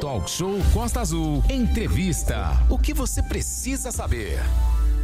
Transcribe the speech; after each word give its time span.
Talk 0.00 0.30
Show 0.30 0.58
Costa 0.72 1.00
Azul. 1.00 1.42
Entrevista. 1.50 2.56
O 2.70 2.78
que 2.78 2.94
você 2.94 3.20
precisa 3.20 3.90
saber? 3.90 4.38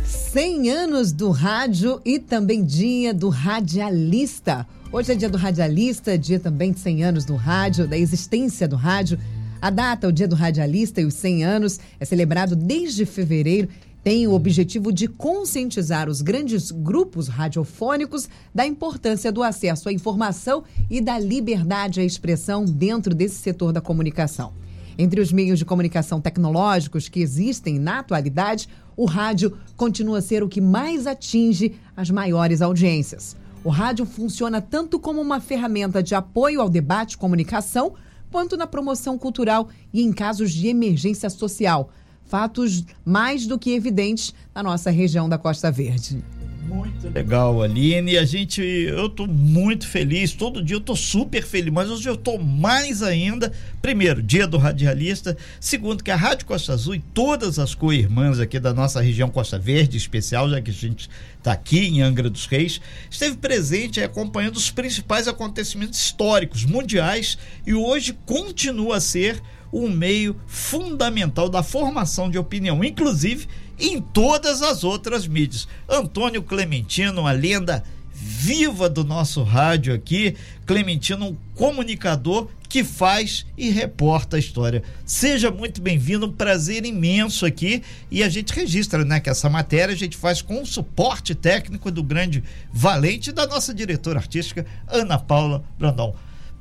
100 0.04 0.70
anos 0.70 1.10
do 1.10 1.32
rádio 1.32 2.00
e 2.04 2.20
também 2.20 2.64
dia 2.64 3.12
do 3.12 3.28
radialista. 3.28 4.64
Hoje 4.92 5.10
é 5.10 5.16
dia 5.16 5.28
do 5.28 5.36
radialista, 5.36 6.16
dia 6.16 6.38
também 6.38 6.70
de 6.70 6.78
100 6.78 7.02
anos 7.02 7.24
do 7.24 7.34
rádio, 7.34 7.88
da 7.88 7.98
existência 7.98 8.68
do 8.68 8.76
rádio. 8.76 9.18
A 9.60 9.68
data, 9.68 10.06
o 10.06 10.12
dia 10.12 10.28
do 10.28 10.36
radialista 10.36 11.00
e 11.00 11.04
os 11.04 11.14
100 11.14 11.44
anos, 11.44 11.80
é 11.98 12.04
celebrado 12.04 12.54
desde 12.54 13.04
fevereiro. 13.04 13.68
Tem 14.04 14.28
o 14.28 14.32
objetivo 14.32 14.92
de 14.92 15.08
conscientizar 15.08 16.08
os 16.08 16.22
grandes 16.22 16.70
grupos 16.70 17.26
radiofônicos 17.26 18.28
da 18.54 18.64
importância 18.64 19.32
do 19.32 19.42
acesso 19.42 19.88
à 19.88 19.92
informação 19.92 20.62
e 20.88 21.00
da 21.00 21.18
liberdade 21.18 22.00
à 22.00 22.04
expressão 22.04 22.64
dentro 22.64 23.12
desse 23.12 23.36
setor 23.36 23.72
da 23.72 23.80
comunicação. 23.80 24.52
Entre 24.96 25.20
os 25.20 25.32
meios 25.32 25.58
de 25.58 25.64
comunicação 25.64 26.20
tecnológicos 26.20 27.08
que 27.08 27.20
existem 27.20 27.78
na 27.78 27.98
atualidade, 27.98 28.68
o 28.96 29.04
rádio 29.04 29.56
continua 29.76 30.18
a 30.18 30.22
ser 30.22 30.42
o 30.42 30.48
que 30.48 30.60
mais 30.60 31.06
atinge 31.06 31.74
as 31.96 32.10
maiores 32.10 32.62
audiências. 32.62 33.36
O 33.64 33.70
rádio 33.70 34.04
funciona 34.04 34.60
tanto 34.60 34.98
como 35.00 35.20
uma 35.20 35.40
ferramenta 35.40 36.02
de 36.02 36.14
apoio 36.14 36.60
ao 36.60 36.68
debate 36.68 37.14
e 37.14 37.18
comunicação, 37.18 37.94
quanto 38.30 38.56
na 38.56 38.66
promoção 38.66 39.16
cultural 39.16 39.68
e 39.92 40.02
em 40.02 40.12
casos 40.12 40.52
de 40.52 40.68
emergência 40.68 41.30
social. 41.30 41.90
Fatos 42.24 42.84
mais 43.04 43.46
do 43.46 43.58
que 43.58 43.70
evidentes 43.72 44.34
na 44.54 44.62
nossa 44.62 44.90
região 44.90 45.28
da 45.28 45.38
Costa 45.38 45.70
Verde. 45.70 46.22
Muito 46.66 47.08
legal, 47.08 47.62
Aline. 47.62 48.16
A 48.16 48.24
gente, 48.24 48.62
eu 48.62 49.08
tô 49.08 49.26
muito 49.26 49.86
feliz. 49.86 50.32
Todo 50.32 50.62
dia 50.62 50.76
eu 50.76 50.80
tô 50.80 50.96
super 50.96 51.44
feliz, 51.44 51.72
mas 51.72 51.90
hoje 51.90 52.08
eu 52.08 52.16
tô 52.16 52.38
mais 52.38 53.02
ainda. 53.02 53.52
Primeiro, 53.82 54.22
dia 54.22 54.46
do 54.46 54.56
radialista. 54.56 55.36
Segundo, 55.60 56.02
que 56.02 56.10
a 56.10 56.16
Rádio 56.16 56.46
Costa 56.46 56.72
Azul 56.72 56.94
e 56.94 57.00
todas 57.00 57.58
as 57.58 57.74
co-irmãs 57.74 58.40
aqui 58.40 58.58
da 58.58 58.72
nossa 58.72 59.00
região 59.00 59.28
Costa 59.28 59.58
Verde, 59.58 59.96
especial, 59.96 60.48
já 60.48 60.60
que 60.60 60.70
a 60.70 60.74
gente 60.74 61.10
está 61.38 61.52
aqui 61.52 61.80
em 61.80 62.00
Angra 62.00 62.30
dos 62.30 62.46
Reis, 62.46 62.80
esteve 63.10 63.36
presente 63.36 64.00
acompanhando 64.00 64.56
os 64.56 64.70
principais 64.70 65.28
acontecimentos 65.28 65.98
históricos 65.98 66.64
mundiais 66.64 67.36
e 67.66 67.74
hoje 67.74 68.16
continua 68.24 68.96
a 68.96 69.00
ser 69.00 69.42
um 69.72 69.90
meio 69.90 70.36
fundamental 70.46 71.48
da 71.48 71.62
formação 71.62 72.30
de 72.30 72.38
opinião, 72.38 72.82
inclusive 72.84 73.48
em 73.78 74.00
todas 74.00 74.62
as 74.62 74.84
outras 74.84 75.26
mídias. 75.26 75.68
Antônio 75.88 76.42
Clementino, 76.42 77.22
uma 77.22 77.32
lenda 77.32 77.82
viva 78.12 78.88
do 78.88 79.04
nosso 79.04 79.42
rádio 79.42 79.92
aqui, 79.92 80.36
Clementino, 80.64 81.26
um 81.26 81.36
comunicador 81.54 82.48
que 82.68 82.82
faz 82.82 83.46
e 83.56 83.70
reporta 83.70 84.36
a 84.36 84.38
história. 84.38 84.82
Seja 85.04 85.50
muito 85.50 85.80
bem-vindo, 85.80 86.26
um 86.26 86.32
prazer 86.32 86.84
imenso 86.84 87.44
aqui 87.46 87.82
e 88.10 88.22
a 88.22 88.28
gente 88.28 88.52
registra, 88.52 89.04
né, 89.04 89.20
que 89.20 89.30
essa 89.30 89.48
matéria 89.48 89.94
a 89.94 89.96
gente 89.96 90.16
faz 90.16 90.42
com 90.42 90.62
o 90.62 90.66
suporte 90.66 91.34
técnico 91.34 91.90
do 91.90 92.02
grande 92.02 92.42
Valente 92.72 93.30
da 93.30 93.46
nossa 93.46 93.74
diretora 93.74 94.18
artística 94.18 94.66
Ana 94.88 95.18
Paula 95.18 95.62
Brandão. 95.78 96.14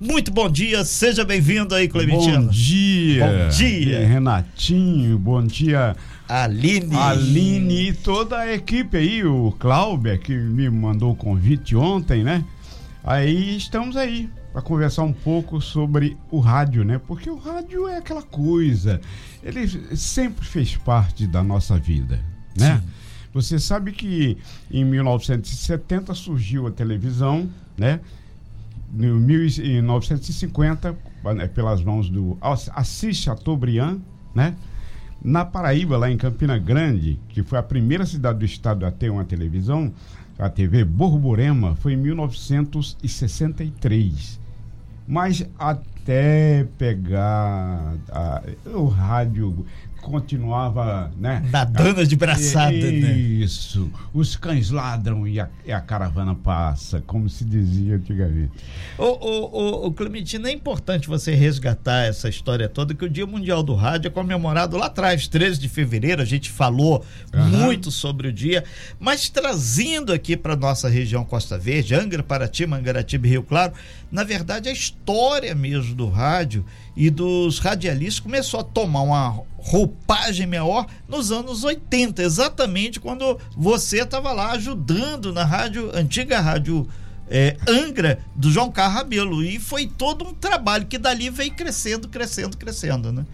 Muito 0.04 0.34
bom 0.34 0.50
dia, 0.50 0.84
seja 0.84 1.24
bem-vindo 1.24 1.74
aí, 1.74 1.88
Clementino. 1.88 2.44
Bom 2.44 2.50
dia. 2.50 3.26
Bom 3.26 3.48
dia. 3.48 4.06
Renatinho, 4.06 5.18
bom 5.18 5.42
dia. 5.42 5.96
Aline. 6.28 6.94
Aline 6.94 7.90
e 7.90 7.94
toda 7.94 8.38
a 8.38 8.54
equipe 8.54 8.98
aí, 8.98 9.24
o 9.24 9.56
Cláudio, 9.58 10.20
que 10.20 10.36
me 10.36 10.70
mandou 10.70 11.14
o 11.14 11.16
convite 11.16 11.74
ontem, 11.74 12.22
né? 12.22 12.44
Aí 13.02 13.56
estamos 13.56 13.96
aí 13.96 14.30
para 14.52 14.62
conversar 14.62 15.04
um 15.04 15.14
pouco 15.14 15.62
sobre 15.62 16.18
o 16.30 16.42
rádio, 16.42 16.84
né? 16.84 17.00
Porque 17.08 17.30
o 17.30 17.38
rádio 17.38 17.88
é 17.88 17.96
aquela 17.96 18.24
coisa, 18.24 19.00
ele 19.42 19.66
sempre 19.96 20.46
fez 20.46 20.76
parte 20.76 21.26
da 21.26 21.42
nossa 21.42 21.80
vida, 21.80 22.20
né? 22.60 22.82
Sim. 22.84 22.90
Você 23.34 23.58
sabe 23.58 23.94
que 23.94 24.38
em 24.70 24.84
1970 24.84 26.14
surgiu 26.14 26.68
a 26.68 26.72
televisão, 26.72 27.50
né? 27.78 28.02
Em 28.96 29.20
1950, 29.20 30.96
né, 31.36 31.48
pelas 31.48 31.84
mãos 31.84 32.10
do 32.10 32.38
Assis 32.42 33.18
Chateaubriand, 33.18 34.00
né? 34.36 34.56
Na 35.24 35.46
Paraíba, 35.46 35.98
lá 35.98 36.12
em 36.12 36.18
Campina 36.18 36.58
Grande, 36.58 37.18
que 37.30 37.42
foi 37.42 37.58
a 37.58 37.64
primeira 37.64 38.06
cidade 38.06 38.40
do 38.40 38.46
estado 38.46 38.86
a 38.86 38.92
ter 38.92 39.10
uma 39.10 39.24
televisão, 39.24 39.94
a 40.38 40.50
TV 40.50 40.84
Borborema, 40.84 41.78
foi 41.78 41.94
em 41.94 41.98
1963. 41.98 44.38
Mas 45.08 45.48
até 45.58 46.68
pegar 46.78 47.96
a, 48.12 48.44
o 48.66 48.88
rádio 48.88 49.66
continuava, 50.04 51.12
né? 51.18 51.44
Nadando 51.50 52.06
de 52.06 52.16
braçada, 52.16 52.74
Isso. 52.74 53.08
né? 53.08 53.14
Isso. 53.14 53.92
Os 54.14 54.36
cães 54.36 54.70
ladram 54.70 55.28
e 55.28 55.40
a, 55.40 55.50
e 55.66 55.72
a, 55.72 55.80
caravana 55.80 56.36
passa, 56.36 57.02
como 57.08 57.30
se 57.30 57.46
dizia 57.46 57.96
antigamente. 57.96 58.52
Ô, 58.98 59.06
ô, 59.06 59.50
ô, 59.52 59.88
ô, 59.88 59.92
Clementino, 59.92 60.48
é 60.48 60.52
importante 60.52 61.08
você 61.08 61.34
resgatar 61.34 62.04
essa 62.04 62.28
história 62.28 62.68
toda, 62.68 62.94
que 62.94 63.06
o 63.06 63.10
Dia 63.10 63.26
Mundial 63.26 63.64
do 63.64 63.74
Rádio 63.74 64.10
é 64.10 64.12
comemorado 64.12 64.78
lá 64.78 64.88
atrás, 64.88 65.28
13 65.28 65.60
de 65.60 65.70
fevereiro, 65.70 66.22
a 66.22 66.26
gente 66.26 66.52
falou 66.52 67.04
uhum. 67.34 67.48
muito 67.48 67.90
sobre 67.90 68.28
o 68.28 68.34
dia, 68.34 68.64
mas 69.00 69.30
trazendo 69.30 70.12
aqui 70.12 70.36
para 70.36 70.56
nossa 70.56 70.90
região 70.90 71.24
Costa 71.24 71.58
Verde, 71.58 71.96
Angra, 71.96 72.22
Paraty, 72.22 72.66
Mangaratiba 72.66 73.26
e 73.26 73.30
Rio 73.32 73.44
Claro, 73.44 73.74
na 74.12 74.24
verdade 74.24 74.70
a 74.70 74.72
história 74.72 75.56
mesmo 75.56 75.96
do 75.96 76.10
rádio 76.10 76.66
e 76.96 77.10
dos 77.10 77.60
radialistas 77.60 78.20
começou 78.20 78.60
a 78.60 78.64
tomar 78.64 79.02
uma 79.02 79.44
roupagem 79.58 80.46
maior 80.46 80.86
nos 81.08 81.32
anos 81.32 81.64
80, 81.64 82.22
exatamente 82.22 83.00
quando 83.00 83.40
você 83.56 84.02
estava 84.02 84.32
lá 84.32 84.52
ajudando 84.52 85.34
na 85.34 85.44
rádio, 85.44 85.90
antiga 85.94 86.40
rádio 86.40 86.88
é, 87.30 87.58
Angra, 87.68 88.20
do 88.36 88.52
João 88.52 88.72
Carlos 88.72 88.96
Rabelo. 88.96 89.44
E 89.44 89.60
foi 89.60 89.88
todo 89.88 90.26
um 90.26 90.34
trabalho 90.34 90.86
que 90.86 90.98
dali 90.98 91.30
veio 91.30 91.54
crescendo, 91.54 92.08
crescendo, 92.08 92.58
crescendo, 92.58 93.12
né? 93.12 93.26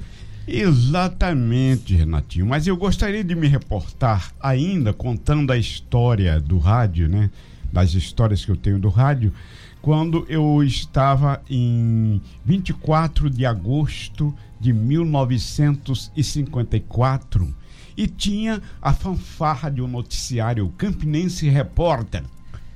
Exatamente, 0.48 1.94
Renatinho. 1.96 2.46
Mas 2.46 2.66
eu 2.66 2.76
gostaria 2.78 3.24
de 3.24 3.36
me 3.36 3.48
reportar 3.48 4.34
ainda 4.40 4.94
contando 4.94 5.52
a 5.52 5.58
história 5.58 6.40
do 6.40 6.58
rádio, 6.58 7.08
né? 7.08 7.30
Das 7.72 7.94
histórias 7.94 8.44
que 8.44 8.50
eu 8.50 8.56
tenho 8.56 8.80
do 8.80 8.90
rádio 8.90 9.32
quando 9.82 10.26
eu 10.28 10.62
estava 10.64 11.42
em 11.50 12.22
24 12.44 13.30
de 13.30 13.46
agosto 13.46 14.36
de 14.60 14.74
1954 14.74 17.56
e 17.96 18.08
tinha 18.08 18.62
a 18.82 18.92
fanfarra 18.94 19.70
de 19.70 19.80
um 19.82 19.88
noticiário 19.88 20.68
Campinense 20.78 21.48
Repórter. 21.50 22.24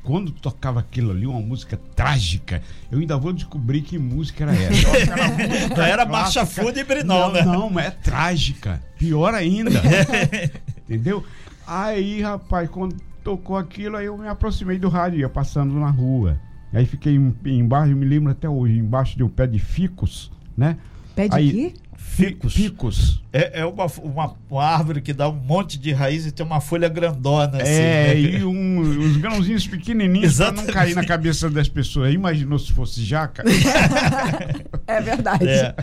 Quando 0.01 0.31
tocava 0.31 0.79
aquilo 0.81 1.11
ali, 1.11 1.25
uma 1.25 1.39
música 1.39 1.79
trágica, 1.95 2.61
eu 2.91 2.99
ainda 2.99 3.17
vou 3.17 3.31
descobrir 3.31 3.81
que 3.81 3.97
música 3.97 4.43
era 4.43 4.53
essa. 4.53 4.87
Era 4.99 5.29
música 5.29 5.77
não 5.77 5.83
era 5.83 6.05
marcha 6.05 6.45
fúnebre, 6.45 7.03
não, 7.03 7.27
não, 7.27 7.31
né? 7.31 7.41
Não, 7.43 7.69
mas 7.69 7.85
é 7.85 7.91
trágica. 7.91 8.83
Pior 8.97 9.33
ainda. 9.33 9.81
Entendeu? 10.83 11.23
Aí, 11.65 12.21
rapaz, 12.21 12.69
quando 12.69 12.97
tocou 13.23 13.55
aquilo, 13.55 13.95
aí 13.95 14.07
eu 14.07 14.17
me 14.17 14.27
aproximei 14.27 14.77
do 14.77 14.89
rádio, 14.89 15.19
ia 15.19 15.29
passando 15.29 15.73
na 15.75 15.89
rua. 15.89 16.37
Aí 16.73 16.85
fiquei 16.85 17.15
embaixo, 17.45 17.95
me 17.95 18.05
lembro 18.05 18.31
até 18.31 18.49
hoje, 18.49 18.77
embaixo 18.77 19.15
de 19.15 19.23
um 19.23 19.29
pé 19.29 19.45
de 19.45 19.59
ficus, 19.59 20.31
né? 20.57 20.77
Pé 21.15 21.27
de 21.27 21.35
Aí, 21.35 21.51
quê? 21.51 21.73
Ficus. 21.95 22.53
Ficus. 22.53 23.23
É, 23.31 23.61
é 23.61 23.65
uma, 23.65 23.85
uma, 24.03 24.35
uma, 24.49 24.63
árvore 24.63 25.01
que 25.01 25.13
dá 25.13 25.29
um 25.29 25.35
monte 25.35 25.79
de 25.79 25.91
raiz 25.91 26.25
e 26.25 26.31
tem 26.31 26.45
uma 26.45 26.59
folha 26.59 26.89
grandona. 26.89 27.61
Assim, 27.61 27.71
é, 27.71 28.13
né? 28.13 28.19
e 28.19 28.43
um, 28.43 28.79
os 28.79 29.17
grãozinhos 29.17 29.67
pequenininhos 29.67 30.37
para 30.37 30.51
não 30.51 30.65
cair 30.65 30.95
na 30.95 31.05
cabeça 31.05 31.49
das 31.49 31.69
pessoas. 31.69 32.13
Imaginou 32.13 32.59
se 32.59 32.71
fosse 32.71 33.03
jaca? 33.03 33.43
é 34.85 35.01
verdade. 35.01 35.47
É. 35.47 35.75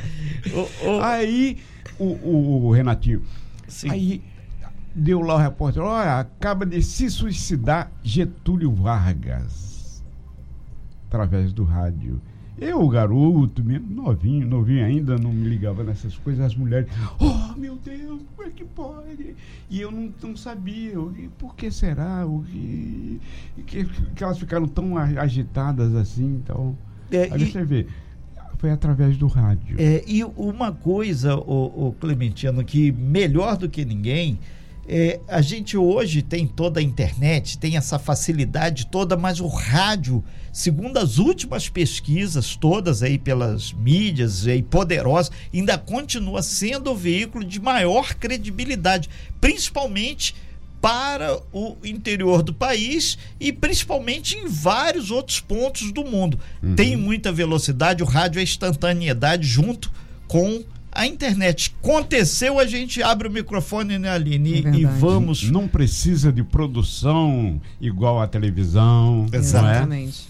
O, 0.52 0.88
o... 0.88 1.00
Aí, 1.02 1.58
o, 1.98 2.04
o, 2.04 2.66
o 2.66 2.72
Renatinho, 2.72 3.22
Sim. 3.66 3.91
aí 3.91 4.22
deu 4.94 5.20
lá 5.20 5.34
o 5.34 5.38
repórter, 5.38 5.82
olha, 5.82 6.18
acaba 6.18 6.66
de 6.66 6.82
se 6.82 7.10
suicidar 7.10 7.91
Getúlio 8.03 8.72
Vargas 8.72 9.70
através 11.10 11.53
do 11.53 11.65
rádio. 11.65 12.21
Eu, 12.57 12.86
garoto, 12.89 13.65
mesmo 13.65 13.91
novinho, 13.91 14.47
novinho 14.47 14.84
ainda, 14.84 15.16
não 15.16 15.33
me 15.33 15.48
ligava 15.48 15.83
nessas 15.83 16.16
coisas. 16.18 16.45
As 16.45 16.54
mulheres, 16.54 16.89
oh 17.18 17.59
meu 17.59 17.77
Deus, 17.77 18.21
como 18.36 18.48
é 18.48 18.51
que 18.53 18.65
pode? 18.65 19.34
E 19.68 19.80
eu 19.80 19.91
não, 19.91 20.12
não 20.22 20.36
sabia, 20.36 20.92
por 21.39 21.57
que 21.57 21.71
será? 21.71 22.27
O 22.27 22.45
que, 22.45 23.21
que, 23.66 23.84
que 24.15 24.22
elas 24.22 24.39
ficaram 24.39 24.68
tão 24.68 24.97
agitadas 24.97 25.95
assim. 25.95 26.36
Então, 26.45 26.77
é, 27.10 27.33
aí 27.33 27.42
e... 27.42 27.51
você 27.51 27.65
vê, 27.65 27.86
foi 28.59 28.71
através 28.71 29.16
do 29.16 29.27
rádio. 29.27 29.77
É, 29.78 30.04
e 30.06 30.22
uma 30.22 30.71
coisa, 30.71 31.36
o, 31.36 31.89
o 31.89 31.92
Clementino, 31.98 32.63
que 32.63 32.92
melhor 32.92 33.56
do 33.56 33.71
que 33.71 33.86
ninguém 33.86 34.39
É, 34.88 35.21
a 35.28 35.41
gente 35.41 35.77
hoje 35.77 36.21
tem 36.21 36.47
toda 36.47 36.80
a 36.80 36.82
internet, 36.82 37.59
tem 37.59 37.77
essa 37.77 37.98
facilidade 37.98 38.86
toda, 38.86 39.16
mas 39.16 39.38
o 39.38 39.47
rádio, 39.47 40.24
segundo 40.53 40.97
as 40.97 41.18
últimas 41.18 41.68
pesquisas, 41.68 42.56
todas 42.56 43.03
aí 43.03 43.16
pelas 43.16 43.72
mídias 43.72 44.47
aí 44.47 44.62
poderosas, 44.62 45.30
ainda 45.54 45.78
continua 45.78 46.42
sendo 46.42 46.91
o 46.91 46.97
veículo 46.97 47.44
de 47.44 47.60
maior 47.60 48.15
credibilidade, 48.15 49.09
principalmente 49.41 50.34
para 50.80 51.38
o 51.53 51.77
interior 51.84 52.42
do 52.42 52.54
país 52.54 53.18
e 53.38 53.53
principalmente 53.53 54.38
em 54.38 54.48
vários 54.48 55.10
outros 55.10 55.38
pontos 55.38 55.92
do 55.92 56.04
mundo. 56.04 56.41
Uhum. 56.62 56.74
Tem 56.74 56.97
muita 56.97 57.30
velocidade, 57.30 58.03
o 58.03 58.06
rádio 58.06 58.41
é 58.41 58.42
instantaneidade 58.42 59.47
junto 59.47 59.92
com 60.27 60.65
a 60.92 61.07
internet. 61.07 61.75
Aconteceu, 61.83 62.59
a 62.59 62.66
gente 62.66 63.03
abre 63.03 63.28
o 63.28 63.31
microfone, 63.31 63.98
né, 63.98 64.10
Aline? 64.10 64.65
É 64.66 64.71
e 64.71 64.84
vamos. 64.84 65.51
Não 65.51 65.69
precisa 65.69 66.33
de 66.33 66.42
produção 66.42 67.60
igual 67.81 68.21
a 68.21 68.27
televisão. 68.27 69.27
É? 69.33 69.37
Exatamente. 69.37 70.29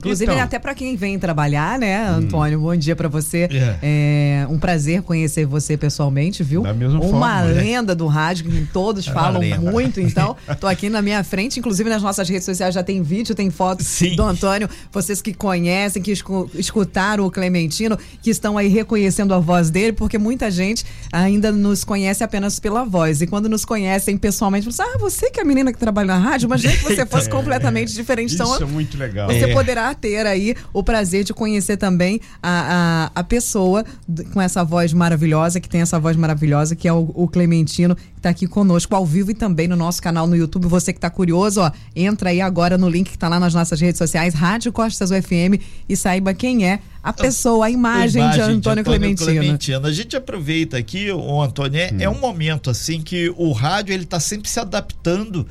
Inclusive, 0.00 0.32
então, 0.32 0.42
até 0.42 0.58
para 0.58 0.74
quem 0.74 0.96
vem 0.96 1.18
trabalhar, 1.18 1.78
né, 1.78 2.10
hum. 2.10 2.16
Antônio? 2.16 2.58
Hum. 2.58 2.62
Bom 2.62 2.76
dia 2.76 2.96
para 2.96 3.08
você. 3.08 3.48
É. 3.50 3.78
é. 3.82 4.46
um 4.48 4.58
prazer 4.58 5.02
conhecer 5.02 5.44
você 5.44 5.76
pessoalmente, 5.76 6.42
viu? 6.42 6.62
Da 6.62 6.72
mesma 6.72 6.98
Uma 6.98 7.10
forma, 7.10 7.42
né? 7.44 7.60
lenda 7.62 7.92
né? 7.92 7.96
do 7.96 8.06
rádio 8.06 8.46
que 8.46 8.66
todos 8.72 9.06
é 9.08 9.12
falam 9.12 9.42
muito. 9.60 10.00
Então, 10.00 10.36
tô 10.58 10.66
aqui 10.66 10.88
na 10.88 11.02
minha 11.02 11.22
frente, 11.22 11.58
inclusive 11.60 11.88
nas 11.88 12.02
nossas 12.02 12.28
redes 12.28 12.44
sociais 12.44 12.74
já 12.74 12.82
tem 12.82 13.02
vídeo, 13.02 13.34
tem 13.34 13.50
foto 13.50 13.82
Sim. 13.82 14.16
do 14.16 14.22
Antônio. 14.22 14.68
Vocês 14.90 15.20
que 15.20 15.34
conhecem, 15.34 16.02
que 16.02 16.12
escutaram 16.54 17.26
o 17.26 17.30
Clementino, 17.30 17.98
que 18.22 18.30
estão 18.30 18.56
aí 18.56 18.68
reconhecendo 18.68 19.34
a 19.34 19.38
voz 19.38 19.70
dele, 19.70 19.92
porque 19.92 20.16
muita 20.16 20.50
gente 20.50 20.84
ainda 21.12 21.52
nos 21.52 21.84
conhece 21.84 22.24
apenas 22.24 22.58
pela 22.58 22.84
voz. 22.84 23.20
E 23.20 23.26
quando 23.26 23.48
nos 23.48 23.64
conhecem 23.64 24.16
pessoalmente, 24.16 24.70
falam 24.70 24.90
assim, 24.90 24.96
ah, 24.96 24.98
você 24.98 25.30
que 25.30 25.40
é 25.40 25.42
a 25.42 25.46
menina 25.46 25.72
que 25.72 25.78
trabalha 25.78 26.06
na 26.06 26.18
rádio, 26.18 26.48
mas 26.48 26.62
que 26.62 26.68
você 26.78 27.04
fosse 27.06 27.28
é. 27.28 27.30
completamente 27.30 27.92
diferente. 27.92 28.34
Então, 28.34 28.52
Isso 28.54 28.62
é 28.62 28.66
muito 28.66 28.96
legal. 28.96 29.28
Você 29.28 29.44
é. 29.44 29.52
Ter 29.94 30.26
aí 30.26 30.54
o 30.72 30.82
prazer 30.82 31.24
de 31.24 31.32
conhecer 31.32 31.76
também 31.76 32.20
a, 32.42 33.10
a, 33.14 33.20
a 33.20 33.24
pessoa 33.24 33.84
com 34.32 34.40
essa 34.40 34.64
voz 34.64 34.92
maravilhosa, 34.92 35.60
que 35.60 35.68
tem 35.68 35.80
essa 35.80 35.98
voz 35.98 36.16
maravilhosa, 36.16 36.76
que 36.76 36.88
é 36.88 36.92
o, 36.92 37.10
o 37.14 37.28
Clementino, 37.28 37.94
que 37.94 38.02
está 38.16 38.30
aqui 38.30 38.46
conosco 38.46 38.94
ao 38.94 39.04
vivo 39.04 39.30
e 39.30 39.34
também 39.34 39.68
no 39.68 39.76
nosso 39.76 40.02
canal 40.02 40.26
no 40.26 40.36
YouTube. 40.36 40.66
Você 40.66 40.92
que 40.92 40.98
está 40.98 41.10
curioso, 41.10 41.60
ó, 41.60 41.70
entra 41.94 42.30
aí 42.30 42.40
agora 42.40 42.76
no 42.76 42.88
link 42.88 43.08
que 43.08 43.16
está 43.16 43.28
lá 43.28 43.40
nas 43.40 43.54
nossas 43.54 43.80
redes 43.80 43.98
sociais, 43.98 44.34
Rádio 44.34 44.72
Costas 44.72 45.10
UFM, 45.10 45.60
e 45.88 45.96
saiba 45.96 46.34
quem 46.34 46.66
é 46.66 46.80
a 47.02 47.12
pessoa, 47.12 47.66
a 47.66 47.70
imagem, 47.70 48.22
a 48.22 48.26
imagem 48.26 48.44
de, 48.44 48.50
Antônio 48.50 48.60
de 48.60 48.68
Antônio, 48.68 48.84
Clementino. 48.84 49.30
Clementino. 49.30 49.86
A 49.86 49.92
gente 49.92 50.16
aproveita 50.16 50.76
aqui, 50.76 51.10
o 51.10 51.40
Antônio, 51.42 51.78
é, 51.78 51.88
é 51.88 51.92
hum. 51.92 52.00
é 52.00 52.08
um 52.08 52.18
momento 52.18 52.70
assim 52.70 53.00
que 53.00 53.32
o 53.36 53.52
rádio 53.52 53.92
ele 53.92 54.04
está 54.04 54.20
sempre 54.20 54.48
se 54.48 54.60
adaptando 54.60 55.46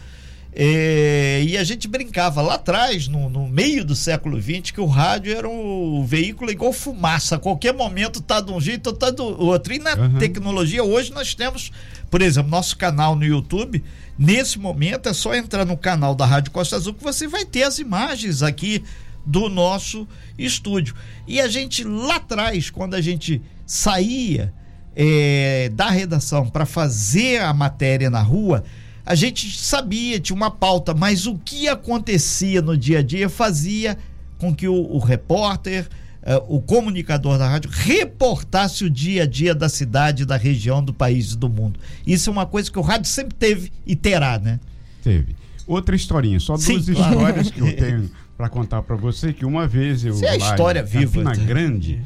é, 0.51 1.43
e 1.43 1.57
a 1.57 1.63
gente 1.63 1.87
brincava 1.87 2.41
lá 2.41 2.55
atrás, 2.55 3.07
no, 3.07 3.29
no, 3.29 3.47
meio 3.47 3.85
do 3.85 3.95
século 3.95 4.41
XX, 4.41 4.71
que 4.71 4.81
o 4.81 4.87
rádio 4.87 5.35
era 5.35 5.47
um 5.47 6.03
veículo 6.05 6.49
igual 6.49 6.73
fumaça. 6.73 7.35
A 7.35 7.39
qualquer 7.39 7.73
momento 7.73 8.21
tá 8.21 8.41
de 8.41 8.51
um 8.51 8.59
jeito 8.59 8.87
ou 8.87 8.93
tá 8.93 9.11
do 9.11 9.23
outro. 9.23 9.73
E 9.73 9.79
na 9.79 9.93
uhum. 9.93 10.17
tecnologia, 10.17 10.83
hoje 10.83 11.13
nós 11.13 11.35
temos, 11.35 11.71
por 12.09 12.21
exemplo, 12.21 12.49
nosso 12.49 12.75
canal 12.77 13.15
no 13.15 13.23
YouTube. 13.23 13.83
Nesse 14.17 14.57
momento 14.57 15.07
é 15.07 15.13
só 15.13 15.35
entrar 15.35 15.65
no 15.65 15.77
canal 15.77 16.15
da 16.15 16.25
Rádio 16.25 16.51
Costa 16.51 16.75
Azul 16.75 16.93
que 16.93 17.03
você 17.03 17.27
vai 17.27 17.45
ter 17.45 17.63
as 17.63 17.77
imagens 17.77 18.41
aqui 18.41 18.83
do 19.25 19.49
nosso 19.49 20.07
estúdio. 20.37 20.95
E 21.27 21.39
a 21.39 21.47
gente 21.47 21.83
lá 21.83 22.15
atrás, 22.15 22.71
quando 22.71 22.95
a 22.95 23.01
gente 23.01 23.41
saía 23.67 24.51
é, 24.95 25.69
da 25.73 25.89
redação 25.89 26.49
para 26.49 26.65
fazer 26.65 27.39
a 27.41 27.53
matéria 27.53 28.09
na 28.09 28.21
rua, 28.21 28.63
a 29.05 29.15
gente 29.15 29.57
sabia, 29.57 30.19
tinha 30.19 30.35
uma 30.35 30.51
pauta, 30.51 30.93
mas 30.93 31.25
o 31.25 31.37
que 31.37 31.67
acontecia 31.67 32.61
no 32.61 32.77
dia 32.77 32.99
a 32.99 33.01
dia 33.01 33.29
fazia 33.29 33.97
com 34.37 34.53
que 34.53 34.67
o, 34.67 34.73
o 34.73 34.99
repórter, 34.99 35.87
uh, 36.23 36.55
o 36.55 36.61
comunicador 36.61 37.37
da 37.37 37.47
rádio, 37.47 37.69
reportasse 37.71 38.83
o 38.83 38.89
dia 38.89 39.23
a 39.23 39.25
dia 39.25 39.53
da 39.53 39.67
cidade, 39.67 40.25
da 40.25 40.37
região, 40.37 40.83
do 40.83 40.93
país 40.93 41.33
e 41.33 41.37
do 41.37 41.49
mundo. 41.49 41.79
Isso 42.05 42.29
é 42.29 42.33
uma 42.33 42.45
coisa 42.45 42.71
que 42.71 42.79
o 42.79 42.81
rádio 42.81 43.09
sempre 43.09 43.35
teve 43.35 43.71
e 43.85 43.95
terá, 43.95 44.39
né? 44.39 44.59
Teve. 45.03 45.35
Outra 45.67 45.95
historinha, 45.95 46.39
só 46.39 46.53
duas 46.53 46.65
Sim, 46.65 46.93
histórias 46.93 47.51
que 47.51 47.59
eu 47.59 47.73
tenho 47.75 48.09
para 48.37 48.47
contar 48.47 48.81
para 48.81 48.95
você, 48.95 49.33
que 49.33 49.45
uma 49.45 49.67
vez 49.67 50.03
eu... 50.05 50.13
Isso 50.13 50.25
é 50.25 50.29
a 50.29 50.37
história 50.37 50.81
viva. 50.83 51.21
Na 51.23 51.35
Grande... 51.35 52.01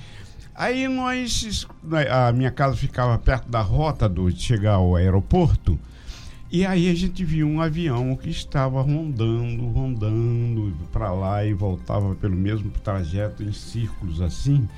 Aí 0.56 0.88
nós, 0.88 1.66
a 2.12 2.32
minha 2.32 2.52
casa 2.52 2.78
ficava 2.78 3.18
perto 3.18 3.50
da 3.50 3.62
rota 3.62 4.08
do 4.08 4.30
chegar 4.30 4.74
ao 4.74 4.96
aeroporto. 4.96 5.80
E 6.54 6.68
aí 6.68 6.88
a 6.88 6.94
gente 6.94 7.26
viu 7.26 7.48
um 7.48 7.60
avião 7.60 8.16
que 8.16 8.30
estava 8.30 8.80
rondando, 8.80 9.66
rondando 9.70 10.72
para 10.92 11.12
lá 11.12 11.44
e 11.44 11.52
voltava 11.52 12.14
pelo 12.14 12.36
mesmo 12.36 12.70
trajeto 12.70 13.42
em 13.42 13.52
círculos 13.52 14.22
assim. 14.22 14.70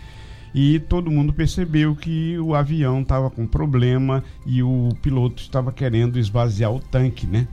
E 0.53 0.79
todo 0.79 1.11
mundo 1.11 1.33
percebeu 1.33 1.93
que 1.93 2.39
o 2.39 2.55
avião 2.55 3.01
estava 3.01 3.29
com 3.29 3.45
problema 3.45 4.23
e 4.45 4.63
o 4.63 4.95
piloto 5.01 5.41
estava 5.41 5.69
querendo 5.69 6.17
esvaziar 6.17 6.71
o 6.71 6.79
tanque, 6.79 7.27
né? 7.27 7.45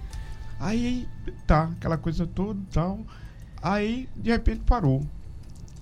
Aí 0.60 1.08
tá, 1.44 1.64
aquela 1.76 1.98
coisa 1.98 2.24
toda 2.24 2.60
e 2.60 2.72
tal. 2.72 3.00
Aí 3.60 4.08
de 4.14 4.30
repente 4.30 4.60
parou. 4.60 5.04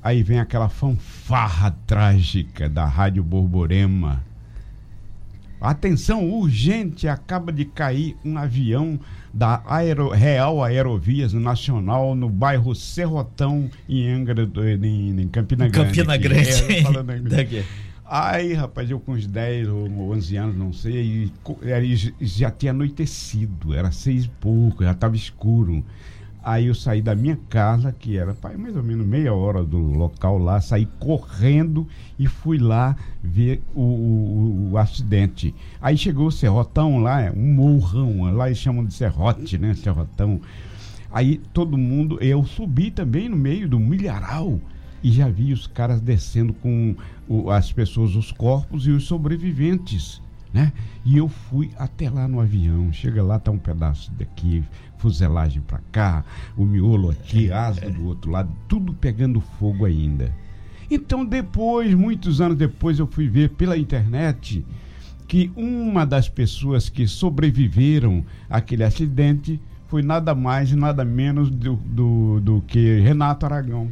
Aí 0.03 0.23
vem 0.23 0.41
aquela 0.41 0.71
fanfarra 0.71 1.77
trágica 1.87 2.71
da 2.71 2.87
Rádio 2.87 3.23
Borborema 3.23 4.30
Atenção 5.61 6.29
urgente, 6.31 7.07
acaba 7.07 7.53
de 7.53 7.67
cair 7.67 8.17
um 8.25 8.39
avião 8.39 8.99
da 9.33 9.62
Aero, 9.67 10.09
Real 10.09 10.65
Aerovias 10.65 11.35
Nacional 11.35 12.15
no 12.15 12.31
bairro 12.31 12.75
Serrotão, 12.75 13.71
em 13.89 14.11
Angra, 14.11 14.49
em, 14.83 15.21
em 15.21 15.29
Campina 15.29 15.69
Grande. 15.69 15.89
Campina. 15.89 16.17
Grande. 16.17 16.49
É, 16.49 16.81
Aí, 18.05 18.55
rapaz, 18.55 18.91
eu 18.91 18.99
com 18.99 19.12
uns 19.12 19.27
10 19.27 19.69
ou 19.69 19.87
11 20.12 20.37
anos, 20.37 20.57
não 20.57 20.73
sei, 20.73 21.31
e, 21.85 22.15
já 22.21 22.51
tinha 22.51 22.73
anoitecido, 22.73 23.73
era 23.75 23.93
seis 23.93 24.25
e 24.25 24.29
pouco, 24.41 24.83
já 24.83 24.93
estava 24.93 25.15
escuro. 25.15 25.85
Aí 26.43 26.67
eu 26.67 26.75
saí 26.75 27.03
da 27.03 27.15
minha 27.15 27.39
casa, 27.49 27.93
que 27.93 28.17
era 28.17 28.35
mais 28.59 28.75
ou 28.75 28.83
menos 28.83 29.07
meia 29.07 29.35
hora 29.35 29.63
do 29.63 29.79
local 29.79 30.39
lá, 30.39 30.61
saí 30.61 30.87
correndo 30.99 31.87
e 32.19 32.27
fui 32.27 32.59
lá 32.59 32.97
ver 33.23 33.63
o, 33.75 33.83
o, 33.83 34.71
o 34.73 34.79
acidente. 34.79 35.55
Aí 35.83 35.99
chegou 35.99 36.29
o 36.29 36.33
serrotão 36.33 36.99
lá, 36.99 37.31
um 37.37 37.55
morrão, 37.55 38.35
lá 38.35 38.47
eles 38.47 38.59
chamam 38.59 38.85
de 38.85 38.95
serrote, 38.95 39.59
né? 39.59 39.75
Serrotão. 39.75 40.41
Aí 41.13 41.39
todo 41.53 41.77
mundo, 41.77 42.19
eu 42.23 42.43
subi 42.45 42.91
também 42.91 43.29
no 43.29 43.37
meio 43.37 43.69
do 43.69 43.79
milharal 43.79 44.59
e 45.03 45.11
já 45.11 45.29
vi 45.29 45.53
os 45.53 45.67
caras 45.67 46.01
descendo 46.01 46.55
com 46.55 46.95
o, 47.29 47.51
as 47.51 47.71
pessoas, 47.71 48.17
os 48.17 48.33
corpos 48.33 48.87
e 48.87 48.91
os 48.91 49.05
sobreviventes 49.05 50.23
né? 50.53 50.73
E 51.05 51.17
eu 51.17 51.29
fui 51.29 51.71
até 51.76 52.11
lá 52.11 52.26
no 52.26 52.41
avião. 52.41 52.93
Chega 52.93 53.23
lá, 53.23 53.38
tá 53.38 53.50
um 53.50 53.59
pedaço 53.59 54.11
daqui, 54.12 54.64
fuselagem 55.00 55.62
para 55.62 55.80
cá, 55.90 56.25
o 56.57 56.64
miolo 56.64 57.11
aqui, 57.11 57.50
asa 57.50 57.90
do 57.90 58.07
outro 58.07 58.30
lado, 58.30 58.50
tudo 58.69 58.92
pegando 58.92 59.40
fogo 59.40 59.85
ainda. 59.85 60.33
Então, 60.90 61.25
depois, 61.25 61.95
muitos 61.95 62.40
anos 62.40 62.57
depois, 62.57 62.99
eu 62.99 63.07
fui 63.07 63.28
ver 63.28 63.50
pela 63.50 63.76
internet 63.76 64.64
que 65.28 65.52
uma 65.54 66.04
das 66.04 66.28
pessoas 66.28 66.88
que 66.88 67.07
sobreviveram 67.07 68.25
àquele 68.49 68.83
acidente 68.83 69.61
foi 69.87 70.02
nada 70.02 70.35
mais 70.35 70.71
e 70.73 70.76
nada 70.76 71.04
menos 71.04 71.49
do, 71.50 71.76
do, 71.76 72.40
do 72.40 72.61
que 72.62 72.99
Renato 73.00 73.47
Aragão. 73.47 73.88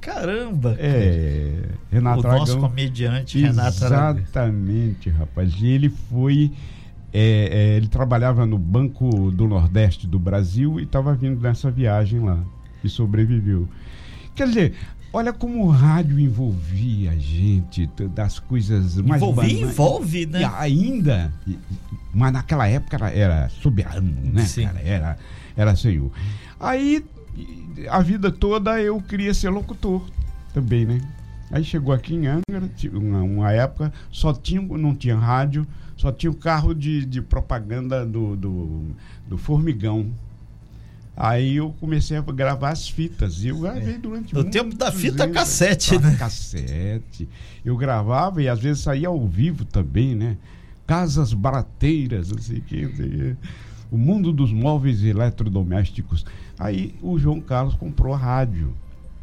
Caramba! 0.00 0.76
É, 0.78 1.68
Renato 1.90 2.22
o 2.22 2.26
Aragão. 2.26 2.38
nosso 2.38 2.58
comediante 2.58 3.40
Renato 3.40 3.84
Aragão. 3.84 4.22
Exatamente, 4.22 5.10
rapaz. 5.10 5.52
E 5.60 5.66
ele 5.66 5.90
foi. 5.90 6.50
É, 7.12 7.48
é, 7.50 7.76
ele 7.76 7.88
trabalhava 7.88 8.44
no 8.44 8.58
Banco 8.58 9.30
do 9.30 9.46
Nordeste 9.46 10.06
do 10.06 10.18
Brasil 10.18 10.78
e 10.78 10.84
estava 10.84 11.14
vindo 11.14 11.40
nessa 11.40 11.70
viagem 11.70 12.20
lá. 12.20 12.38
E 12.84 12.88
sobreviveu. 12.88 13.68
Quer 14.34 14.48
dizer, 14.48 14.74
olha 15.12 15.32
como 15.32 15.66
o 15.66 15.70
rádio 15.70 16.18
envolvia 16.20 17.12
a 17.12 17.16
gente 17.16 17.88
das 18.14 18.38
coisas 18.38 18.96
mais 18.98 19.20
Envolvia, 19.20 19.62
envolve, 19.62 20.26
né? 20.26 20.40
E 20.42 20.44
ainda, 20.44 21.32
mas 22.14 22.32
naquela 22.32 22.68
época 22.68 22.96
era, 22.96 23.10
era 23.10 23.48
soberano, 23.48 24.14
né, 24.32 24.44
Sim. 24.44 24.66
cara? 24.66 24.80
Era, 24.80 25.18
era 25.56 25.76
senhor. 25.76 26.10
Aí 26.60 27.04
a 27.88 28.00
vida 28.00 28.30
toda 28.30 28.80
eu 28.80 29.00
queria 29.00 29.32
ser 29.32 29.48
locutor 29.50 30.02
também, 30.52 30.84
né? 30.84 31.00
Aí 31.50 31.64
chegou 31.64 31.94
aqui 31.94 32.14
em 32.14 32.26
Angra, 32.26 32.70
uma, 32.92 33.52
época, 33.52 33.92
só 34.10 34.32
tinha, 34.32 34.60
não 34.60 34.94
tinha 34.94 35.16
rádio, 35.16 35.66
só 35.96 36.12
tinha 36.12 36.30
o 36.30 36.34
carro 36.34 36.74
de, 36.74 37.04
de 37.06 37.22
propaganda 37.22 38.04
do, 38.04 38.36
do, 38.36 38.82
do 39.26 39.38
Formigão. 39.38 40.10
Aí 41.16 41.56
eu 41.56 41.74
comecei 41.80 42.16
a 42.16 42.20
gravar 42.20 42.70
as 42.70 42.88
fitas. 42.88 43.42
E 43.42 43.48
eu 43.48 43.58
gravei 43.58 43.94
é. 43.94 43.98
durante 43.98 44.34
No 44.34 44.44
tempo 44.44 44.76
da 44.76 44.92
fita 44.92 45.24
anos, 45.24 45.34
cassete, 45.34 45.98
né? 45.98 46.14
Cassete. 46.16 47.28
Eu 47.64 47.76
gravava 47.76 48.40
e 48.40 48.48
às 48.48 48.60
vezes 48.60 48.82
saía 48.82 49.08
ao 49.08 49.26
vivo 49.26 49.64
também, 49.64 50.14
né? 50.14 50.36
casas 50.88 51.34
barateiras, 51.34 52.32
assim, 52.32 52.60
que, 52.62 52.84
assim, 52.86 53.36
o 53.90 53.98
mundo 53.98 54.32
dos 54.32 54.50
móveis 54.50 55.04
eletrodomésticos. 55.04 56.24
Aí 56.58 56.94
o 57.02 57.18
João 57.18 57.42
Carlos 57.42 57.74
comprou 57.74 58.14
a 58.14 58.16
rádio. 58.16 58.72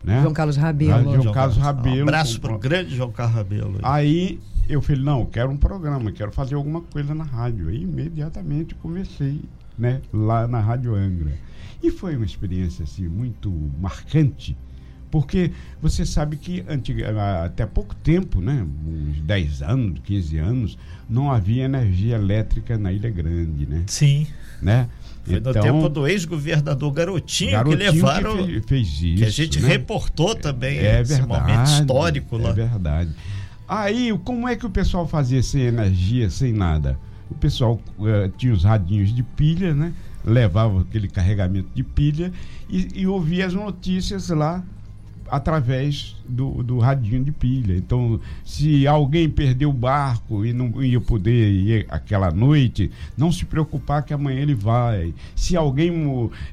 Né? 0.05 0.21
João 0.21 0.33
Carlos 0.33 0.55
Rabelo. 0.55 1.03
João, 1.03 1.21
João 1.23 1.33
Carlos. 1.33 1.57
Rabelo. 1.57 1.97
Um 1.97 2.03
abraço 2.03 2.35
comprou. 2.35 2.59
pro 2.59 2.69
grande 2.69 2.95
João 2.95 3.11
Carlos 3.11 3.35
Rabelo. 3.35 3.79
Aí 3.81 4.39
eu 4.69 4.81
falei, 4.81 5.01
não, 5.01 5.25
quero 5.25 5.49
um 5.49 5.57
programa, 5.57 6.11
quero 6.11 6.31
fazer 6.31 6.55
alguma 6.55 6.81
coisa 6.81 7.15
na 7.15 7.23
rádio. 7.23 7.69
Aí 7.69 7.81
imediatamente 7.81 8.75
comecei, 8.75 9.41
né, 9.77 10.01
lá 10.13 10.47
na 10.47 10.59
Rádio 10.59 10.93
Angra. 10.93 11.33
E 11.81 11.89
foi 11.91 12.15
uma 12.15 12.25
experiência 12.25 12.83
assim 12.83 13.07
muito 13.07 13.51
marcante, 13.79 14.55
porque 15.15 15.49
você 15.81 16.05
sabe 16.05 16.35
que 16.35 16.61
antiga, 16.67 17.45
até 17.45 17.65
pouco 17.65 17.95
tempo, 17.95 18.41
né, 18.41 18.67
uns 18.85 19.21
10 19.21 19.61
anos, 19.61 19.99
15 20.03 20.37
anos, 20.39 20.77
não 21.09 21.31
havia 21.31 21.63
energia 21.63 22.15
elétrica 22.17 22.77
na 22.77 22.91
Ilha 22.91 23.09
Grande, 23.09 23.65
né? 23.65 23.83
Sim. 23.87 24.27
né? 24.61 24.89
Foi 25.23 25.39
no 25.39 25.53
tempo 25.53 25.87
do 25.87 26.05
ex-governador 26.05 26.91
Garotinho, 26.91 27.51
Garotinho 27.53 27.77
que 27.79 27.85
levaram. 27.93 28.45
que 28.45 28.53
fe- 28.59 28.61
fez 28.67 28.87
isso. 28.89 29.15
que 29.15 29.23
a 29.23 29.29
gente 29.29 29.61
né? 29.61 29.67
reportou 29.69 30.35
também 30.35 30.79
É 30.79 30.99
esse 30.99 31.13
verdade. 31.15 31.41
momento 31.47 31.67
histórico 31.69 32.37
lá. 32.37 32.49
É 32.49 32.53
verdade. 32.53 33.11
Aí, 33.65 34.13
como 34.25 34.49
é 34.49 34.57
que 34.57 34.65
o 34.65 34.69
pessoal 34.69 35.07
fazia 35.07 35.41
sem 35.41 35.61
energia, 35.61 36.29
sem 36.29 36.51
nada? 36.51 36.99
O 37.31 37.35
pessoal 37.35 37.79
eh, 38.05 38.29
tinha 38.37 38.51
os 38.51 38.65
radinhos 38.65 39.15
de 39.15 39.23
pilha, 39.23 39.73
né? 39.73 39.93
Levava 40.25 40.81
aquele 40.81 41.07
carregamento 41.07 41.69
de 41.73 41.83
pilha 41.85 42.33
e, 42.69 42.89
e 42.95 43.07
ouvia 43.07 43.45
as 43.45 43.53
notícias 43.53 44.27
lá 44.27 44.61
através 45.29 46.15
do, 46.27 46.63
do 46.63 46.79
radinho 46.79 47.23
de 47.23 47.31
pilha. 47.31 47.75
Então, 47.75 48.19
se 48.43 48.87
alguém 48.87 49.29
perdeu 49.29 49.69
o 49.69 49.73
barco 49.73 50.45
e 50.45 50.53
não 50.53 50.81
ia 50.83 50.99
poder 51.01 51.51
ir 51.51 51.85
aquela 51.89 52.31
noite, 52.31 52.91
não 53.17 53.31
se 53.31 53.45
preocupar 53.45 54.03
que 54.03 54.13
amanhã 54.13 54.41
ele 54.41 54.55
vai. 54.55 55.13
Se 55.35 55.55
alguém, 55.55 55.91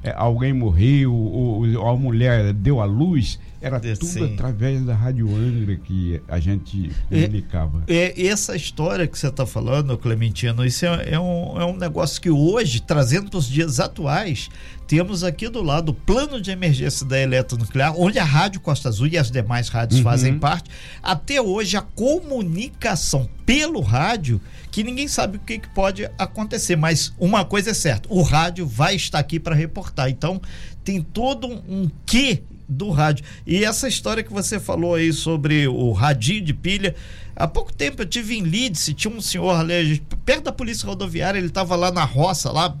eh, 0.03 0.13
alguém 0.15 0.53
morreu 0.53 1.13
ou, 1.13 1.67
ou 1.67 1.89
a 1.89 1.95
mulher 1.95 2.53
deu 2.53 2.81
à 2.81 2.85
luz, 2.85 3.39
era 3.63 3.77
É, 3.77 3.95
tudo 3.95 4.05
sim. 4.05 4.33
através 4.33 4.83
da 4.85 4.93
Rádio 4.93 5.27
Angra 5.35 5.75
que 5.77 6.21
a 6.27 6.39
gente 6.39 6.91
comunicava. 7.09 7.83
É, 7.87 8.27
essa 8.27 8.55
história 8.55 9.07
que 9.07 9.17
você 9.17 9.27
está 9.27 9.45
falando, 9.45 9.97
Clementino, 9.97 10.65
isso 10.65 10.85
é, 10.85 11.11
é 11.13 11.19
um, 11.19 11.59
é 11.59 11.65
um 11.65 11.77
negócio 11.77 12.21
que 12.21 12.29
hoje, 12.29 12.81
trazendo 12.81 13.29
para 13.29 13.39
os 13.39 13.47
dias 13.47 13.79
atuais, 13.79 14.49
temos 14.85 15.23
aqui 15.23 15.47
do 15.47 15.63
lado 15.63 15.89
o 15.89 15.93
plano 15.93 16.41
de 16.41 16.51
emergência 16.51 17.05
da 17.05 17.17
eletronuclear, 17.19 17.95
onde 17.97 18.19
a 18.19 18.23
Rádio 18.23 18.59
Costa 18.59 18.89
Azul 18.89 19.07
e 19.07 19.17
as 19.17 19.31
demais 19.31 19.69
rádios 19.69 19.99
Uhum. 19.99 20.03
fazem 20.03 20.37
parte. 20.37 20.69
Até 21.01 21.41
hoje, 21.41 21.77
a 21.77 21.81
comunicação 21.81 23.29
pelo 23.45 23.79
rádio, 23.81 24.41
que 24.71 24.83
ninguém 24.83 25.07
sabe 25.07 25.37
o 25.37 25.39
que, 25.39 25.59
que 25.59 25.69
pode 25.69 26.05
acontecer, 26.17 26.75
mas 26.75 27.13
uma 27.17 27.45
coisa 27.45 27.71
é 27.71 27.73
certa: 27.73 28.07
o 28.11 28.21
rádio 28.21 28.65
vai 28.67 28.95
estar 28.95 29.19
aqui 29.19 29.39
para 29.39 29.55
reportar. 29.55 30.09
Então, 30.09 30.41
tem 30.83 31.01
todo 31.01 31.47
um, 31.47 31.61
um 31.83 31.91
quê 32.05 32.43
do 32.67 32.89
rádio. 32.89 33.25
E 33.45 33.63
essa 33.63 33.87
história 33.87 34.23
que 34.23 34.31
você 34.31 34.59
falou 34.59 34.95
aí 34.95 35.11
sobre 35.11 35.67
o 35.67 35.91
radinho 35.91 36.43
de 36.43 36.53
pilha, 36.53 36.95
há 37.35 37.47
pouco 37.47 37.73
tempo 37.73 38.01
eu 38.01 38.05
tive 38.05 38.37
em 38.37 38.43
Leeds, 38.43 38.93
tinha 38.95 39.13
um 39.13 39.21
senhor 39.21 39.59
ali, 39.59 40.01
perto 40.25 40.45
da 40.45 40.51
polícia 40.51 40.87
rodoviária, 40.87 41.37
ele 41.37 41.47
estava 41.47 41.75
lá 41.75 41.91
na 41.91 42.03
roça, 42.03 42.51
lá 42.51 42.75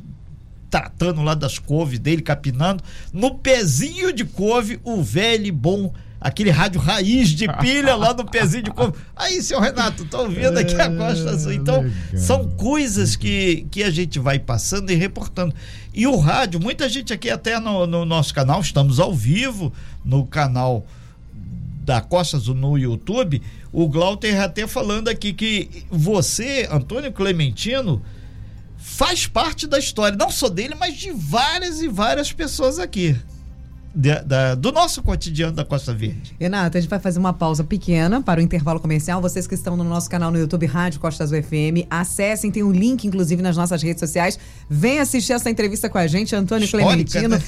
tratando 0.73 1.21
lá 1.21 1.35
das 1.35 1.59
couves 1.59 1.99
dele, 1.99 2.23
capinando, 2.23 2.83
no 3.13 3.35
pezinho 3.35 4.11
de 4.11 4.25
couve, 4.25 4.79
o 4.83 5.03
velho 5.03 5.45
e 5.45 5.51
bom 5.51 5.93
aquele 6.19 6.49
rádio 6.49 6.81
raiz 6.81 7.29
de 7.29 7.47
pilha 7.59 7.95
lá 7.95 8.11
no 8.11 8.25
pezinho 8.25 8.63
de 8.63 8.71
couve. 8.71 8.93
Aí, 9.15 9.39
seu 9.43 9.59
Renato, 9.59 10.03
tô 10.05 10.21
ouvindo 10.21 10.57
aqui 10.57 10.73
a 10.73 10.89
Costa 10.89 11.29
Azul. 11.29 11.53
Então, 11.53 11.83
legal. 11.83 11.93
são 12.15 12.49
coisas 12.49 13.15
que, 13.15 13.67
que 13.69 13.83
a 13.83 13.91
gente 13.91 14.17
vai 14.17 14.39
passando 14.39 14.89
e 14.89 14.95
reportando. 14.95 15.53
E 15.93 16.07
o 16.07 16.17
rádio, 16.17 16.59
muita 16.59 16.89
gente 16.89 17.13
aqui 17.13 17.29
até 17.29 17.59
no, 17.59 17.85
no 17.85 18.03
nosso 18.03 18.33
canal, 18.33 18.59
estamos 18.59 18.99
ao 18.99 19.13
vivo 19.13 19.71
no 20.03 20.25
canal 20.25 20.83
da 21.85 22.01
Costa 22.01 22.37
Azul 22.37 22.55
no 22.55 22.79
YouTube, 22.79 23.43
o 23.71 23.87
Glauter 23.87 24.41
até 24.41 24.65
falando 24.65 25.09
aqui 25.09 25.33
que 25.33 25.85
você, 25.91 26.67
Antônio 26.71 27.11
Clementino, 27.11 28.01
faz 28.85 29.25
parte 29.25 29.65
da 29.65 29.79
história, 29.79 30.17
não 30.17 30.29
só 30.29 30.49
dele, 30.49 30.75
mas 30.77 30.95
de 30.95 31.11
várias 31.11 31.81
e 31.81 31.87
várias 31.87 32.33
pessoas 32.33 32.77
aqui. 32.77 33.15
Da- 33.95 34.21
da- 34.23 34.55
do 34.55 34.71
nosso 34.71 35.03
cotidiano 35.03 35.53
da 35.53 35.63
Costa 35.63 35.93
Verde. 35.93 36.35
Renata, 36.39 36.79
a 36.79 36.81
gente 36.81 36.89
vai 36.89 36.97
fazer 36.99 37.19
uma 37.19 37.31
pausa 37.31 37.63
pequena 37.63 38.21
para 38.23 38.39
o 38.41 38.43
intervalo 38.43 38.79
comercial. 38.79 39.21
Vocês 39.21 39.45
que 39.45 39.53
estão 39.53 39.77
no 39.77 39.83
nosso 39.83 40.09
canal 40.09 40.31
no 40.31 40.37
YouTube 40.39 40.65
Rádio 40.65 40.99
Costa 40.99 41.23
Azul 41.23 41.41
FM, 41.43 41.85
acessem, 41.91 42.49
tem 42.51 42.63
um 42.63 42.71
link 42.71 43.05
inclusive 43.05 43.41
nas 43.43 43.55
nossas 43.55 43.81
redes 43.83 43.99
sociais. 43.99 44.37
Vem 44.67 44.99
assistir 44.99 45.33
essa 45.33 45.47
entrevista 45.49 45.89
com 45.89 45.99
a 45.99 46.07
gente, 46.07 46.35
Antônio 46.35 46.65
Histórica, 46.65 46.89
Clementino. 46.89 47.29
né? 47.37 47.43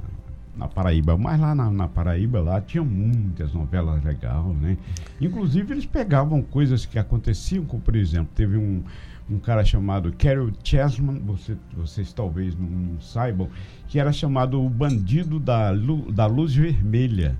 na 0.61 0.67
Paraíba, 0.67 1.17
mas 1.17 1.39
lá 1.39 1.55
na, 1.55 1.71
na 1.71 1.87
Paraíba 1.87 2.39
lá 2.39 2.61
tinha 2.61 2.83
muitas 2.83 3.51
novelas 3.51 4.03
legais, 4.03 4.45
né? 4.61 4.77
Inclusive 5.19 5.73
eles 5.73 5.85
pegavam 5.87 6.41
coisas 6.43 6.85
que 6.85 6.99
aconteciam, 6.99 7.65
como 7.65 7.81
por 7.81 7.95
exemplo, 7.95 8.29
teve 8.35 8.57
um, 8.57 8.83
um 9.27 9.39
cara 9.39 9.65
chamado 9.65 10.13
Carol 10.13 10.51
Chessman, 10.63 11.19
você, 11.25 11.57
vocês 11.75 12.13
talvez 12.13 12.55
não, 12.55 12.67
não 12.67 13.01
saibam, 13.01 13.49
que 13.87 13.99
era 13.99 14.13
chamado 14.13 14.63
o 14.63 14.69
bandido 14.69 15.39
da, 15.39 15.71
lu, 15.71 16.11
da 16.11 16.27
luz 16.27 16.53
vermelha. 16.53 17.35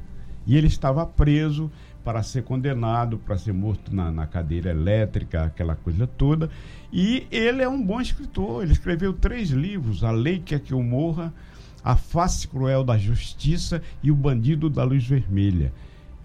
E 0.48 0.58
ele 0.58 0.66
estava 0.66 1.06
preso 1.06 1.72
para 2.04 2.24
ser 2.24 2.42
condenado, 2.42 3.20
para 3.20 3.38
ser 3.38 3.54
morto 3.54 3.96
na, 3.96 4.12
na 4.12 4.26
cadeira 4.26 4.72
elétrica, 4.72 5.44
aquela 5.44 5.76
coisa 5.76 6.08
toda. 6.08 6.50
E 6.92 7.28
ele 7.30 7.62
é 7.62 7.70
um 7.70 7.80
bom 7.80 8.02
escritor. 8.02 8.64
Ele 8.64 8.72
escreveu 8.72 9.14
três 9.14 9.52
livros: 9.52 10.04
A 10.04 10.10
Lei 10.10 10.40
Quer 10.40 10.60
Que 10.60 10.74
Eu 10.74 10.82
Morra, 10.82 11.32
A 11.84 11.96
Face 11.96 12.48
Cruel 12.48 12.84
da 12.84 12.98
Justiça 12.98 13.82
e 14.02 14.12
O 14.12 14.16
Bandido 14.16 14.70
da 14.70 14.84
Luz 14.84 15.06
Vermelha. 15.06 15.72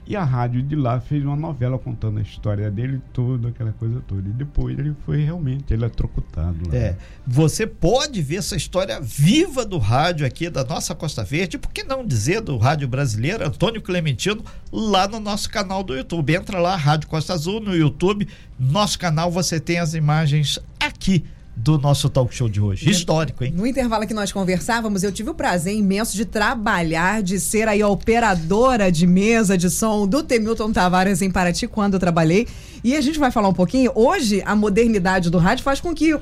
E 0.09 0.15
a 0.15 0.23
rádio 0.23 0.63
de 0.63 0.77
lá 0.77 1.01
fez 1.01 1.25
uma 1.25 1.35
novela 1.35 1.77
contando 1.81 2.19
a 2.19 2.23
história 2.23 2.71
dele 2.71 3.01
toda, 3.13 3.49
aquela 3.49 3.73
coisa 3.73 4.01
toda. 4.07 4.29
E 4.29 4.33
depois 4.33 4.79
ele 4.79 4.95
foi 5.05 5.25
realmente 5.25 5.75
eletrocutado. 5.75 6.73
É, 6.73 6.95
você 7.27 7.67
pode 7.67 8.23
ver 8.23 8.37
essa 8.37 8.55
história 8.55 9.01
viva 9.01 9.65
do 9.65 9.79
rádio 9.79 10.25
aqui 10.25 10.49
da 10.49 10.63
nossa 10.63 10.95
Costa 10.95 11.25
Verde, 11.25 11.59
por 11.59 11.73
que 11.73 11.83
não 11.83 12.07
dizer 12.07 12.41
do 12.41 12.57
rádio 12.57 12.87
brasileiro, 12.87 13.45
Antônio 13.45 13.83
Clementino, 13.83 14.45
lá 14.71 15.09
no 15.09 15.19
nosso 15.19 15.51
canal 15.51 15.83
do 15.83 15.97
YouTube. 15.97 16.37
Entra 16.37 16.61
lá, 16.61 16.77
Rádio 16.77 17.09
Costa 17.09 17.33
Azul 17.33 17.59
no 17.59 17.75
YouTube, 17.75 18.29
nosso 18.57 19.01
canal, 19.01 19.29
você 19.29 19.59
tem 19.59 19.81
as 19.81 19.93
imagens 19.93 20.61
aqui 20.79 21.25
do 21.57 21.79
nosso 21.79 22.11
talk 22.11 22.35
show 22.35 22.49
de 22.49 22.61
hoje. 22.61 22.89
Histórico, 22.91 23.43
hein? 23.43 23.53
No 23.57 23.67
intervalo 23.67 24.07
que 24.07 24.13
nós 24.13 24.31
conversávamos, 24.31 25.03
eu 25.03 25.11
tive 25.11 25.31
o 25.31 25.35
prazer 25.35 25.75
imenso 25.75 26.15
de 26.15 26.27
trabalhar, 26.27 27.23
de 27.23 27.41
ser 27.41 27.67
aí 27.67 27.81
a 27.81 27.89
operadora 27.89 28.93
de 28.93 29.07
mesa 29.07 29.57
de 29.57 29.71
som 29.71 30.07
do 30.07 30.23
Temilton 30.23 30.71
Tavares 30.71 31.23
em 31.23 31.31
Paraty, 31.31 31.67
quando 31.67 31.95
eu 31.95 32.01
trabalhei. 32.01 32.47
E 32.85 32.95
a 32.95 33.01
gente 33.01 33.19
vai 33.19 33.31
falar 33.31 33.49
um 33.49 33.55
pouquinho. 33.55 33.91
Hoje, 33.95 34.43
a 34.45 34.55
modernidade 34.55 35.31
do 35.31 35.39
rádio 35.39 35.65
faz 35.65 35.81
com 35.81 35.95
que, 35.95 36.15
uh, 36.15 36.21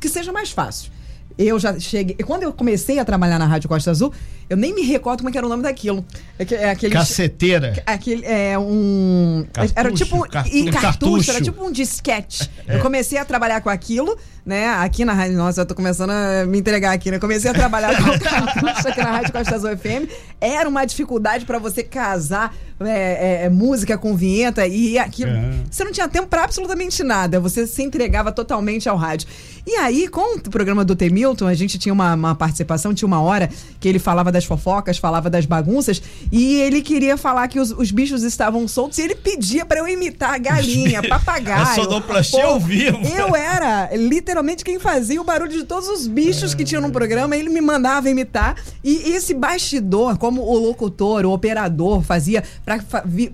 que 0.00 0.08
seja 0.08 0.32
mais 0.32 0.50
fácil. 0.50 0.95
Eu 1.38 1.58
já 1.58 1.78
cheguei. 1.78 2.16
Quando 2.24 2.44
eu 2.44 2.52
comecei 2.52 2.98
a 2.98 3.04
trabalhar 3.04 3.38
na 3.38 3.46
Rádio 3.46 3.68
Costa 3.68 3.90
Azul, 3.90 4.12
eu 4.48 4.56
nem 4.56 4.74
me 4.74 4.82
recordo 4.82 5.18
como 5.18 5.28
é 5.28 5.36
era 5.36 5.46
o 5.46 5.48
nome 5.50 5.62
daquilo. 5.62 6.04
É, 6.38 6.54
é 6.54 6.70
aquele, 6.70 6.94
Caceteira. 6.94 7.82
Aquele, 7.84 8.24
é 8.24 8.58
um. 8.58 9.46
Cartucho, 9.52 9.74
era 9.76 9.92
tipo. 9.92 10.28
cartucho. 10.28 10.56
E 10.56 10.64
cartucho, 10.70 10.82
Cartucho. 10.82 11.30
era 11.32 11.40
tipo 11.42 11.64
um 11.64 11.70
disquete. 11.70 12.50
Eu 12.66 12.80
comecei 12.80 13.18
a 13.18 13.24
trabalhar 13.24 13.60
com 13.60 13.68
aquilo, 13.68 14.16
né? 14.46 14.68
Aqui 14.68 15.04
na 15.04 15.12
rádio. 15.12 15.36
Nossa, 15.36 15.60
eu 15.60 15.66
tô 15.66 15.74
começando 15.74 16.10
a 16.10 16.46
me 16.46 16.58
entregar 16.58 16.92
aqui, 16.92 17.10
né? 17.10 17.18
Comecei 17.18 17.50
a 17.50 17.54
trabalhar 17.54 17.96
com 17.96 18.16
cartucho 18.18 18.88
aqui 18.88 19.00
na 19.00 19.10
Rádio 19.10 19.32
Costa 19.32 19.54
Azul 19.56 19.76
FM. 19.76 20.08
Era 20.40 20.68
uma 20.68 20.84
dificuldade 20.86 21.44
para 21.44 21.58
você 21.58 21.82
casar 21.82 22.54
é, 22.80 22.88
é, 22.88 23.44
é, 23.44 23.48
música 23.48 23.96
com 23.96 24.14
vinheta 24.14 24.66
e 24.66 24.98
aquilo. 24.98 25.30
É. 25.30 25.50
Você 25.70 25.82
não 25.82 25.92
tinha 25.92 26.06
tempo 26.08 26.26
para 26.26 26.44
absolutamente 26.44 27.02
nada. 27.02 27.40
Você 27.40 27.66
se 27.66 27.82
entregava 27.82 28.30
totalmente 28.30 28.88
ao 28.88 28.96
rádio. 28.96 29.28
E 29.66 29.74
aí, 29.76 30.06
com 30.06 30.36
o 30.36 30.40
programa 30.42 30.84
do 30.84 30.94
T. 30.94 31.10
Milton, 31.10 31.46
a 31.46 31.54
gente 31.54 31.78
tinha 31.78 31.92
uma, 31.92 32.14
uma 32.14 32.34
participação, 32.34 32.94
tinha 32.94 33.06
uma 33.06 33.20
hora 33.20 33.50
que 33.80 33.88
ele 33.88 33.98
falava 33.98 34.30
das 34.30 34.44
fofocas, 34.44 34.98
falava 34.98 35.28
das 35.28 35.44
bagunças, 35.44 36.00
e 36.30 36.56
ele 36.60 36.82
queria 36.82 37.16
falar 37.16 37.48
que 37.48 37.58
os, 37.58 37.72
os 37.72 37.90
bichos 37.90 38.22
estavam 38.22 38.68
soltos 38.68 38.98
e 38.98 39.02
ele 39.02 39.16
pedia 39.16 39.66
para 39.66 39.80
eu 39.80 39.88
imitar 39.88 40.38
galinha, 40.38 41.02
papagaio. 41.08 41.62
A 41.62 41.74
sonoplastia 41.74 42.42
Pô, 42.42 42.50
ao 42.50 42.60
vivo. 42.60 42.98
Eu 43.08 43.34
era 43.34 43.90
literalmente 43.96 44.62
quem 44.62 44.78
fazia 44.78 45.20
o 45.20 45.24
barulho 45.24 45.50
de 45.50 45.64
todos 45.64 45.88
os 45.88 46.06
bichos 46.06 46.54
que 46.54 46.64
tinham 46.64 46.82
no 46.82 46.92
programa, 46.92 47.36
ele 47.36 47.48
me 47.48 47.60
mandava 47.60 48.08
imitar. 48.08 48.54
E 48.84 49.10
esse 49.14 49.34
bastidor, 49.34 50.16
como 50.16 50.42
o 50.42 50.58
locutor, 50.58 51.24
o 51.24 51.32
operador 51.32 52.02
fazia 52.02 52.44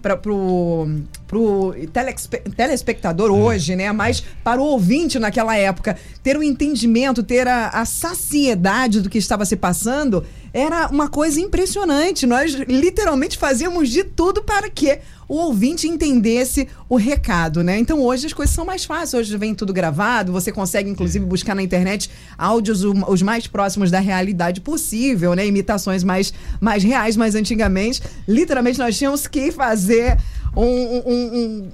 para 0.02 0.16
pro 0.18 0.86
pro 1.26 1.74
telespe- 1.90 2.42
telespectador 2.54 3.30
hoje, 3.30 3.74
né? 3.74 3.90
Mas 3.90 4.22
para 4.44 4.60
o 4.60 4.64
ouvinte 4.64 5.18
naquela 5.18 5.56
época 5.56 5.96
ter 6.22 6.36
o 6.36 6.42
entendimento, 6.42 7.22
ter 7.22 7.48
a, 7.48 7.68
a 7.68 7.86
saciedade 7.86 9.00
do 9.00 9.08
que 9.08 9.16
estava 9.16 9.46
se 9.46 9.56
passando, 9.56 10.22
era 10.52 10.88
uma 10.88 11.08
coisa 11.08 11.40
impressionante. 11.40 12.26
Nós 12.26 12.52
literalmente 12.52 13.38
fazíamos 13.38 13.88
de 13.88 14.04
tudo 14.04 14.42
para 14.42 14.68
que 14.68 14.98
o 15.28 15.36
ouvinte 15.36 15.88
entendesse 15.88 16.68
o 16.88 16.96
recado, 16.96 17.62
né? 17.62 17.78
Então 17.78 18.00
hoje 18.02 18.26
as 18.26 18.32
coisas 18.32 18.54
são 18.54 18.66
mais 18.66 18.84
fáceis, 18.84 19.14
hoje 19.14 19.36
vem 19.38 19.54
tudo 19.54 19.72
gravado, 19.72 20.30
você 20.30 20.52
consegue 20.52 20.90
inclusive 20.90 21.24
buscar 21.24 21.54
na 21.54 21.62
internet 21.62 22.10
áudios 22.36 22.84
os 22.84 23.22
mais 23.22 23.46
próximos 23.46 23.90
da 23.90 23.98
realidade 23.98 24.60
possível, 24.60 25.34
né? 25.34 25.46
Imitações 25.46 26.04
mais, 26.04 26.34
mais 26.60 26.84
reais, 26.84 27.16
mas 27.16 27.34
antigamente, 27.34 28.02
literalmente 28.28 28.78
nós 28.78 28.98
tínhamos 28.98 29.26
que 29.26 29.50
fazer 29.50 30.18
um, 30.54 30.62
um- 30.64 31.02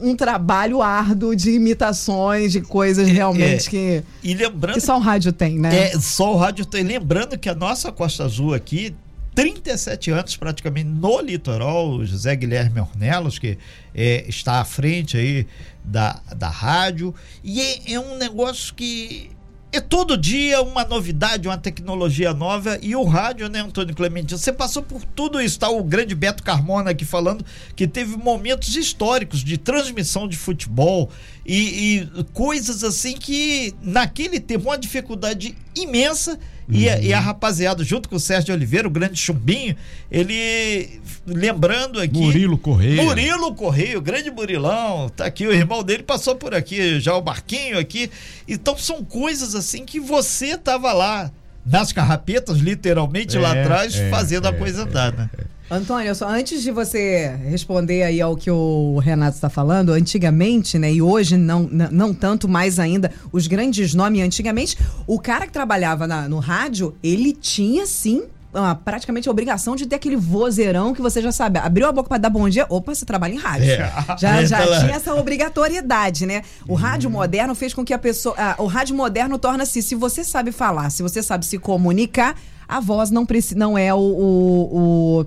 um- 0.02 0.10
um 0.10 0.16
trabalho 0.16 0.80
árduo 0.82 1.34
de 1.34 1.50
imitações, 1.50 2.52
de 2.52 2.60
coisas 2.60 3.08
realmente 3.08 3.66
é. 3.66 3.70
que, 3.70 4.02
E 4.22 4.34
lembrando 4.34 4.74
que 4.74 4.80
só 4.80 4.96
o 4.96 5.00
rádio 5.00 5.32
tem, 5.32 5.58
né? 5.58 5.90
É, 5.90 5.98
só 5.98 6.32
o 6.34 6.36
rádio 6.36 6.64
tem. 6.64 6.82
Lembrando 6.82 7.36
que 7.38 7.48
a 7.48 7.54
nossa 7.54 7.90
Costa 7.90 8.24
Azul 8.24 8.54
aqui, 8.54 8.94
37 9.34 10.10
anos 10.10 10.36
praticamente 10.36 10.88
no 10.88 11.20
litoral, 11.20 11.90
o 11.90 12.04
José 12.04 12.34
Guilherme 12.34 12.80
Ornelos, 12.80 13.38
que 13.38 13.56
é, 13.94 14.24
está 14.28 14.60
à 14.60 14.64
frente 14.64 15.16
aí 15.16 15.46
da, 15.84 16.20
da 16.36 16.48
rádio. 16.48 17.14
E 17.42 17.60
é, 17.60 17.92
é 17.94 18.00
um 18.00 18.16
negócio 18.16 18.74
que. 18.74 19.30
É 19.70 19.80
todo 19.80 20.16
dia 20.16 20.62
uma 20.62 20.82
novidade, 20.82 21.46
uma 21.46 21.58
tecnologia 21.58 22.32
nova. 22.32 22.78
E 22.80 22.96
o 22.96 23.04
rádio, 23.04 23.50
né, 23.50 23.60
Antônio 23.60 23.94
Clemente? 23.94 24.32
Você 24.32 24.50
passou 24.50 24.82
por 24.82 25.04
tudo 25.04 25.38
isso. 25.40 25.56
Está 25.56 25.68
o 25.68 25.84
grande 25.84 26.14
Beto 26.14 26.42
Carmona 26.42 26.90
aqui 26.92 27.04
falando 27.04 27.44
que 27.76 27.86
teve 27.86 28.16
momentos 28.16 28.74
históricos 28.74 29.44
de 29.44 29.58
transmissão 29.58 30.26
de 30.26 30.38
futebol 30.38 31.10
e, 31.44 31.98
e 31.98 32.24
coisas 32.32 32.82
assim 32.82 33.14
que 33.14 33.74
naquele 33.82 34.40
tempo 34.40 34.70
uma 34.70 34.78
dificuldade 34.78 35.54
imensa. 35.76 36.38
E, 36.70 36.88
a, 36.88 37.00
e 37.00 37.12
a 37.14 37.20
rapaziada, 37.20 37.82
junto 37.82 38.08
com 38.08 38.16
o 38.16 38.20
Sérgio 38.20 38.54
Oliveira, 38.54 38.86
o 38.86 38.90
grande 38.90 39.18
chumbinho, 39.18 39.74
ele 40.10 41.00
lembrando 41.26 41.98
aqui. 41.98 42.18
Murilo 42.18 42.58
Correia. 42.58 43.02
Murilo 43.02 43.54
Correia, 43.54 43.98
o 43.98 44.02
grande 44.02 44.30
Murilão, 44.30 45.08
tá 45.08 45.24
aqui, 45.24 45.46
o 45.46 45.52
irmão 45.52 45.82
dele 45.82 46.02
passou 46.02 46.36
por 46.36 46.54
aqui, 46.54 47.00
já 47.00 47.14
o 47.16 47.24
Marquinho 47.24 47.78
aqui. 47.78 48.10
Então 48.46 48.76
são 48.76 49.02
coisas 49.02 49.54
assim 49.54 49.84
que 49.86 49.98
você 49.98 50.58
tava 50.58 50.92
lá 50.92 51.30
nas 51.64 51.92
carrapetas, 51.92 52.58
literalmente 52.58 53.38
lá 53.38 53.56
É, 53.56 53.62
atrás, 53.62 53.94
é, 53.94 54.10
fazendo 54.10 54.46
a 54.46 54.50
é, 54.50 54.52
coisa 54.52 54.82
é, 54.82 54.84
andar, 54.84 55.12
né? 55.12 55.30
Antônio, 55.70 56.14
só 56.14 56.26
antes 56.28 56.62
de 56.62 56.70
você 56.70 57.28
responder 57.48 58.02
aí 58.02 58.20
ao 58.22 58.34
que 58.36 58.50
o 58.50 58.98
Renato 58.98 59.34
está 59.34 59.50
falando, 59.50 59.92
antigamente, 59.92 60.78
né, 60.78 60.90
e 60.90 61.02
hoje 61.02 61.36
não, 61.36 61.64
não, 61.64 62.14
tanto 62.14 62.48
mais 62.48 62.78
ainda, 62.78 63.12
os 63.30 63.46
grandes 63.46 63.92
nomes, 63.92 64.22
antigamente, 64.22 64.78
o 65.06 65.18
cara 65.20 65.46
que 65.46 65.52
trabalhava 65.52 66.06
na- 66.06 66.26
no 66.28 66.38
rádio, 66.38 66.94
ele 67.02 67.32
tinha 67.34 67.86
sim. 67.86 68.22
ah, 68.54 68.74
praticamente 68.74 69.28
a 69.28 69.30
obrigação 69.30 69.76
de 69.76 69.84
ter 69.84 69.96
aquele 69.96 70.16
vozeirão 70.16 70.94
que 70.94 71.02
você 71.02 71.20
já 71.20 71.30
sabe. 71.30 71.58
Abriu 71.58 71.86
a 71.86 71.92
boca 71.92 72.08
para 72.08 72.16
dar 72.16 72.30
bom 72.30 72.48
dia, 72.48 72.64
opa, 72.70 72.94
você 72.94 73.04
trabalha 73.04 73.34
em 73.34 73.36
rádio. 73.36 73.70
É. 73.70 73.76
Já, 74.18 74.42
já 74.42 74.42
Entra 74.42 74.64
lá. 74.64 74.78
tinha 74.80 74.96
essa 74.96 75.14
obrigatoriedade, 75.14 76.24
né? 76.24 76.42
O 76.66 76.74
rádio 76.74 77.10
moderno 77.10 77.54
fez 77.54 77.74
com 77.74 77.84
que 77.84 77.92
a 77.92 77.98
pessoa. 77.98 78.34
ah, 78.38 78.54
o 78.58 78.64
rádio 78.66 78.96
moderno 78.96 79.38
torna-se, 79.38 79.82
se 79.82 79.94
você 79.94 80.24
sabe 80.24 80.50
falar, 80.50 80.88
se 80.90 81.02
você 81.02 81.22
sabe 81.22 81.44
se 81.44 81.58
comunicar, 81.58 82.36
a 82.66 82.80
voz 82.80 83.10
não, 83.10 83.26
não 83.54 83.76
é 83.78 83.92
o- 83.94 83.98
o- 83.98 85.20
o 85.20 85.26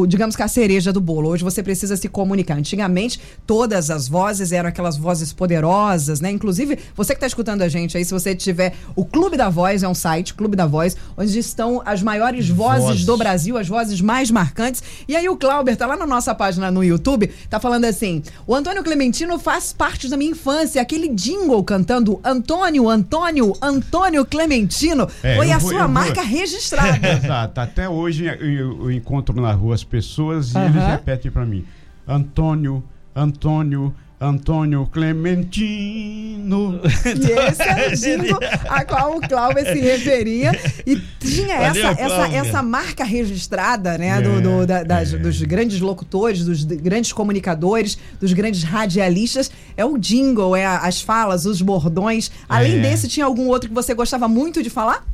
o, 0.00 0.06
digamos 0.06 0.34
que 0.36 0.42
a 0.42 0.48
cereja 0.48 0.92
do 0.92 1.00
bolo. 1.00 1.28
Hoje 1.28 1.42
você 1.44 1.62
precisa 1.62 1.96
se 1.96 2.08
comunicar. 2.08 2.56
Antigamente, 2.56 3.20
todas 3.46 3.90
as 3.90 4.08
vozes 4.08 4.52
eram 4.52 4.68
aquelas 4.68 4.96
vozes 4.96 5.32
poderosas, 5.32 6.20
né? 6.20 6.30
Inclusive, 6.30 6.78
você 6.94 7.12
que 7.12 7.16
está 7.18 7.26
escutando 7.26 7.62
a 7.62 7.68
gente 7.68 7.96
aí, 7.96 8.04
se 8.04 8.12
você 8.12 8.34
tiver. 8.34 8.74
O 8.94 9.04
Clube 9.04 9.36
da 9.36 9.48
Voz 9.48 9.82
é 9.82 9.88
um 9.88 9.94
site, 9.94 10.34
Clube 10.34 10.56
da 10.56 10.66
Voz, 10.66 10.96
onde 11.16 11.38
estão 11.38 11.82
as 11.84 12.02
maiores 12.02 12.48
vozes, 12.48 12.84
Vozes. 12.84 13.04
do 13.04 13.16
Brasil, 13.16 13.56
as 13.58 13.68
vozes 13.68 14.00
mais 14.00 14.30
marcantes. 14.30 14.82
E 15.06 15.16
aí 15.16 15.28
o 15.28 15.36
Clauber 15.36 15.76
tá 15.76 15.86
lá 15.86 15.96
na 15.96 16.06
nossa 16.06 16.34
página 16.34 16.70
no 16.70 16.82
YouTube, 16.84 17.30
tá 17.50 17.58
falando 17.60 17.84
assim: 17.84 18.22
o 18.46 18.54
Antônio 18.54 18.82
Clementino 18.82 19.38
faz 19.38 19.72
parte 19.72 20.08
da 20.08 20.16
minha 20.16 20.30
infância. 20.30 20.80
Aquele 20.80 21.08
jingle 21.08 21.62
cantando 21.64 22.20
Antônio, 22.24 22.88
Antônio, 22.88 23.52
Antônio 23.62 24.24
Clementino. 24.24 25.08
É, 25.22 25.36
foi 25.36 25.50
a 25.52 25.58
vou- 25.58 25.70
sua 25.70 25.78
eu 25.80 25.84
vou- 25.84 25.92
marca 25.92 26.22
registrada. 26.22 26.98
Exato. 27.24 27.60
Até 27.60 27.88
hoje 27.88 28.24
eu, 28.26 28.84
eu 28.84 28.90
encontro 28.92 29.38
na 29.40 29.52
rua 29.52 29.74
as 29.74 29.84
pessoas 29.88 30.52
e 30.52 30.56
Aham. 30.58 30.66
eles 30.68 30.84
repetem 30.84 31.30
para 31.30 31.44
mim: 31.44 31.64
Antônio, 32.06 32.82
Antônio, 33.14 33.94
Antônio 34.20 34.86
Clementino. 34.92 36.80
E 36.84 37.30
esse 37.48 37.62
é 37.62 37.88
o 37.88 37.96
jingle 37.96 38.38
a 38.68 38.84
qual 38.84 39.16
o 39.16 39.20
Cláudio 39.28 39.64
se 39.64 39.78
referia. 39.80 40.52
E 40.86 40.96
tinha 41.20 41.56
Valeu, 41.56 41.86
essa, 41.88 42.00
essa, 42.00 42.28
essa 42.36 42.62
marca 42.62 43.04
registrada, 43.04 43.96
né? 43.98 44.08
É, 44.08 44.20
do, 44.20 44.40
do- 44.40 44.66
da- 44.66 44.82
das- 44.82 45.14
é. 45.14 45.18
Dos 45.18 45.40
grandes 45.42 45.80
locutores, 45.80 46.44
dos 46.44 46.64
grandes 46.64 47.12
comunicadores, 47.12 47.98
dos 48.20 48.32
grandes 48.32 48.62
radialistas. 48.62 49.50
É 49.76 49.84
o 49.84 49.96
jingle, 49.98 50.54
é 50.56 50.66
as 50.66 51.00
falas, 51.00 51.44
os 51.46 51.62
bordões. 51.62 52.30
Além 52.48 52.78
É. 52.78 52.80
desse, 52.80 53.08
tinha 53.08 53.26
algum 53.26 53.46
outro 53.46 53.68
que 53.68 53.74
você 53.74 53.94
gostava 53.94 54.26
muito 54.28 54.62
de 54.62 54.70
falar? 54.70 55.06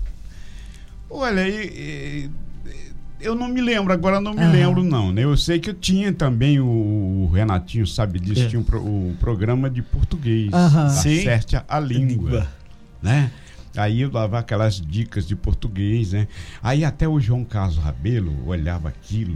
Olha, 1.10 1.46
e- 1.46 1.66
e- 1.66 2.30
eu 3.20 3.34
não 3.34 3.48
me 3.48 3.60
lembro, 3.60 3.92
agora 3.92 4.20
não 4.20 4.34
me 4.34 4.40
Aham. 4.40 4.52
lembro, 4.52 4.82
não. 4.82 5.12
Né? 5.12 5.24
Eu 5.24 5.36
sei 5.36 5.58
que 5.58 5.70
eu 5.70 5.74
tinha 5.74 6.12
também, 6.12 6.60
o, 6.60 6.66
o 6.66 7.30
Renatinho 7.32 7.86
sabe 7.86 8.18
disso, 8.20 8.42
É. 8.42 8.48
tinha 8.48 8.60
um 8.60 8.64
pro- 8.64 8.80
o 8.82 9.16
programa 9.20 9.68
de 9.70 9.80
português. 9.82 10.52
Aham. 10.52 10.86
Acerte 10.86 11.56
a, 11.56 11.64
a 11.68 11.80
língua. 11.80 12.30
Língua. 12.30 12.48
Né? 13.02 13.30
Aí 13.76 14.02
eu 14.02 14.10
dava 14.10 14.38
aquelas 14.38 14.80
dicas 14.80 15.26
de 15.26 15.34
português, 15.34 16.12
né? 16.12 16.28
Aí 16.62 16.84
até 16.84 17.08
o 17.08 17.18
João 17.18 17.44
Carlos 17.44 17.76
Rabelo 17.76 18.32
olhava 18.46 18.88
aquilo 18.88 19.34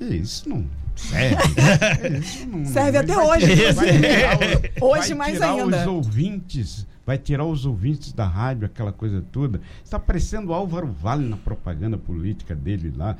e 0.00 0.04
"Ei, 0.04 0.18
isso 0.18 0.46
não 0.48 0.66
serve. 0.94 1.36
Isso 2.20 2.46
não- 2.46 2.64
Serve 2.66 2.98
até 2.98 3.16
hoje, 3.16 3.46
tirar- 3.56 4.38
Hoje 4.82 5.08
vai 5.14 5.16
mais 5.16 5.40
ainda. 5.40 5.80
os 5.80 5.86
ouvintes, 5.86 6.86
vai 7.10 7.18
tirar 7.18 7.44
os 7.44 7.66
ouvintes 7.66 8.12
da 8.12 8.24
rádio, 8.24 8.66
aquela 8.66 8.92
coisa 8.92 9.20
toda. 9.32 9.60
Está 9.82 9.98
parecendo 9.98 10.52
Álvaro 10.52 10.86
Vale 10.86 11.28
na 11.28 11.36
propaganda 11.36 11.98
política 11.98 12.54
dele 12.54 12.94
lá. 12.96 13.16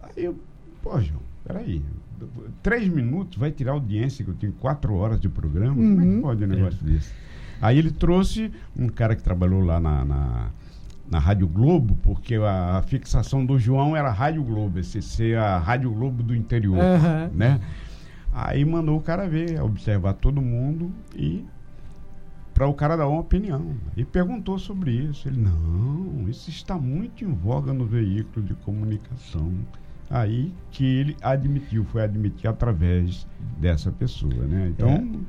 Aí 0.00 0.26
eu, 0.26 0.38
pô, 0.80 1.00
João, 1.00 1.20
peraí, 1.44 1.82
três 2.62 2.86
minutos 2.86 3.36
vai 3.36 3.50
tirar 3.50 3.72
audiência, 3.72 4.24
que 4.24 4.30
eu 4.30 4.34
tenho 4.36 4.52
quatro 4.52 4.94
horas 4.94 5.20
de 5.20 5.28
programa? 5.28 5.74
Como 5.74 6.00
é 6.00 6.04
que 6.04 6.22
pode 6.22 6.44
um 6.44 6.46
negócio 6.46 6.84
desse? 6.84 7.12
Aí 7.60 7.76
ele 7.76 7.90
trouxe 7.90 8.52
um 8.76 8.88
cara 8.88 9.16
que 9.16 9.24
trabalhou 9.24 9.60
lá 9.60 9.80
na, 9.80 10.04
na, 10.04 10.50
na 11.10 11.18
Rádio 11.18 11.48
Globo, 11.48 11.98
porque 12.04 12.36
a, 12.36 12.76
a 12.76 12.82
fixação 12.82 13.44
do 13.44 13.58
João 13.58 13.96
era 13.96 14.08
Rádio 14.08 14.44
Globo, 14.44 14.78
esse 14.78 15.02
ser 15.02 15.36
a 15.36 15.58
Rádio 15.58 15.90
Globo 15.90 16.22
do 16.22 16.32
interior, 16.32 16.78
Aham. 16.78 17.28
né? 17.34 17.60
Aí 18.32 18.64
mandou 18.64 18.96
o 18.96 19.00
cara 19.00 19.28
ver, 19.28 19.60
observar 19.60 20.12
todo 20.12 20.40
mundo 20.40 20.92
e 21.16 21.44
para 22.56 22.66
o 22.66 22.72
cara 22.72 22.96
dar 22.96 23.06
uma 23.06 23.20
opinião. 23.20 23.74
E 23.94 24.02
perguntou 24.02 24.58
sobre 24.58 24.90
isso. 24.90 25.28
Ele, 25.28 25.38
não, 25.38 26.26
isso 26.26 26.48
está 26.48 26.74
muito 26.76 27.22
em 27.22 27.30
voga 27.30 27.70
no 27.74 27.84
veículo 27.84 28.46
de 28.46 28.54
comunicação. 28.54 29.52
Aí 30.08 30.50
que 30.70 30.82
ele 30.84 31.16
admitiu, 31.20 31.84
foi 31.84 32.02
admitir 32.02 32.48
através 32.48 33.26
dessa 33.58 33.92
pessoa, 33.92 34.32
né? 34.46 34.68
Então, 34.74 35.20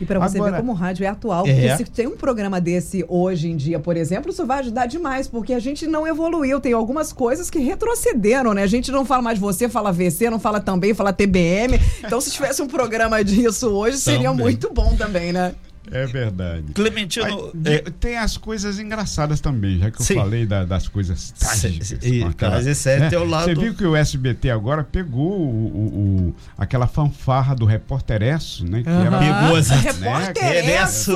E 0.00 0.06
para 0.06 0.18
você 0.18 0.38
Agora- 0.38 0.52
ver 0.52 0.56
como 0.60 0.72
o 0.72 0.74
rádio 0.74 1.04
é 1.04 1.08
atual. 1.08 1.46
É. 1.46 1.52
Porque 1.52 1.76
se 1.84 1.90
tem 1.90 2.06
um 2.06 2.16
programa 2.16 2.58
desse 2.58 3.04
hoje 3.06 3.50
em 3.50 3.56
dia, 3.56 3.78
por 3.78 3.94
exemplo, 3.98 4.30
isso 4.30 4.46
vai 4.46 4.60
ajudar 4.60 4.86
demais, 4.86 5.28
porque 5.28 5.52
a 5.52 5.58
gente 5.58 5.86
não 5.86 6.06
evoluiu. 6.06 6.58
Tem 6.60 6.72
algumas 6.72 7.12
coisas 7.12 7.50
que 7.50 7.58
retrocederam, 7.58 8.54
né? 8.54 8.62
A 8.62 8.66
gente 8.66 8.90
não 8.90 9.04
fala 9.04 9.20
mais 9.20 9.38
você, 9.38 9.68
fala 9.68 9.92
VC, 9.92 10.30
não 10.30 10.40
fala 10.40 10.58
também, 10.60 10.94
fala 10.94 11.12
TBM. 11.12 11.78
Então, 12.02 12.18
se 12.22 12.30
tivesse 12.30 12.62
um 12.62 12.66
programa 12.66 13.22
disso 13.22 13.68
hoje, 13.68 13.98
seria 13.98 14.30
Também. 14.30 14.44
muito 14.46 14.72
bom 14.72 14.96
também, 14.96 15.34
né? 15.34 15.54
É 15.90 16.06
verdade. 16.06 16.64
Clementino, 16.74 17.52
Aí, 17.64 17.74
é, 17.76 17.78
tem 18.00 18.16
as 18.16 18.36
coisas 18.36 18.78
engraçadas 18.78 19.40
também, 19.40 19.78
já 19.78 19.90
que 19.90 20.00
eu 20.00 20.04
Sim. 20.06 20.14
falei 20.14 20.46
da- 20.46 20.64
das 20.64 20.88
coisas 20.88 21.32
trágicas. 21.38 21.92
Com 21.92 22.26
aquela- 22.28 22.54
Mas 22.56 22.66
esse 22.66 22.88
é 22.90 23.08
teu 23.08 23.24
lado- 23.28 23.44
Você 23.46 23.54
viu 23.54 23.74
que 23.74 23.84
o 23.84 23.94
SBT 23.96 24.50
agora 24.50 24.84
pegou 24.84 25.32
o, 25.40 25.66
o- 25.66 26.28
o- 26.28 26.34
aquela 26.58 26.86
fanfarra 26.86 27.54
do 27.54 27.64
repórter 27.64 28.22
Esso, 28.22 28.64
né? 28.64 28.82
Que 28.82 28.88
era 28.88 29.18
Pegou 29.18 29.58
essa- 29.58 29.74
Repórter 29.74 30.42
né? 30.64 30.82
Esso! 30.82 31.12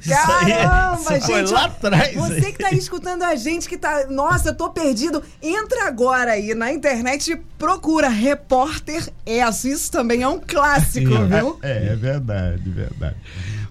Isso 0.00 0.30
aí, 0.32 0.52
Caramba, 0.52 1.16
isso 1.16 1.26
foi 1.26 1.38
gente! 1.40 1.52
lá 1.52 1.64
atrás. 1.64 2.14
Você 2.14 2.52
que 2.52 2.58
tá 2.58 2.68
aí 2.68 2.78
escutando 2.78 3.22
a 3.22 3.34
gente, 3.36 3.68
que 3.68 3.76
tá. 3.78 4.06
Nossa, 4.08 4.50
eu 4.50 4.54
tô 4.54 4.70
perdido. 4.70 5.22
Entra 5.42 5.86
agora 5.86 6.32
aí 6.32 6.54
na 6.54 6.72
internet 6.72 7.32
e 7.32 7.36
procura 7.58 8.08
Repórter 8.08 9.08
Esso. 9.24 9.68
Isso 9.68 9.90
também 9.90 10.22
é 10.22 10.28
um 10.28 10.40
clássico, 10.40 11.08
viu? 11.26 11.58
É, 11.62 11.88
é 11.92 11.96
verdade, 11.96 12.62
verdade. 12.68 13.16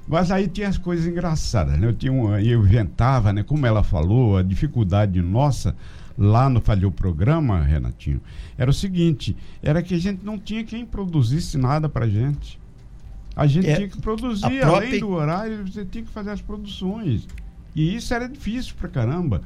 Mas 0.08 0.32
aí 0.32 0.48
tinha 0.48 0.70
as 0.70 0.78
coisas 0.78 1.06
engraçadas, 1.06 1.78
né? 1.78 1.88
Eu, 1.88 1.94
tinha 1.94 2.12
uma, 2.14 2.42
eu 2.42 2.64
inventava, 2.64 3.34
né? 3.34 3.44
Como 3.44 3.66
ela 3.66 3.84
falou, 3.84 4.38
a 4.38 4.44
dificuldade 4.44 5.22
nossa 5.22 5.76
lá 6.18 6.50
no 6.50 6.62
Falhou 6.62 6.92
Programa, 6.92 7.62
Renatinho, 7.62 8.22
era 8.58 8.72
o 8.72 8.74
seguinte, 8.74 9.36
era 9.62 9.84
que 9.84 9.94
a 9.94 10.00
gente 10.00 10.26
não 10.26 10.40
tinha 10.40 10.64
quem 10.64 10.86
produzisse 10.86 11.58
nada 11.58 11.88
pra 11.90 12.08
gente. 12.08 12.60
A 13.36 13.46
gente 13.46 13.68
É, 13.70 13.76
tinha 13.76 13.88
que 13.88 14.02
produzir, 14.02 14.42
própria- 14.42 14.66
além 14.68 15.00
do 15.00 15.10
horário, 15.10 15.68
você 15.68 15.86
tinha 15.86 16.04
que 16.04 16.10
fazer 16.10 16.32
as 16.32 16.42
produções. 16.42 17.28
E 17.76 17.96
isso 17.96 18.12
era 18.14 18.28
difícil 18.28 18.74
pra 18.80 18.88
caramba. 18.90 19.44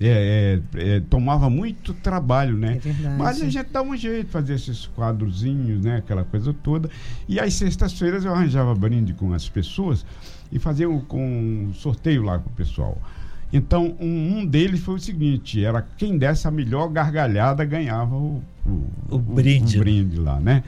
É, 0.00 0.58
é, 0.74 0.96
é, 0.96 1.00
tomava 1.08 1.48
muito 1.48 1.94
trabalho, 1.94 2.56
né? 2.56 2.76
É 2.76 2.78
verdade. 2.78 3.16
Mas 3.16 3.40
a 3.40 3.48
gente 3.48 3.70
dava 3.70 3.88
um 3.88 3.96
jeito 3.96 4.26
de 4.26 4.32
fazer 4.32 4.54
esses 4.54 4.86
quadrozinhos, 4.86 5.84
né? 5.84 5.98
Aquela 5.98 6.24
coisa 6.24 6.52
toda. 6.52 6.90
E 7.28 7.38
às 7.38 7.54
sextas-feiras 7.54 8.24
eu 8.24 8.34
arranjava 8.34 8.74
brinde 8.74 9.12
com 9.14 9.32
as 9.32 9.48
pessoas 9.48 10.04
e 10.50 10.58
fazia 10.58 10.88
um, 10.90 11.00
com 11.00 11.24
um 11.24 11.72
sorteio 11.74 12.22
lá 12.22 12.38
com 12.38 12.50
o 12.50 12.52
pessoal. 12.52 13.00
Então, 13.52 13.94
um, 14.00 14.38
um 14.38 14.46
deles 14.46 14.80
foi 14.80 14.96
o 14.96 14.98
seguinte: 14.98 15.64
era 15.64 15.80
quem 15.96 16.18
desse 16.18 16.48
a 16.48 16.50
melhor 16.50 16.88
gargalhada 16.88 17.64
ganhava 17.64 18.16
o, 18.16 18.42
O 19.08 19.18
brinde. 19.18 19.76
o 19.76 19.80
brinde 19.80 20.18
lá, 20.18 20.40
né? 20.40 20.64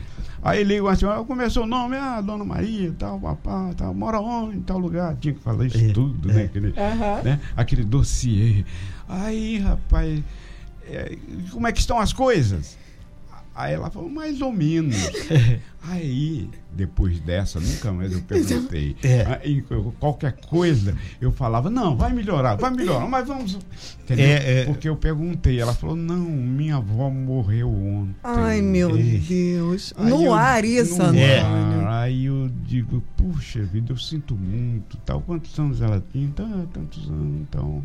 Aí 0.46 0.62
liga 0.62 0.88
assim, 0.88 1.04
ah, 1.06 1.24
começou 1.26 1.64
o 1.64 1.66
nome, 1.66 1.96
ah, 1.96 2.20
Dona 2.20 2.44
Maria, 2.44 2.94
tal, 2.96 3.18
papá, 3.18 3.72
tal, 3.76 3.92
mora 3.92 4.20
onde, 4.20 4.58
em 4.58 4.60
tal 4.60 4.78
lugar. 4.78 5.16
Tinha 5.16 5.34
que 5.34 5.40
falar 5.40 5.66
isso 5.66 5.76
É, 5.76 5.88
tudo, 5.88 6.28
né? 6.28 6.44
Aquele, 6.44 6.72
Aham. 6.78 7.22
né? 7.24 7.40
Aquele 7.56 7.82
dossiê. 7.82 8.64
Aí, 9.08 9.58
rapaz, 9.58 10.22
é, 10.88 11.16
como 11.50 11.66
é 11.66 11.72
que 11.72 11.80
estão 11.80 11.98
as 11.98 12.12
coisas? 12.12 12.78
Aí 13.56 13.72
ela 13.72 13.90
falou, 13.90 14.10
mais 14.10 14.40
ou 14.42 14.52
menos. 14.52 14.94
Aí, 15.88 16.50
depois 16.72 17.20
dessa, 17.20 17.58
nunca 17.60 17.92
mais 17.92 18.12
eu 18.12 18.20
perguntei. 18.20 18.96
É. 19.02 19.40
Aí, 19.42 19.62
qualquer 20.00 20.32
coisa, 20.32 20.94
eu 21.20 21.30
falava, 21.32 21.70
não, 21.70 21.96
vai 21.96 22.12
melhorar, 22.12 22.56
vai 22.56 22.70
melhorar, 22.70 23.06
mas 23.08 23.26
vamos. 23.26 23.58
Entendeu? 24.02 24.26
É, 24.26 24.60
é. 24.60 24.64
Porque 24.64 24.88
eu 24.88 24.96
perguntei, 24.96 25.60
ela 25.60 25.72
falou, 25.72 25.94
não, 25.96 26.18
minha 26.24 26.76
avó 26.76 27.08
morreu 27.08 27.72
ontem. 27.72 28.16
Ai, 28.24 28.60
meu. 28.60 28.96
Deus. 28.96 29.94
Aí 29.96 30.10
no 30.10 30.24
eu- 30.24 30.34
ar 30.34 30.64
isso, 30.64 30.98
no 31.02 31.16
É. 31.18 31.38
Antônio. 31.40 31.86
ar. 31.86 32.02
Aí 32.02 32.24
eu 32.26 32.50
digo, 32.66 33.02
puxa 33.16 33.62
vida, 33.62 33.92
eu 33.92 33.96
sinto 33.96 34.34
muito, 34.34 34.96
tal. 34.98 35.20
Quantos 35.22 35.56
anos 35.58 35.80
ela 35.80 36.02
tinha? 36.12 36.24
Então, 36.26 36.68
tantos 36.72 37.08
anos, 37.08 37.40
então. 37.42 37.82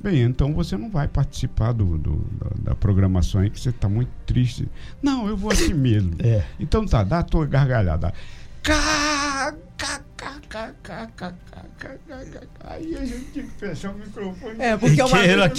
Bem, 0.00 0.22
então 0.22 0.54
você 0.54 0.76
não 0.76 0.88
vai 0.88 1.08
participar 1.08 1.72
do, 1.72 1.98
do 1.98 2.16
da, 2.16 2.70
da, 2.70 2.74
programação 2.74 3.40
aí, 3.40 3.50
que 3.50 3.60
você 3.60 3.70
está 3.70 3.88
muito 3.88 4.10
triste. 4.24 4.68
Não, 5.02 5.26
eu 5.26 5.36
vou 5.36 5.50
assim 5.50 5.74
mesmo. 5.74 6.14
É. 6.22 6.44
Então 6.58 6.86
tá, 6.86 7.02
dá 7.02 7.20
a 7.20 7.22
tua 7.22 7.46
gargalhada. 7.46 8.12
Cá, 8.62 9.54
cá, 9.76 10.00
Aí 12.64 12.96
a 12.96 13.04
gente 13.04 13.24
tinha 13.32 13.44
que 13.44 13.50
fechar 13.52 13.90
o 13.90 13.98
microfone. 13.98 14.56
É, 14.58 14.76
porque 14.76 15.00
uma, 15.02 15.18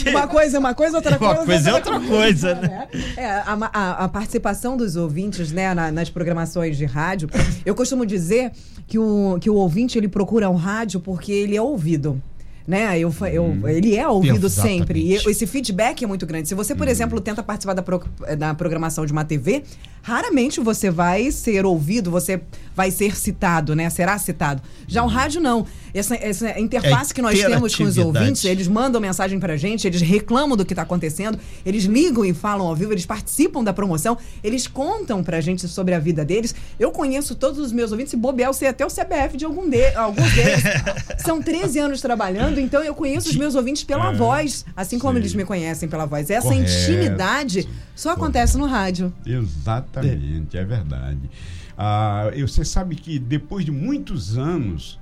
uma 0.09 0.27
coisa 0.27 0.57
é 0.57 0.59
uma 0.59 0.73
coisa, 0.73 0.97
outra 0.97 1.17
coisa, 1.19 1.45
coisa 1.45 1.69
é 1.69 1.73
outra 1.73 1.99
coisa. 1.99 2.55
Né? 2.55 2.67
né? 2.67 2.87
É, 3.15 3.31
a, 3.31 3.53
a, 3.73 4.05
a, 4.05 4.09
participação 4.09 4.75
dos 4.75 4.95
ouvintes 4.95 5.51
né, 5.51 5.73
na, 5.73 5.91
nas 5.91 6.09
programações 6.09 6.77
de 6.77 6.85
rádio, 6.85 7.29
eu 7.65 7.73
costumo 7.73 8.05
dizer 8.05 8.51
que 8.87 8.99
o, 8.99 9.37
que 9.39 9.49
o 9.49 9.55
ouvinte 9.55 9.97
ele 9.97 10.07
procura 10.07 10.49
o 10.49 10.53
um 10.53 10.55
rádio 10.55 10.99
porque 10.99 11.31
ele 11.31 11.55
é 11.55 11.61
ouvido. 11.61 12.21
Né? 12.69 12.99
Eu, 12.99 13.11
eu, 13.33 13.67
ele 13.67 13.95
é 13.97 14.07
ouvido 14.07 14.45
Exatamente. 14.45 14.77
sempre. 14.79 14.99
E 15.01 15.13
esse 15.15 15.47
feedback 15.47 16.03
é 16.03 16.07
muito 16.07 16.23
grande. 16.27 16.47
Se 16.47 16.53
você, 16.53 16.75
por 16.75 16.87
exemplo, 16.87 17.19
tenta 17.19 17.41
participar 17.41 17.73
da, 17.73 17.81
pro- 17.81 18.03
da 18.37 18.53
programação 18.53 19.07
de 19.07 19.11
uma 19.11 19.25
TV, 19.25 19.63
raramente 20.03 20.59
você 20.59 20.91
vai 20.91 21.31
ser 21.31 21.65
ouvido, 21.65 22.11
você 22.11 22.39
vai 22.75 22.91
ser 22.91 23.15
citado, 23.17 23.75
né? 23.75 23.89
Será 23.89 24.19
citado. 24.19 24.61
Já 24.87 25.01
o 25.03 25.07
rádio, 25.07 25.41
não. 25.41 25.65
Essa, 25.93 26.15
essa 26.15 26.59
interface 26.59 27.11
É 27.11 27.15
que 27.15 27.21
nós 27.21 27.39
temos 27.39 27.75
com 27.75 27.83
os 27.83 27.97
ouvintes, 27.97 28.45
eles 28.45 28.67
mandam 28.67 29.01
mensagem 29.01 29.39
pra 29.39 29.57
gente, 29.57 29.87
eles 29.87 30.01
reclamam 30.01 30.55
do 30.55 30.65
que 30.65 30.75
tá 30.75 30.83
acontecendo, 30.83 31.39
eles 31.65 31.83
ligam 31.85 32.23
e 32.25 32.33
falam 32.33 32.67
ao 32.67 32.75
vivo, 32.75 32.93
eles 32.93 33.05
participam 33.05 33.63
da 33.63 33.73
promoção, 33.73 34.17
eles 34.43 34.67
contam 34.67 35.23
pra 35.23 35.41
gente 35.41 35.67
sobre 35.67 35.93
a 35.93 35.99
vida 35.99 36.23
deles. 36.23 36.53
Eu 36.79 36.91
conheço 36.91 37.35
todos 37.35 37.59
os 37.59 37.71
meus 37.71 37.91
ouvintes, 37.91 38.11
se 38.11 38.17
bobear, 38.17 38.49
eu 38.49 38.53
sei 38.53 38.67
até 38.67 38.85
o 38.85 38.89
CBF 38.89 39.37
de 39.37 39.45
algum 39.45 39.69
de, 39.69 39.93
alguns 39.95 40.31
deles. 40.33 40.63
São 41.19 41.41
13 41.41 41.79
anos 41.79 42.01
trabalhando, 42.01 42.59
então 42.59 42.83
eu 42.83 42.93
conheço 42.95 43.29
os 43.29 43.35
meus 43.35 43.55
ouvintes 43.55 43.83
pela 43.83 44.11
voz, 44.11 44.65
assim 44.75 44.99
como 44.99 45.13
Sim. 45.13 45.19
eles 45.19 45.33
me 45.33 45.45
conhecem 45.45 45.89
pela 45.89 46.05
voz. 46.05 46.29
Essa 46.29 46.47
Correto. 46.47 46.69
intimidade 46.69 47.67
só 47.95 48.11
acontece 48.11 48.57
no 48.57 48.65
rádio. 48.65 49.13
Exatamente, 49.25 50.57
é, 50.57 50.63
verdade. 50.63 51.29
Ah, 51.77 52.29
você 52.39 52.65
sabe 52.65 52.95
que 52.95 53.17
depois 53.17 53.63
de 53.63 53.71
muitos 53.71 54.37
anos, 54.37 54.99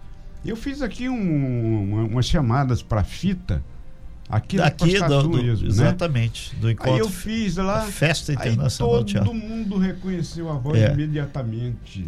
eu 0.49 0.55
fiz 0.55 0.81
aqui 0.81 1.07
um- 1.09 1.83
uma- 1.93 2.03
umas 2.03 2.25
chamadas 2.25 2.81
para 2.81 3.03
fita 3.03 3.63
aqui, 4.29 4.57
Daqui 4.57 4.99
do, 4.99 5.23
do- 5.23 5.41
mesmo, 5.43 5.63
né? 5.65 5.69
exatamente, 5.71 6.55
do 6.57 6.67
Aí 6.67 6.73
encontro. 6.73 6.97
eu 6.97 7.09
fiz 7.09 7.55
lá. 7.57 7.79
a 7.79 7.81
Festa 7.83 8.31
Aí 8.33 8.35
Internacional 8.51 8.93
do 8.95 8.99
todo 8.99 9.07
Teatro. 9.11 9.33
mundo 9.33 9.77
reconheceu 9.77 10.49
a 10.51 10.53
voz 10.57 10.79
É. 10.81 10.91
imediatamente. 10.93 12.05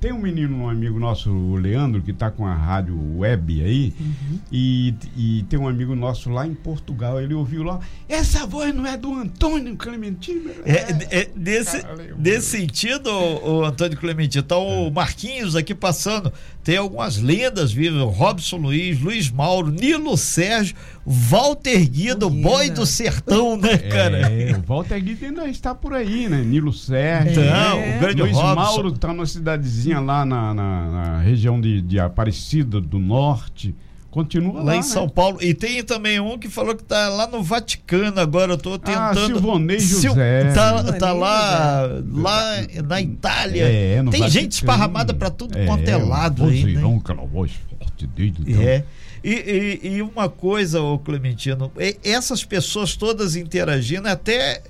Tem 0.00 0.12
um 0.12 0.18
menino, 0.18 0.64
um 0.64 0.68
amigo 0.68 0.98
nosso, 0.98 1.30
o 1.30 1.54
Leandro, 1.54 2.02
que 2.02 2.10
está 2.10 2.28
com 2.28 2.44
a 2.44 2.52
rádio 2.52 2.98
web 3.18 3.62
aí, 3.62 3.94
Uhum. 4.00 4.38
e, 4.50 4.92
e 5.16 5.44
tem 5.48 5.56
um 5.56 5.68
amigo 5.68 5.94
nosso 5.94 6.28
lá 6.28 6.44
em 6.44 6.54
Portugal. 6.54 7.20
Ele 7.20 7.34
ouviu 7.34 7.62
lá, 7.62 7.78
essa 8.08 8.44
voz 8.44 8.74
não 8.74 8.84
é 8.84 8.96
do 8.96 9.14
Antônio 9.14 9.76
Clementino? 9.76 10.50
É, 10.64 11.20
é, 11.20 11.30
nesse, 11.36 11.80
Cara, 11.82 12.02
eu- 12.02 12.18
nesse 12.18 12.46
sentido, 12.48 13.10
o, 13.12 13.60
o 13.60 13.64
Antônio 13.64 13.96
Clemente, 13.96 14.42
tá 14.42 14.56
o 14.56 14.90
Marquinhos 14.90 15.54
aqui 15.54 15.72
passando. 15.72 16.32
Tem 16.64 16.76
algumas 16.76 17.18
lendas 17.18 17.72
vivas: 17.72 18.02
Robson 18.16 18.56
Luiz, 18.58 19.00
Luiz 19.00 19.30
Mauro, 19.30 19.70
Nilo 19.70 20.16
Sérgio, 20.16 20.76
Walter 21.04 21.88
Guido, 21.88 22.30
Guida. 22.30 22.48
boy 22.48 22.70
do 22.70 22.86
sertão, 22.86 23.56
né, 23.56 23.76
cara? 23.78 24.18
É, 24.30 24.56
o 24.56 24.62
Walter 24.62 25.02
Guido 25.02 25.24
ainda 25.24 25.48
está 25.48 25.74
por 25.74 25.92
aí, 25.92 26.28
né? 26.28 26.40
Nilo 26.42 26.72
Sérgio. 26.72 27.32
Então, 27.42 27.78
É. 27.78 27.96
o 27.96 28.00
grande 28.00 28.22
Luiz 28.22 28.36
Robson. 28.36 28.54
Mauro 28.54 28.88
está 28.90 29.08
numa 29.08 29.26
cidadezinha 29.26 29.98
lá 30.00 30.24
na, 30.24 30.54
na- 30.54 30.90
na 30.90 31.20
região 31.20 31.60
de, 31.60 31.80
de 31.82 31.98
Aparecida 31.98 32.80
do 32.80 32.98
Norte. 32.98 33.74
Continua 34.12 34.58
lá, 34.58 34.62
Lá 34.62 34.74
em 34.74 34.76
né? 34.76 34.82
São 34.82 35.08
Paulo. 35.08 35.38
E 35.40 35.54
tem 35.54 35.82
também 35.82 36.20
um 36.20 36.38
que 36.38 36.48
falou 36.48 36.76
que 36.76 36.84
tá 36.84 37.08
lá 37.08 37.26
no 37.26 37.42
Vaticano 37.42 38.20
agora. 38.20 38.52
Eu 38.52 38.58
tô 38.58 38.78
tentando. 38.78 39.18
Ah, 39.18 39.26
Silvonei 39.26 39.80
Sil- 39.80 40.12
José. 40.12 40.52
Tá, 40.52 40.74
Silvonei 40.76 41.00
tá 41.00 41.12
lá, 41.14 41.88
José. 41.88 42.02
lá 42.12 42.52
na 42.86 43.00
Itália. 43.00 43.64
É, 43.64 43.94
tem 43.96 44.04
Vaticano. 44.04 44.28
gente 44.30 44.52
esparramada 44.52 45.14
pra 45.14 45.30
tudo 45.30 45.56
quanto 45.66 45.88
é 45.88 45.96
lado 45.96 46.44
aí. 46.44 46.50
Né? 46.50 46.60
vozeirão, 46.60 46.96
aquela 47.02 47.26
voz 47.26 47.52
forte 47.78 48.06
dele. 48.06 48.34
então. 48.46 48.62
É. 48.62 48.84
E, 49.24 49.80
e- 49.82 49.88
e 49.96 50.02
uma 50.02 50.28
coisa, 50.28 50.82
ô 50.82 50.98
Clementino, 50.98 51.72
essas 52.04 52.44
pessoas 52.44 52.94
todas 52.96 53.34
interagindo, 53.34 54.08
até 54.08 54.60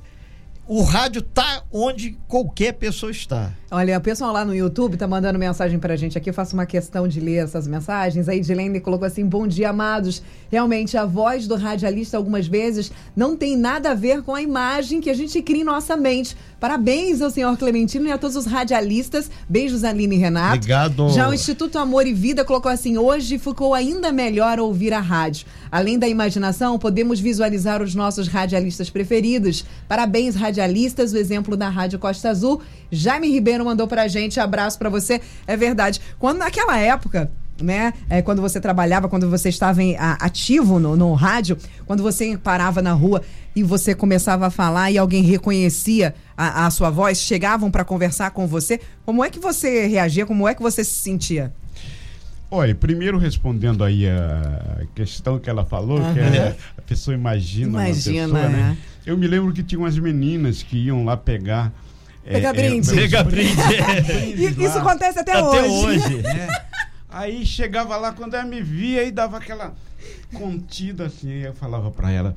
o 0.66 0.82
rádio 0.82 1.22
tá 1.22 1.64
onde 1.72 2.16
qualquer 2.28 2.72
pessoa 2.72 3.10
está. 3.10 3.52
Olha, 3.70 3.96
o 3.96 4.00
pessoal 4.00 4.32
lá 4.32 4.44
no 4.44 4.54
YouTube 4.54 4.96
tá 4.96 5.08
mandando 5.08 5.38
mensagem 5.38 5.78
pra 5.78 5.96
gente 5.96 6.16
aqui. 6.16 6.30
Eu 6.30 6.34
faço 6.34 6.54
uma 6.54 6.66
questão 6.66 7.08
de 7.08 7.18
ler 7.18 7.44
essas 7.44 7.66
mensagens. 7.66 8.28
A 8.28 8.36
Edilene 8.36 8.78
colocou 8.80 9.06
assim: 9.06 9.26
Bom 9.26 9.46
dia, 9.46 9.70
amados. 9.70 10.22
Realmente, 10.50 10.96
a 10.96 11.04
voz 11.04 11.48
do 11.48 11.56
radialista, 11.56 12.16
algumas 12.16 12.46
vezes, 12.46 12.92
não 13.16 13.34
tem 13.36 13.56
nada 13.56 13.90
a 13.90 13.94
ver 13.94 14.22
com 14.22 14.34
a 14.34 14.42
imagem 14.42 15.00
que 15.00 15.08
a 15.10 15.14
gente 15.14 15.40
cria 15.40 15.62
em 15.62 15.64
nossa 15.64 15.96
mente. 15.96 16.36
Parabéns 16.60 17.20
ao 17.20 17.30
senhor 17.30 17.56
Clementino 17.56 18.06
e 18.06 18.12
a 18.12 18.18
todos 18.18 18.36
os 18.36 18.46
radialistas. 18.46 19.30
Beijos, 19.48 19.82
Aline 19.84 20.16
e 20.16 20.18
Renato. 20.18 20.56
Obrigado. 20.56 21.08
Já 21.08 21.28
o 21.28 21.34
Instituto 21.34 21.78
Amor 21.78 22.06
e 22.06 22.12
Vida 22.12 22.44
colocou 22.44 22.70
assim: 22.70 22.98
Hoje 22.98 23.38
ficou 23.38 23.74
ainda 23.74 24.12
melhor 24.12 24.60
ouvir 24.60 24.92
a 24.92 25.00
rádio. 25.00 25.46
Além 25.70 25.98
da 25.98 26.06
imaginação, 26.06 26.78
podemos 26.78 27.18
visualizar 27.18 27.82
os 27.82 27.94
nossos 27.94 28.28
radialistas 28.28 28.90
preferidos. 28.90 29.64
Parabéns, 29.88 30.34
radialistas, 30.34 30.51
o 30.60 31.16
exemplo 31.16 31.56
da 31.56 31.68
Rádio 31.68 31.98
Costa 31.98 32.30
Azul. 32.30 32.60
Jaime 32.90 33.28
Ribeiro 33.28 33.64
mandou 33.64 33.86
pra 33.86 34.08
gente, 34.08 34.38
abraço 34.38 34.78
pra 34.78 34.88
você. 34.88 35.20
É 35.46 35.56
verdade. 35.56 36.00
Quando 36.18 36.38
naquela 36.38 36.78
época, 36.78 37.30
né? 37.60 37.92
É, 38.08 38.22
quando 38.22 38.42
você 38.42 38.60
trabalhava, 38.60 39.08
quando 39.08 39.28
você 39.28 39.48
estava 39.48 39.82
em, 39.82 39.96
a, 39.96 40.12
ativo 40.20 40.78
no, 40.78 40.96
no 40.96 41.14
rádio, 41.14 41.56
quando 41.86 42.02
você 42.02 42.36
parava 42.36 42.82
na 42.82 42.92
rua 42.92 43.22
e 43.54 43.62
você 43.62 43.94
começava 43.94 44.46
a 44.46 44.50
falar 44.50 44.90
e 44.90 44.98
alguém 44.98 45.22
reconhecia 45.22 46.14
a, 46.36 46.66
a 46.66 46.70
sua 46.70 46.90
voz, 46.90 47.18
chegavam 47.18 47.70
para 47.70 47.84
conversar 47.84 48.30
com 48.30 48.46
você, 48.46 48.80
como 49.04 49.24
é 49.24 49.30
que 49.30 49.38
você 49.38 49.86
reagia? 49.86 50.26
Como 50.26 50.48
é 50.48 50.54
que 50.54 50.62
você 50.62 50.82
se 50.82 50.94
sentia? 50.94 51.52
Olha, 52.50 52.74
primeiro 52.74 53.16
respondendo 53.16 53.82
aí 53.82 54.06
a 54.06 54.82
questão 54.94 55.38
que 55.38 55.48
ela 55.48 55.64
falou, 55.64 55.98
uhum. 55.98 56.12
que 56.12 56.20
é, 56.20 56.54
a 56.76 56.82
pessoa 56.82 57.14
imagina, 57.14 57.86
imagina 57.86 58.26
uma 58.26 58.40
pessoa, 58.40 58.48
né? 58.50 58.62
né? 58.62 58.78
Eu 59.04 59.16
me 59.18 59.26
lembro 59.26 59.52
que 59.52 59.62
tinha 59.62 59.78
umas 59.78 59.98
meninas 59.98 60.62
que 60.62 60.76
iam 60.76 61.04
lá 61.04 61.16
pegar 61.16 61.72
Pega 62.24 62.48
é, 62.48 62.52
brinde. 62.52 62.90
É, 62.90 62.94
pega 62.94 63.24
brinde. 63.24 64.64
Isso 64.64 64.78
acontece 64.78 65.18
até, 65.18 65.32
até 65.32 65.62
hoje. 65.62 66.06
hoje. 66.06 66.26
É. 66.26 66.48
Aí 67.10 67.44
chegava 67.44 67.96
lá, 67.96 68.12
quando 68.12 68.34
ela 68.34 68.44
me 68.44 68.62
via, 68.62 69.04
e 69.04 69.10
dava 69.10 69.36
aquela 69.36 69.74
contida 70.32 71.06
assim, 71.06 71.30
eu 71.30 71.52
falava 71.52 71.90
para 71.90 72.10
ela, 72.10 72.34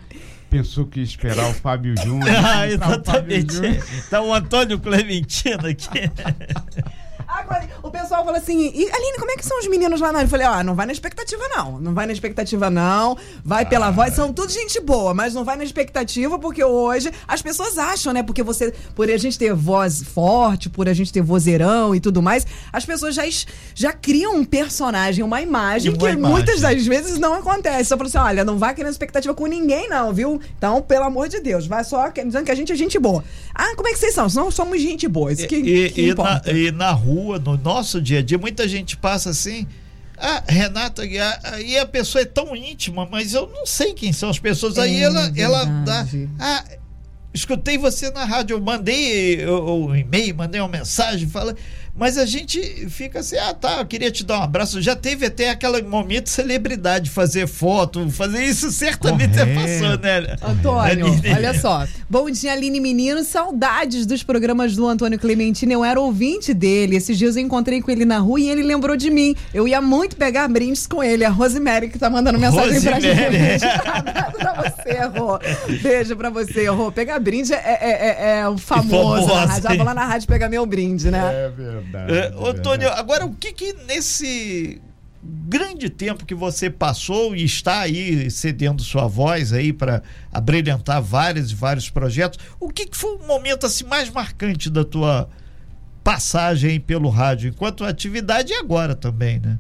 pensou 0.50 0.86
que 0.86 1.00
ia 1.00 1.04
esperar 1.04 1.50
o 1.50 1.54
Fábio 1.54 1.96
Júnior. 2.04 2.30
ah, 2.44 2.68
exatamente. 2.68 3.56
Tá 4.10 4.22
o 4.22 4.34
Antônio 4.34 4.78
Clementino 4.80 5.68
aqui. 5.68 6.12
Agora, 7.28 7.68
o 7.82 7.90
pessoal 7.90 8.24
fala 8.24 8.38
assim, 8.38 8.72
e, 8.74 8.90
Aline, 8.90 9.18
como 9.18 9.32
é 9.32 9.36
que 9.36 9.46
são 9.46 9.60
os 9.60 9.68
meninos 9.68 10.00
lá? 10.00 10.12
Eu 10.22 10.28
falei, 10.28 10.48
ó, 10.48 10.64
não 10.64 10.76
vai 10.76 10.86
na 10.86 10.92
expectativa 10.92 11.44
não, 11.50 11.80
não 11.80 11.94
vai 11.94 12.06
na 12.06 12.14
expectativa 12.14 12.70
não, 12.70 13.18
vai 13.44 13.64
ah. 13.64 13.66
pela 13.66 13.92
voz, 13.92 14.14
são 14.14 14.32
tudo 14.32 14.52
gente 14.52 14.80
boa, 14.80 15.14
mas 15.14 15.34
não 15.34 15.44
vai 15.44 15.56
na 15.56 15.64
expectativa 15.64 16.38
porque 16.38 16.64
hoje 16.64 17.12
as 17.28 17.42
pessoas 17.42 17.78
acham, 17.78 18.14
né, 18.14 18.24
porque 18.24 18.44
você, 18.44 18.74
por 18.94 19.10
a 19.10 19.18
gente 19.18 19.38
ter 19.38 19.54
voz 19.54 20.04
forte, 20.04 20.70
por 20.70 20.88
a 20.88 20.94
gente 20.94 21.12
ter 21.12 21.22
vozeirão 21.22 21.96
e 21.96 22.00
tudo 22.00 22.22
mais, 22.22 22.46
as 22.72 22.86
pessoas 22.86 23.16
já, 23.16 23.24
já 23.74 23.92
criam 23.92 24.36
um 24.36 24.46
personagem, 24.46 25.24
uma 25.24 25.42
imagem 25.42 25.92
uma 25.92 25.98
que 25.98 26.06
imagem. 26.06 26.32
muitas 26.32 26.62
das 26.62 26.86
vezes 26.86 27.18
não 27.18 27.34
acontece. 27.34 27.90
Só 27.90 27.98
fala 27.98 28.10
assim, 28.10 28.18
olha, 28.18 28.46
não 28.46 28.58
vai 28.58 28.74
criando 28.74 28.92
expectativa 28.92 29.34
com 29.34 29.46
ninguém 29.46 29.90
não, 29.90 30.14
viu? 30.14 30.40
Então, 30.58 30.82
pelo 30.82 31.06
amor 31.06 31.28
de 31.28 31.40
Deus, 31.40 31.66
vai 31.68 31.84
só 31.84 32.10
dizendo 32.10 32.46
que 32.46 32.52
a 32.52 32.56
gente 32.56 32.72
é 32.72 32.76
gente 32.76 33.00
boa. 33.00 33.24
Ah, 33.54 33.74
como 33.76 33.88
é 33.88 33.94
que 33.94 34.00
vocês 34.00 34.14
são? 34.14 34.28
Nós 34.36 34.54
somos 34.54 34.82
gente 34.82 35.08
boa, 35.08 35.32
isso 35.32 35.48
que, 35.48 35.56
e, 35.56 35.90
que 35.90 36.02
e, 36.10 36.16
na, 36.16 36.42
e 36.48 36.72
na 36.72 36.92
rua 36.92 37.15
rua, 37.16 37.40
no 37.40 37.58
nosso 37.58 38.02
dia 38.02 38.20
a 38.20 38.22
dia, 38.22 38.38
muita 38.38 38.68
gente 38.68 38.98
passa 38.98 39.30
assim. 39.30 39.68
Ah, 40.18 40.44
Renata, 40.48 41.02
aí 41.44 41.78
a 41.78 41.86
pessoa 41.86 42.22
é 42.22 42.26
tão 42.26 42.56
íntima, 42.56 43.08
mas 43.10 43.34
eu 43.34 43.48
não 43.48 43.66
sei 43.66 43.94
quem 43.94 44.14
são 44.14 44.30
as 44.30 44.40
pessoas. 44.40 44.78
Aí 44.78 44.98
é 44.98 45.02
ela, 45.02 45.32
ela 45.36 45.66
dá. 45.66 46.08
Ah, 46.40 46.64
escutei 47.34 47.78
você 47.78 48.10
na 48.12 48.24
rádio, 48.24 48.56
eu 48.56 48.62
mandei 48.62 49.46
um 49.46 49.94
e-mail, 49.96 50.36
mandei 50.36 50.62
uma 50.62 50.70
mensagem, 50.70 51.28
fala. 51.28 51.56
Mas 51.98 52.18
a 52.18 52.26
gente 52.26 52.60
fica 52.90 53.20
assim, 53.20 53.38
ah 53.38 53.54
tá, 53.54 53.78
eu 53.80 53.86
queria 53.86 54.12
te 54.12 54.26
dar 54.26 54.40
um 54.40 54.44
abraço. 54.44 54.82
Já 54.82 54.98
teve 54.98 55.28
até 55.28 55.50
aquele 55.50 55.82
momento 55.82 56.26
de 56.26 56.30
celebridade, 56.30 57.10
fazer 57.10 57.48
foto, 57.48 58.10
fazer 58.10 58.44
isso 58.44 58.70
certamente 58.70 59.34
você 59.34 59.46
passou, 59.46 60.00
né? 60.00 60.36
Antônio, 60.42 61.08
olha 61.34 61.54
só. 61.58 61.88
Bom 62.10 62.30
dia, 62.30 62.52
Aline 62.52 62.82
Menino. 62.82 63.24
Saudades 63.24 64.06
dos 64.06 64.24
programas 64.24 64.76
do 64.76 64.86
Antônio 64.86 65.18
Clementino. 65.18 65.72
Eu 65.72 65.86
era 65.86 66.00
ouvinte 66.00 66.54
dele. 66.54 66.98
Esses 66.98 67.18
dias 67.18 67.38
eu 67.38 67.42
encontrei 67.42 67.82
com 67.82 67.90
ele 67.90 68.04
na 68.04 68.18
rua 68.18 68.42
e 68.42 68.50
ele 68.50 68.62
lembrou 68.62 68.98
de 68.98 69.10
mim. 69.10 69.34
Eu 69.54 69.66
ia 69.66 69.80
muito 69.80 70.18
pegar 70.18 70.50
brindes 70.50 70.86
com 70.86 71.02
ele. 71.02 71.24
A 71.24 71.30
Rosemary 71.30 71.88
que 71.88 71.98
tá 71.98 72.10
mandando 72.10 72.38
mensagem 72.38 72.74
Rosemary. 72.74 73.02
pra 73.02 73.32
gente. 73.32 73.62
pra 74.38 74.54
você, 74.54 75.18
Rô. 75.18 75.40
Beijo 75.82 76.16
pra 76.18 76.30
você, 76.30 76.68
Rô. 76.68 76.92
Pegar 76.92 77.20
brinde 77.20 77.54
é, 77.54 77.58
é, 77.58 78.08
é, 78.08 78.40
é 78.40 78.50
o 78.50 78.58
famoso. 78.58 79.28
Na 79.28 79.46
rádio. 79.46 79.64
Já 79.64 79.76
vou 79.76 79.86
lá 79.86 79.94
na 79.94 80.06
rádio 80.06 80.28
pegar 80.28 80.50
meu 80.50 80.66
brinde, 80.66 81.10
né? 81.10 81.20
É 81.34 81.50
verdade 81.50 81.85
verdade. 81.92 82.12
É, 82.12 82.26
é 82.26 82.50
Antônio, 82.50 82.90
agora 82.90 83.26
o 83.26 83.34
que 83.34 83.54
que 83.54 83.74
nesse 83.88 84.82
grande 85.26 85.90
tempo 85.90 86.26
que 86.26 86.36
você 86.36 86.70
passou 86.70 87.36
e 87.36 87.44
está 87.44 87.80
aí 87.82 88.30
cedendo 88.30 88.84
sua 88.84 89.08
voz 89.08 89.52
aí 89.52 89.74
para 89.74 90.04
abrilhantar 90.32 91.02
vários 91.02 91.52
e 91.52 91.56
vários 91.56 91.90
projetos, 91.90 92.40
o 92.60 92.70
que, 92.70 92.86
que 92.86 92.96
foi 92.96 93.16
o 93.16 93.26
momento 93.26 93.66
assim 93.66 93.86
mais 93.86 94.10
marcante 94.10 94.70
da 94.70 94.86
tua 94.86 95.28
passagem 96.04 96.80
pelo 96.80 97.10
rádio, 97.10 97.50
enquanto 97.50 97.84
atividade 97.84 98.54
e 98.54 98.56
agora 98.56 98.96
também, 98.96 99.40
né? 99.40 99.58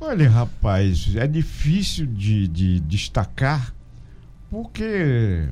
Olha, 0.00 0.28
rapaz, 0.28 1.16
é 1.16 1.26
difícil 1.26 2.06
de, 2.06 2.46
de 2.46 2.80
destacar 2.80 3.74
porque 4.50 5.48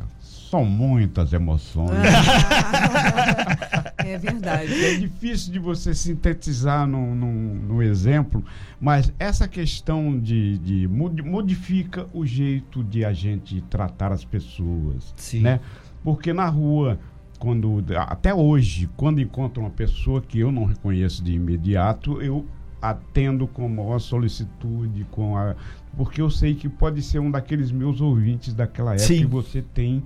são 0.50 0.64
muitas 0.64 1.32
emoções. 1.32 1.90
é 4.12 4.18
verdade. 4.18 4.72
É 4.86 4.96
difícil 4.96 5.52
de 5.52 5.58
você 5.58 5.94
sintetizar 5.94 6.86
no, 6.86 7.14
no, 7.14 7.54
no 7.54 7.82
exemplo, 7.82 8.44
mas 8.80 9.12
essa 9.18 9.48
questão 9.48 10.18
de, 10.18 10.58
de, 10.58 10.88
modifica 10.88 12.06
o 12.12 12.24
jeito 12.24 12.84
de 12.84 13.04
a 13.04 13.12
gente 13.12 13.60
tratar 13.62 14.12
as 14.12 14.24
pessoas, 14.24 15.14
Sim. 15.16 15.40
né? 15.40 15.60
Porque 16.04 16.32
na 16.32 16.46
rua, 16.46 16.98
quando 17.38 17.82
até 17.96 18.34
hoje, 18.34 18.88
quando 18.96 19.20
encontro 19.20 19.60
uma 19.60 19.70
pessoa 19.70 20.20
que 20.20 20.38
eu 20.38 20.52
não 20.52 20.64
reconheço 20.64 21.22
de 21.22 21.32
imediato, 21.32 22.20
eu 22.22 22.46
atendo 22.80 23.46
com 23.46 23.68
maior 23.68 23.98
solicitude, 23.98 25.06
com 25.10 25.36
a 25.36 25.56
porque 25.96 26.20
eu 26.20 26.28
sei 26.28 26.54
que 26.54 26.68
pode 26.68 27.00
ser 27.00 27.18
um 27.18 27.30
daqueles 27.30 27.72
meus 27.72 28.00
ouvintes 28.00 28.52
daquela 28.52 28.92
época 28.92 29.06
Sim. 29.06 29.20
que 29.20 29.26
você 29.26 29.62
tem 29.62 30.04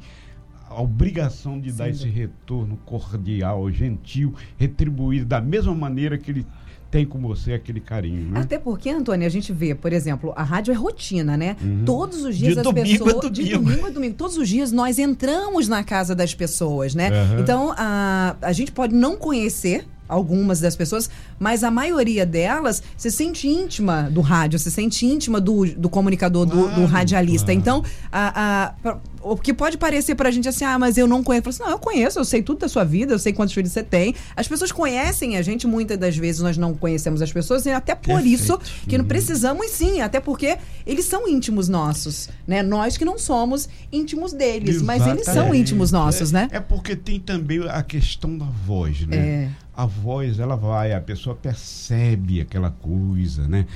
a 0.71 0.81
obrigação 0.81 1.61
de 1.61 1.71
Sim. 1.71 1.77
dar 1.77 1.91
esse 1.91 2.09
retorno 2.09 2.79
cordial, 2.87 3.71
gentil, 3.71 4.35
retribuído 4.57 5.27
da 5.27 5.41
mesma 5.41 5.75
maneira 5.75 6.17
que 6.17 6.31
ele 6.31 6.47
tem 6.91 7.07
com 7.07 7.21
você 7.21 7.53
aquele 7.53 7.81
carinho, 7.81 8.33
né? 8.33 8.41
Até 8.41 8.59
porque, 8.59 8.91
Antônio, 8.91 9.25
a 9.27 9.31
gente 9.31 9.53
vê, 9.53 9.75
por 9.75 9.93
exemplo, 9.93 10.33
a 10.35 10.43
rádio 10.43 10.73
é 10.73 10.75
rotina, 10.75 11.37
né? 11.37 11.57
Uhum. 11.63 11.85
Todos 11.85 12.25
os 12.25 12.37
dias 12.37 12.55
de 12.55 12.61
as 12.61 12.73
pessoas. 12.73 13.31
De 13.31 13.51
domingo 13.53 13.87
a 13.87 13.91
domingo. 13.91 14.15
Todos 14.17 14.37
os 14.37 14.49
dias 14.49 14.73
nós 14.73 14.99
entramos 14.99 15.69
na 15.69 15.85
casa 15.85 16.15
das 16.15 16.35
pessoas, 16.35 16.95
né? 16.95 17.11
Uhum. 17.11 17.41
Então, 17.41 17.75
a, 17.77 18.37
a 18.43 18.53
gente 18.53 18.73
pode 18.73 18.95
não 18.95 19.17
conhecer 19.17 19.87
algumas 20.11 20.61
das 20.61 20.75
pessoas, 20.75 21.09
mas 21.39 21.63
a 21.63 21.71
maioria 21.71 22.27
delas 22.27 22.83
se 22.97 23.11
sente 23.11 23.49
íntima 23.49 24.11
do 24.11 24.21
rádio, 24.21 24.59
se 24.59 24.71
sente 24.71 25.07
íntima 25.07 25.41
do, 25.41 25.65
do 25.67 25.89
comunicador, 25.89 26.45
do, 26.45 26.69
do, 26.69 26.85
radialista. 26.85 27.47
Claro. 27.47 27.61
Então, 27.61 27.85
a, 28.11 28.75
a, 28.85 28.97
o 29.23 29.37
que 29.37 29.55
pode 29.55 29.79
parecer 29.79 30.15
pra 30.15 30.31
gente 30.31 30.49
assim, 30.49 30.65
ah, 30.65 30.79
mas 30.79 30.99
eu 30.99 31.07
não 31.07 31.23
conheço. 31.23 31.47
Eu 31.47 31.51
assim, 31.51 31.63
não, 31.63 31.71
eu 31.71 31.79
conheço, 31.79 32.19
eu 32.19 32.25
sei 32.25 32.43
tudo 32.43 32.61
da 32.61 32.69
sua 32.69 32.85
vida, 32.85 33.13
eu 33.13 33.19
sei 33.19 33.33
quantos 33.33 33.55
filhos 33.55 33.71
você 33.71 33.83
tem. 33.83 34.15
As 34.35 34.49
pessoas 34.49 34.73
conhecem 34.73 35.37
a 35.37 35.43
gente, 35.43 35.67
muitas 35.67 35.97
das 35.99 36.17
vezes 36.17 36.41
nós 36.41 36.57
não 36.57 36.75
conhecemos 36.75 37.23
as 37.23 37.33
pessoas, 37.33 37.67
e 37.67 37.71
até 37.71 37.95
por 37.95 38.15
Perfeito. 38.15 38.27
isso 38.27 38.59
que 38.89 38.97
não 38.97 39.05
uhum. 39.05 39.09
precisamos 39.09 39.71
sim, 39.71 40.01
até 40.01 40.21
porque 40.21 40.59
eles 40.87 41.05
são 41.05 41.29
íntimos 41.29 41.69
nossos, 41.69 42.29
né? 42.47 42.63
Nós 42.63 42.97
que 42.97 43.05
não 43.05 43.19
somos 43.19 43.69
íntimos 43.93 44.33
deles, 44.33 44.77
Exatamente. 44.77 45.01
mas 45.01 45.15
eles 45.15 45.27
são 45.27 45.55
íntimos 45.55 45.93
nossos, 45.93 46.31
é, 46.31 46.35
né? 46.35 46.49
É 46.51 46.61
porque 46.61 46.97
tem 46.97 47.21
também 47.21 47.61
a 47.69 47.83
questão 47.83 48.37
da 48.37 48.47
voz, 48.47 49.07
né? 49.07 49.17
É. 49.17 49.51
A 49.75 49.87
voz, 49.87 50.39
ela 50.39 50.57
vai, 50.57 50.93
a 50.93 51.01
pessoa 51.01 51.35
percebe 51.35 52.41
aquela 52.41 52.71
coisa, 52.71 53.49
né? 53.49 53.67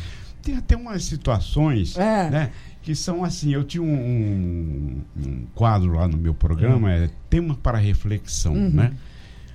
Tem 0.42 0.56
até 0.56 0.76
umas 0.76 1.04
situações, 1.04 1.96
é. 1.96 2.30
né? 2.30 2.52
que 2.84 2.94
são 2.94 3.24
assim, 3.24 3.50
eu 3.54 3.64
tinha 3.64 3.82
um, 3.82 3.86
um, 3.86 5.02
um 5.16 5.46
quadro 5.54 5.94
lá 5.94 6.06
no 6.06 6.18
meu 6.18 6.34
programa, 6.34 6.88
uhum. 6.88 6.94
é 6.94 7.10
tema 7.30 7.54
para 7.54 7.78
reflexão, 7.78 8.52
uhum. 8.52 8.68
né? 8.68 8.92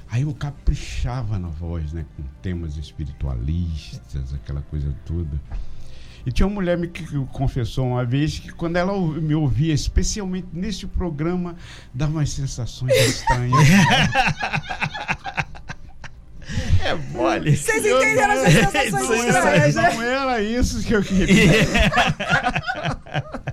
Aí 0.09 0.23
eu 0.23 0.33
caprichava 0.33 1.37
na 1.37 1.47
voz, 1.47 1.93
né? 1.93 2.07
Com 2.17 2.23
temas 2.41 2.75
espiritualistas, 2.75 4.33
aquela 4.33 4.61
coisa 4.61 4.91
toda. 5.05 5.39
E 6.25 6.31
tinha 6.31 6.47
uma 6.47 6.55
mulher 6.55 6.75
me 6.75 6.87
que 6.87 7.05
confessou 7.27 7.87
uma 7.89 8.03
vez 8.03 8.39
que 8.39 8.51
quando 8.51 8.77
ela 8.77 8.91
me 8.99 9.35
ouvia, 9.35 9.75
especialmente 9.75 10.47
nesse 10.51 10.87
programa, 10.87 11.55
dava 11.93 12.13
umas 12.13 12.31
sensações 12.31 12.95
estranhas. 12.95 13.67
É 16.83 16.93
mole. 17.11 17.55
Vocês 17.55 17.85
entenderam 17.85 18.33
as 18.33 18.53
sensações 18.53 19.25
estranhas, 19.25 19.75
né? 19.75 19.93
Não 19.93 20.03
era 20.03 20.41
isso 20.41 20.83
que 20.83 20.95
eu 20.95 21.03
queria. 21.03 21.45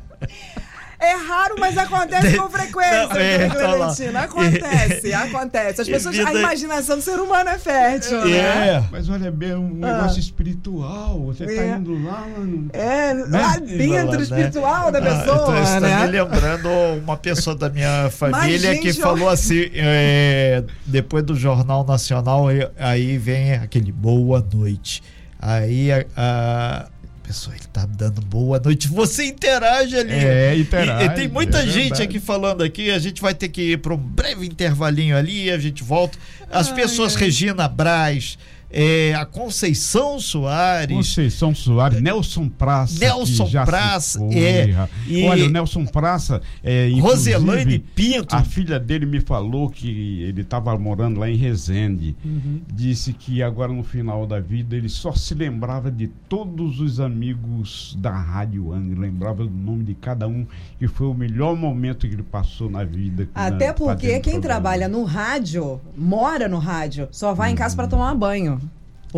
É 1.07 1.15
raro, 1.15 1.55
mas 1.59 1.79
acontece 1.79 2.37
com 2.37 2.49
frequência, 2.51 3.07
Não, 3.09 3.17
é, 3.17 3.39
né, 3.39 3.49
tá. 3.49 3.55
Clementina. 3.55 4.21
Acontece, 4.21 5.13
acontece. 5.15 5.81
As 5.83 5.89
pessoas, 5.89 6.19
a 6.19 6.25
vida- 6.27 6.39
imaginação 6.41 6.97
do 6.97 7.03
ser 7.03 7.21
humano 7.21 7.51
é 7.51 7.59
fértil, 7.59 8.25
né? 8.25 8.37
É. 8.37 8.85
Mas 8.91 9.09
olha 9.09 9.31
bem, 9.31 9.51
é 9.51 9.57
um 9.57 9.69
negócio 9.75 10.19
espiritual. 10.19 11.21
Você 11.27 11.45
É. 11.45 11.47
tá 11.57 11.77
indo 11.79 12.03
lá, 12.05 12.27
mano. 12.37 12.69
É, 12.73 13.13
lá 13.29 13.57
dentro, 13.59 14.17
né? 14.17 14.23
espiritual 14.23 14.91
da 14.91 14.99
Ah, 14.99 15.03
pessoa, 15.03 15.37
então 15.43 15.63
isso 15.63 15.73
tá 15.75 15.81
né? 15.81 16.01
me 16.07 16.07
lembrando 16.13 16.69
uma 17.03 17.17
pessoa 17.17 17.55
da 17.57 17.69
minha 17.69 18.11
família 18.11 18.71
Mas, 18.71 18.81
que 18.81 18.91
gente, 18.93 19.01
falou 19.01 19.29
assim, 19.29 19.71
é, 19.75 20.65
depois 20.85 21.23
do 21.25 21.35
Jornal 21.37 21.85
Nacional, 21.85 22.47
aí 22.79 23.17
vem 23.19 23.55
aquele 23.55 23.93
boa 23.93 24.45
noite. 24.53 25.03
Aí 25.39 25.93
a, 25.93 26.05
a 26.17 26.87
pessoa, 27.27 27.57
ele 27.57 27.65
tá 27.73 27.85
dando 27.87 28.21
boa 28.21 28.61
noite, 28.61 28.87
você 28.87 29.25
interage 29.27 29.97
ali. 29.97 30.13
É, 30.13 30.57
interage, 30.57 31.03
E, 31.03 31.07
e 31.07 31.11
tem 31.11 31.29
muita 31.29 31.59
é 31.59 31.67
gente 31.67 31.75
verdade. 31.75 32.03
aqui 32.03 32.21
falando 32.21 32.63
aqui, 32.63 32.91
a 32.91 32.99
gente 32.99 33.21
vai 33.21 33.35
ter 33.35 33.49
que 33.49 33.73
ir 33.73 33.79
para 33.79 33.93
um 33.95 33.97
breve 33.97 34.47
intervalinho 34.47 35.17
ali, 35.17 35.51
a 35.51 35.59
gente 35.59 35.83
volta. 35.83 36.17
As 36.51 36.71
pessoas, 36.71 37.17
Regina 37.17 37.67
Braz, 37.67 38.39
é, 38.79 39.15
a 39.15 39.25
Conceição 39.25 40.21
Soares, 40.21 40.95
Conceição 40.95 41.55
Soares, 41.55 41.99
Nelson 41.99 42.47
Praça. 42.47 42.99
Nelson 42.99 43.49
Praça, 43.65 44.19
foi, 44.19 44.39
é, 44.39 44.89
e- 45.09 45.25
Olha, 45.25 45.47
o 45.47 45.49
Nelson 45.49 45.87
Praça. 45.87 46.43
É, 46.63 46.91
Roselaine 47.01 47.79
Pinto. 47.79 48.37
A 48.37 48.43
filha 48.43 48.79
dele 48.79 49.07
me 49.07 49.19
falou 49.19 49.71
que 49.71 50.21
ele 50.25 50.43
estava 50.43 50.77
morando 50.79 51.19
lá 51.19 51.31
em 51.31 51.37
Resende. 51.37 52.15
Uhum. 52.23 52.61
Disse 52.71 53.15
que 53.15 53.43
agora 53.43 53.73
no 53.73 53.83
final 53.83 54.27
da 54.27 54.41
vida 54.41 54.77
ele 54.77 54.91
só 54.91 55.11
se 55.13 55.33
lembrava 55.35 55.91
de 55.91 56.09
todos 56.29 56.79
os 56.79 57.01
amigos 57.01 57.97
da 57.99 58.11
Rádio 58.13 58.75
Angra, 58.75 59.01
lembrava 59.01 59.43
do 59.43 59.51
nome 59.51 59.85
de 59.85 59.95
cada 59.95 60.29
um, 60.29 60.47
e 60.79 60.87
foi 60.87 61.07
o 61.07 61.15
melhor 61.15 61.57
momento 61.57 62.07
que 62.07 62.15
ele 62.15 62.23
passou 62.23 62.69
na 62.69 62.85
vida. 62.85 63.27
Até 63.35 63.69
né, 63.69 63.73
porque 63.73 64.09
quem 64.21 64.21
programa. 64.21 64.41
trabalha 64.43 64.87
no 64.87 65.03
rádio, 65.05 65.81
mora 65.97 66.47
no 66.47 66.59
rádio, 66.59 67.09
só 67.11 67.33
vai 67.33 67.53
em 67.53 67.55
casa 67.55 67.75
para 67.75 67.87
tomar 67.87 68.15
banho. 68.15 68.61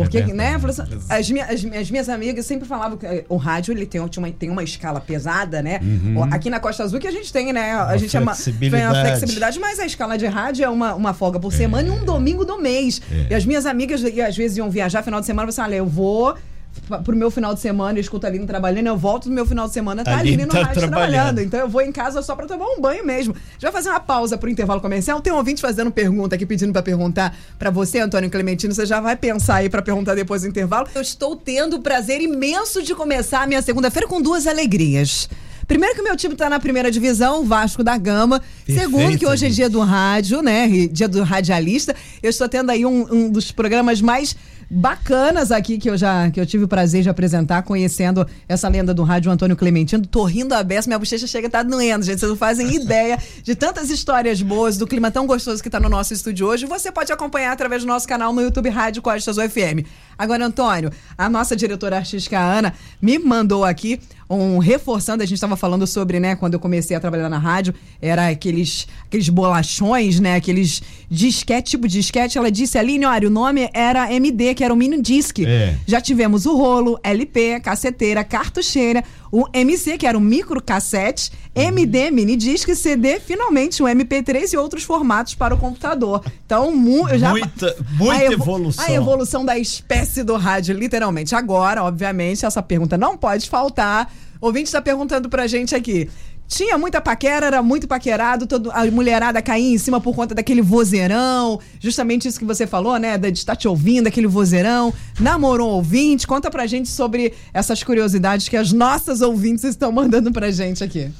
Porque, 0.03 0.17
É 0.19 0.33
né, 0.33 0.55
assim, 0.55 0.81
as, 1.09 1.29
minha- 1.29 1.45
as, 1.45 1.65
as 1.65 1.91
minhas 1.91 2.09
amigas 2.09 2.45
sempre 2.45 2.67
falavam 2.67 2.97
que 2.97 3.05
eh, 3.05 3.25
o 3.29 3.37
rádio 3.37 3.73
ele 3.73 3.85
tem, 3.85 3.99
uma, 4.01 4.09
tem 4.31 4.49
uma 4.49 4.63
escala 4.63 4.99
pesada, 4.99 5.61
né? 5.61 5.79
Ó, 6.15 6.23
Aqui 6.31 6.49
na 6.49 6.59
Costa 6.59 6.83
Azul 6.83 6.99
que 6.99 7.07
a 7.07 7.11
gente 7.11 7.31
tem, 7.31 7.51
né? 7.53 7.73
A 7.73 7.85
Uma 7.87 7.97
gente 7.97 8.15
é 8.15 8.19
uma, 8.19 8.33
flexibilidade. 8.33 8.83
tem 8.83 8.91
uma 8.91 9.05
flexibilidade, 9.05 9.59
mas 9.59 9.79
a 9.79 9.85
escala 9.85 10.17
de 10.17 10.25
rádio 10.25 10.63
é 10.65 10.69
uma, 10.69 10.93
uma 10.95 11.13
folga 11.13 11.39
por 11.39 11.51
semana 11.53 11.87
e 11.87 11.91
um 11.91 12.03
domingo 12.05 12.45
do 12.45 12.57
mês. 12.59 13.01
E 13.29 13.33
as 13.33 13.45
minhas 13.45 13.65
amigas, 13.65 14.01
e 14.01 14.21
às 14.21 14.35
vezes, 14.35 14.57
iam 14.57 14.69
viajar 14.69 15.03
final 15.03 15.19
de 15.19 15.25
semana, 15.25 15.51
você 15.51 15.61
olha, 15.61 15.75
eu 15.75 15.85
vou 15.85 16.35
pro 17.03 17.15
meu 17.15 17.29
final 17.29 17.53
de 17.53 17.59
semana, 17.59 17.97
eu 17.97 18.01
escuto 18.01 18.25
a 18.25 18.29
Aline 18.29 18.45
trabalhando, 18.45 18.87
eu 18.87 18.97
volto 18.97 19.29
no 19.29 19.35
meu 19.35 19.45
final 19.45 19.67
de 19.67 19.73
semana, 19.73 20.03
tá 20.03 20.17
Aline 20.17 20.35
Aline 20.35 20.45
no 20.45 20.51
tá 20.51 20.63
rádio 20.63 20.81
trabalhando. 20.81 21.11
trabalhando. 21.11 21.41
Então 21.41 21.59
eu 21.59 21.69
vou 21.69 21.81
em 21.81 21.91
casa 21.91 22.21
só 22.21 22.35
pra 22.35 22.45
tomar 22.45 22.65
um 22.65 22.81
banho 22.81 23.05
mesmo. 23.05 23.33
A 23.33 23.51
gente 23.53 23.61
vai 23.61 23.71
fazer 23.71 23.89
uma 23.89 23.99
pausa 23.99 24.37
pro 24.37 24.49
intervalo 24.49 24.81
comercial. 24.81 25.21
Tem 25.21 25.31
um 25.31 25.37
ouvinte 25.37 25.61
fazendo 25.61 25.91
pergunta 25.91 26.35
aqui, 26.35 26.45
pedindo 26.45 26.73
pra 26.73 26.81
perguntar 26.81 27.35
pra 27.57 27.69
você, 27.69 27.99
Antônio 27.99 28.29
Clementino. 28.29 28.73
Você 28.73 28.85
já 28.85 28.99
vai 28.99 29.15
pensar 29.15 29.55
aí 29.55 29.69
pra 29.69 29.81
perguntar 29.81 30.15
depois 30.15 30.41
do 30.41 30.47
intervalo. 30.47 30.87
Eu 30.93 31.01
estou 31.01 31.35
tendo 31.35 31.77
o 31.77 31.81
prazer 31.81 32.21
imenso 32.21 32.81
de 32.81 32.95
começar 32.95 33.43
a 33.43 33.47
minha 33.47 33.61
segunda-feira 33.61 34.07
com 34.07 34.21
duas 34.21 34.47
alegrias. 34.47 35.29
Primeiro 35.69 35.93
que 35.93 36.01
o 36.01 36.03
meu 36.03 36.17
time 36.17 36.35
tá 36.35 36.49
na 36.49 36.59
primeira 36.59 36.89
divisão, 36.89 37.41
o 37.41 37.45
Vasco 37.45 37.83
da 37.83 37.95
Gama. 37.95 38.39
Perfeito, 38.65 38.79
Segundo 38.81 39.17
que 39.19 39.27
hoje 39.27 39.45
é 39.45 39.49
dia 39.49 39.69
do 39.69 39.79
rádio, 39.81 40.41
né? 40.41 40.67
e 40.67 40.87
Dia 40.87 41.07
do 41.07 41.21
radialista. 41.21 41.95
Eu 42.23 42.31
estou 42.31 42.49
tendo 42.49 42.71
aí 42.71 42.87
um, 42.87 43.05
um 43.13 43.29
dos 43.29 43.51
programas 43.51 44.01
mais 44.01 44.35
bacanas 44.69 45.51
aqui 45.51 45.77
que 45.77 45.89
eu 45.89 45.97
já 45.97 46.29
que 46.29 46.39
eu 46.39 46.45
tive 46.45 46.65
o 46.65 46.67
prazer 46.67 47.01
de 47.01 47.09
apresentar, 47.09 47.63
conhecendo 47.63 48.27
essa 48.47 48.67
lenda 48.67 48.93
do 48.93 49.03
rádio 49.03 49.31
Antônio 49.31 49.55
Clementino. 49.55 50.05
Tô 50.05 50.23
rindo 50.23 50.53
a 50.53 50.61
beça, 50.61 50.87
minha 50.87 50.99
bochecha 50.99 51.25
chega 51.25 51.47
a 51.47 51.49
estar 51.49 51.63
doendo, 51.63 52.05
gente. 52.05 52.19
Vocês 52.19 52.29
não 52.29 52.37
fazem 52.37 52.73
ideia 52.75 53.17
de 53.43 53.55
tantas 53.55 53.89
histórias 53.89 54.41
boas, 54.41 54.77
do 54.77 54.85
clima 54.85 55.09
tão 55.09 55.25
gostoso 55.25 55.63
que 55.63 55.69
tá 55.69 55.79
no 55.79 55.89
nosso 55.89 56.13
estúdio 56.13 56.47
hoje. 56.47 56.65
Você 56.65 56.91
pode 56.91 57.11
acompanhar 57.11 57.51
através 57.51 57.83
do 57.83 57.87
nosso 57.87 58.07
canal 58.07 58.31
no 58.33 58.41
YouTube 58.41 58.69
Rádio 58.69 59.01
Costa 59.01 59.31
Azul 59.31 59.49
FM. 59.49 59.87
Agora, 60.19 60.45
Antônio, 60.45 60.91
a 61.17 61.29
nossa 61.29 61.55
diretora 61.55 61.95
artística 61.95 62.37
Ana 62.37 62.73
me 63.01 63.17
mandou 63.17 63.63
aqui 63.63 64.01
um 64.29 64.59
reforçando, 64.59 65.23
a 65.23 65.25
gente 65.25 65.35
estava 65.35 65.55
falando 65.55 65.87
sobre, 65.87 66.19
né, 66.19 66.35
quando 66.35 66.53
eu 66.53 66.59
comecei 66.59 66.95
a 66.95 66.99
trabalhar 66.99 67.29
na 67.29 67.39
rádio, 67.39 67.73
era 68.01 68.27
aqueles 68.27 68.85
aqueles 69.05 69.29
bolachões, 69.29 70.19
né, 70.19 70.35
aqueles 70.35 70.83
disquete, 71.09 71.71
tipo 71.71 71.87
disquete. 71.87 72.37
Ela 72.37 72.51
disse, 72.51 72.77
Aline, 72.77 73.05
olha, 73.05 73.27
o 73.27 73.31
nome 73.31 73.69
era 73.73 74.13
MD, 74.13 74.53
que 74.53 74.63
era 74.63 74.73
o 74.73 74.77
mini 74.77 75.01
disc. 75.01 75.39
É. 75.39 75.75
Já 75.87 76.01
tivemos 76.01 76.45
o 76.45 76.55
rolo, 76.55 76.99
LP, 77.01 77.61
caceteira, 77.61 78.23
cartucheira, 78.23 79.03
o 79.31 79.45
MC, 79.53 79.97
que 79.97 80.07
era 80.07 80.17
o 80.17 80.21
micro 80.21 80.61
cassete, 80.61 81.31
MD, 81.55 82.11
mini 82.11 82.35
disc, 82.35 82.67
CD, 82.75 83.19
finalmente 83.19 83.81
o 83.83 83.85
MP3 83.85 84.53
e 84.53 84.57
outros 84.57 84.83
formatos 84.83 85.35
para 85.35 85.53
o 85.53 85.57
computador. 85.57 86.23
Então, 86.45 86.71
mu 86.75 87.07
eu 87.09 87.19
já 87.19 87.29
Muita- 87.31 87.75
muita 87.97 88.13
a 88.13 88.23
evo- 88.23 88.33
evolução. 88.43 88.85
A 88.85 88.91
evolução 88.91 89.45
da 89.45 89.57
espécie 89.57 90.23
do 90.23 90.35
rádio, 90.35 90.75
literalmente. 90.77 91.35
Agora, 91.35 91.83
obviamente, 91.83 92.45
essa 92.45 92.61
pergunta 92.63 92.97
não 92.97 93.17
pode 93.17 93.49
faltar. 93.49 94.11
O 94.41 94.47
ouvinte 94.47 94.67
está 94.67 94.81
perguntando 94.81 95.27
pra 95.29 95.47
gente 95.47 95.75
aqui. 95.75 96.09
Tinha 96.49 96.79
muita 96.79 96.99
paquera, 96.99 97.45
era 97.45 97.61
muito 97.61 97.87
paquerado, 97.87 98.47
todo, 98.47 98.71
a 98.71 98.83
mulherada 98.89 99.39
caía 99.39 99.71
em 99.71 99.77
cima 99.77 100.01
por 100.01 100.15
conta 100.15 100.33
daquele 100.33 100.63
vozeirão. 100.63 101.59
Justamente 101.79 102.27
isso 102.27 102.39
que 102.39 102.43
você 102.43 102.65
falou, 102.65 102.97
né? 102.97 103.19
De 103.19 103.27
estar 103.29 103.55
te 103.55 103.67
ouvindo, 103.67 104.07
aquele 104.07 104.25
vozeirão. 104.25 104.91
Namorou 105.19 105.69
ouvinte. 105.69 106.25
Conta 106.25 106.49
pra 106.49 106.65
gente 106.65 106.89
sobre 106.89 107.33
essas 107.53 107.83
curiosidades 107.83 108.49
que 108.49 108.57
as 108.57 108.73
nossas 108.73 109.21
ouvintes 109.21 109.63
estão 109.63 109.91
mandando 109.91 110.31
pra 110.31 110.49
gente 110.51 110.83
aqui. 110.83 111.11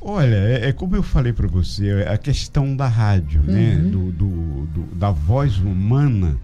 Olha, 0.00 0.34
é, 0.34 0.68
é 0.70 0.72
como 0.72 0.96
eu 0.96 1.02
falei 1.02 1.34
para 1.34 1.46
você, 1.46 2.06
a 2.08 2.16
questão 2.16 2.74
da 2.74 2.86
rádio, 2.88 3.42
né? 3.42 3.78
Uhum. 3.82 3.90
Do, 3.90 4.12
do- 4.12 4.66
do- 4.66 4.94
da 4.94 5.10
voz 5.10 5.58
humana, 5.58 6.38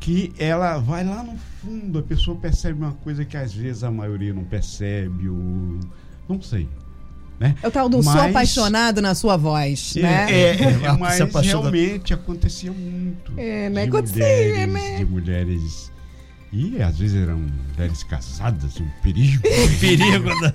que 0.00 0.32
ela 0.38 0.78
vai 0.78 1.04
lá 1.04 1.22
no 1.22 1.34
fundo, 1.60 1.98
a 1.98 2.02
pessoa 2.02 2.34
percebe 2.34 2.78
uma 2.78 2.92
coisa 3.04 3.26
que 3.26 3.36
às 3.36 3.52
vezes 3.52 3.84
a 3.84 3.90
maioria 3.90 4.32
não 4.32 4.44
percebe, 4.44 5.28
ou 5.28 5.78
não 6.26 6.40
sei. 6.40 6.66
Né? 7.40 7.54
É 7.62 7.66
o 7.68 7.70
tal 7.70 7.88
do 7.88 8.02
sou 8.02 8.12
Mas- 8.14 8.30
apaixonado 8.30 9.02
na 9.02 9.14
sua 9.14 9.36
voz, 9.36 9.94
né? 9.96 10.32
é, 10.32 10.50
é, 10.84 10.92
mas 10.98 11.14
se 11.14 11.22
apaixona- 11.24 11.62
realmente 11.70 12.14
acontecia 12.14 12.70
muito. 12.72 13.32
É, 13.36 13.68
né? 13.68 13.82
De 13.82 13.88
Acontecia, 13.88 14.22
mulheres, 14.24 14.72
né? 14.72 14.96
de 14.98 15.04
mulheres. 15.04 15.92
E 16.52 16.80
às 16.80 16.96
vezes 16.98 17.20
eram 17.20 17.38
mulheres 17.72 18.04
casadas, 18.04 18.80
um 18.80 18.88
perigo. 19.02 19.42
Perigo, 19.80 20.28
né? 20.40 20.54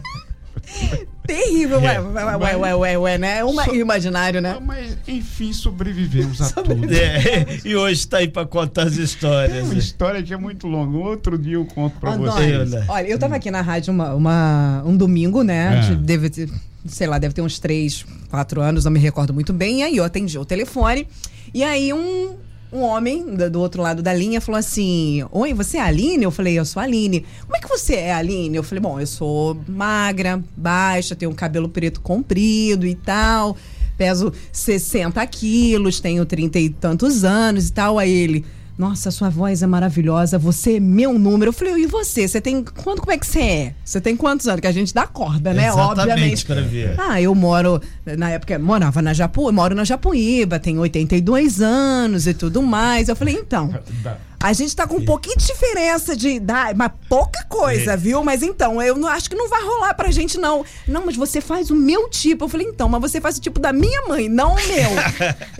Terrível, 1.30 1.80
ué, 1.80 1.96
É, 1.96 2.00
ué, 2.00 2.26
ué, 2.26 2.38
ué, 2.38 2.56
ué, 2.56 2.76
ué, 2.76 2.98
ué, 2.98 3.18
né? 3.20 3.44
Uma, 3.44 3.66
Só- 3.66 3.74
imaginário, 3.76 4.42
né? 4.42 4.58
Mas, 4.66 4.98
enfim, 5.08 5.54
sobrevivemos 5.54 6.42
a 6.42 6.50
tudo. 6.52 6.92
É, 6.92 7.60
e 7.64 7.76
hoje 7.76 8.00
está 8.02 8.18
aí 8.18 8.28
para 8.28 8.48
contar 8.48 8.88
as 8.88 8.98
É 8.98 9.02
histórias. 9.04 9.66
uma 9.66 9.76
história 9.78 10.24
que 10.24 10.34
é 10.34 10.38
muito 10.38 10.66
longa. 10.68 10.98
Outro 10.98 11.38
dia 11.38 11.54
eu 11.56 11.66
conto 11.66 12.00
pra 12.00 12.14
Antônio, 12.14 12.32
vocês. 12.34 12.72
né? 12.72 12.86
Olha, 12.88 13.08
eu 13.08 13.20
tava 13.20 13.36
aqui 13.36 13.52
na 13.52 13.62
rádio 13.62 13.94
uma, 13.94 14.14
uma- 14.16 14.84
um 14.86 14.98
domingo, 14.98 15.44
né? 15.44 15.78
É. 15.78 15.82
De- 15.90 15.96
Deve 15.98 16.30
ter, 16.32 16.50
sei 16.88 17.06
lá, 17.08 17.20
deve 17.20 17.34
ter 17.34 17.42
uns 17.42 17.60
três, 17.60 18.04
quatro 18.30 18.60
anos, 18.62 18.86
não 18.86 18.92
me 18.92 19.00
recordo 19.00 19.34
muito 19.34 19.54
bem. 19.54 19.80
E 19.82 19.84
aí 19.84 19.98
eu 19.98 20.04
atendi 20.04 20.38
o 20.38 20.46
telefone. 20.46 21.08
E 21.54 21.64
aí 21.64 21.94
um, 21.94 22.36
um 22.72 22.82
homem 22.82 23.36
do, 23.36 23.60
outro 23.60 23.82
lado 23.82 24.02
da 24.02 24.14
linha 24.14 24.40
falou 24.40 24.60
assim: 24.60 25.26
Oi, 25.32 25.54
você 25.54 25.78
é 25.78 25.82
a 25.82 25.86
Aline? 25.86 26.24
Eu 26.24 26.32
falei, 26.32 26.58
eu 26.58 26.66
sou 26.66 26.80
a 26.80 26.84
Aline. 26.84 27.26
Como 27.42 27.56
é 27.56 27.60
que 27.60 27.68
você 27.68 27.96
é, 27.96 28.14
Aline? 28.14 28.56
Eu 28.56 28.64
falei, 28.64 28.82
bom, 28.82 29.00
eu 29.00 29.08
sou 29.08 29.60
magra, 29.68 30.44
baixa, 30.56 31.16
tenho 31.16 31.32
um 31.32 31.36
cabelo 31.36 31.70
preto 31.70 32.02
comprido 32.02 32.86
e 32.86 32.96
tal. 32.96 33.58
Peso 33.98 34.32
60 34.52 35.26
quilos, 35.28 36.00
tenho 36.00 36.26
30 36.26 36.60
e 36.60 36.70
tantos 36.70 37.24
anos 37.24 37.68
e 37.68 37.74
tal. 37.74 37.98
Aí 37.98 38.12
ele. 38.12 38.46
Nossa, 38.80 39.12
sua 39.12 39.30
voz 39.30 39.62
é 39.62 39.68
maravilhosa, 39.68 40.40
você 40.40 40.78
é 40.78 40.80
meu 40.80 41.20
número. 41.20 41.50
Eu 41.50 41.54
falei, 41.54 41.84
e 41.84 41.86
você? 41.86 42.26
Você 42.26 42.40
tem. 42.40 42.64
Quanto, 42.64 43.02
como 43.02 43.12
é 43.12 43.18
que 43.18 43.28
você 43.28 43.42
é? 43.42 43.74
Você 43.84 44.00
tem 44.00 44.16
quantos 44.16 44.48
anos? 44.48 44.62
Que 44.62 44.68
a 44.68 44.72
gente 44.72 44.94
dá 44.94 45.06
corda, 45.06 45.54
né? 45.54 45.68
Exatamente, 45.68 46.12
Obviamente. 46.12 46.46
pra 46.46 46.62
ver. 46.62 46.96
Ah, 46.98 47.22
eu 47.22 47.36
moro, 47.36 47.82
na 48.18 48.30
época, 48.30 48.58
morava 48.58 49.02
na 49.02 49.14
Japu, 49.14 49.52
moro 49.52 49.76
na 49.76 49.84
Japuíba, 49.84 50.60
tenho 50.60 50.80
82 50.80 51.60
anos 51.62 52.26
e 52.26 52.34
tudo 52.34 52.62
mais. 52.62 53.10
Eu 53.10 53.18
falei, 53.18 53.36
então, 53.36 53.70
a 54.42 54.54
gente 54.54 54.74
tá 54.74 54.88
com 54.88 54.96
um 54.96 55.06
pouquinho 55.06 55.38
de 55.38 55.46
diferença 55.48 56.16
de 56.16 56.30
idade, 56.30 56.78
mas 56.78 56.92
pouca 57.10 57.44
coisa, 57.44 57.98
viu? 57.98 58.24
Mas 58.24 58.42
então, 58.42 58.82
eu 58.82 58.96
não 58.96 59.10
acho 59.10 59.30
que 59.30 59.36
não 59.36 59.50
vai 59.50 59.62
rolar 59.62 59.94
pra 59.94 60.12
gente, 60.12 60.38
não. 60.38 60.64
Não, 60.88 61.06
mas 61.06 61.18
você 61.18 61.42
faz 61.42 61.70
o 61.70 61.76
meu 61.76 62.10
tipo. 62.10 62.46
Eu 62.46 62.50
falei, 62.50 62.68
então, 62.68 62.88
mas 62.88 63.02
você 63.02 63.20
faz 63.20 63.38
o 63.38 63.42
tipo 63.42 63.60
da 63.60 63.74
minha 63.74 64.08
mãe, 64.08 64.30
não 64.30 64.54
o 64.54 64.56
meu. 64.56 64.90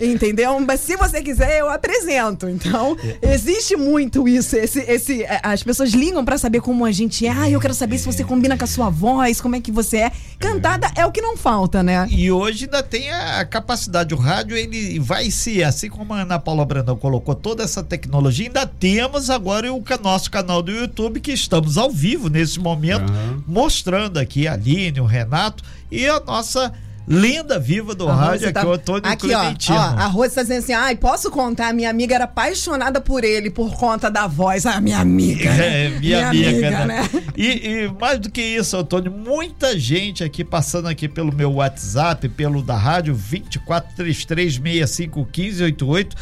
Entendeu? 0.00 0.58
Mas 0.60 0.80
se 0.80 0.96
você 0.96 1.22
quiser, 1.22 1.58
eu 1.58 1.68
apresento. 1.68 2.48
Então, 2.48 2.96
existe 3.20 3.76
muito 3.76 4.26
isso. 4.26 4.56
Esse, 4.56 4.80
esse, 4.80 5.24
é, 5.24 5.40
as 5.42 5.62
pessoas 5.62 5.90
ligam 5.90 6.24
pra 6.24 6.38
saber 6.38 6.60
como 6.60 6.86
a 6.86 6.92
gente 6.92 7.26
é. 7.26 7.30
Ah, 7.30 7.50
eu 7.50 7.60
quero 7.60 7.74
saber 7.74 7.98
se 7.98 8.06
você 8.06 8.24
combina 8.24 8.56
com 8.56 8.64
a 8.64 8.66
sua 8.66 8.88
voz, 8.88 9.42
como 9.42 9.56
é 9.56 9.60
que 9.60 9.70
você 9.70 9.98
é. 9.98 10.12
Cantada 10.38 10.90
é 10.96 11.04
o 11.04 11.12
que 11.12 11.20
não 11.20 11.36
falta, 11.36 11.82
né? 11.82 12.06
E 12.10 12.32
hoje 12.32 12.64
ainda 12.64 12.82
tem 12.82 13.10
a 13.10 13.44
capacidade, 13.44 14.14
o 14.14 14.16
rádio 14.16 14.56
ele 14.56 14.98
vai 14.98 15.30
se, 15.30 15.62
assim 15.62 15.90
como 15.90 16.14
a 16.14 16.22
Ana 16.22 16.38
Paula 16.38 16.64
Brandão 16.64 16.96
colocou 16.96 17.34
toda 17.34 17.62
essa 17.62 17.82
tecnologia, 17.82 18.46
ainda 18.46 18.69
temos 18.78 19.28
agora 19.30 19.72
o 19.72 19.82
nosso 20.02 20.30
canal 20.30 20.62
do 20.62 20.70
YouTube 20.70 21.20
que 21.20 21.32
estamos 21.32 21.76
ao 21.76 21.90
vivo 21.90 22.28
nesse 22.28 22.60
momento, 22.60 23.10
Aham. 23.12 23.42
mostrando 23.46 24.18
aqui 24.18 24.46
a 24.46 24.52
Aline, 24.54 25.00
o 25.00 25.04
Renato 25.06 25.62
e 25.90 26.06
a 26.06 26.20
nossa 26.20 26.72
lenda 27.08 27.58
viva 27.58 27.92
do 27.94 28.08
A 28.08 28.14
rádio, 28.14 28.52
tá- 28.52 28.60
aqui, 28.60 28.68
o 28.68 28.72
Antônio 28.72 29.10
Aqui, 29.10 29.34
ó, 29.34 29.40
Clementino. 29.40 29.76
ó, 29.76 29.80
a 29.80 30.06
Rose 30.06 30.34
tá 30.34 30.42
dizendo 30.42 30.58
assim, 30.58 30.72
ai, 30.72 30.94
posso 30.94 31.28
contar, 31.30 31.74
minha 31.74 31.90
amiga 31.90 32.14
era 32.14 32.22
apaixonada 32.24 33.00
por 33.00 33.24
ele 33.24 33.50
por 33.50 33.74
conta 33.74 34.08
da 34.08 34.28
voz. 34.28 34.64
Ah, 34.64 34.80
minha 34.80 34.98
amiga, 35.00 35.52
né? 35.52 35.86
É, 35.86 35.88
minha, 35.98 36.28
amiga, 36.28 36.70
né? 36.70 36.86
né? 36.86 37.08
E, 37.36 37.68
e 37.68 37.88
mais 38.00 38.20
do 38.20 38.30
que 38.30 38.40
isso, 38.40 38.76
Antônio, 38.76 39.10
muita 39.10 39.76
gente 39.76 40.22
aqui 40.22 40.44
passando 40.44 40.86
aqui 40.86 41.08
pelo 41.08 41.34
meu 41.34 41.54
WhatsApp, 41.54 42.28
pelo 42.28 42.62
da 42.62 42.76
rádio 42.76 43.16
2433651588, 43.16 46.12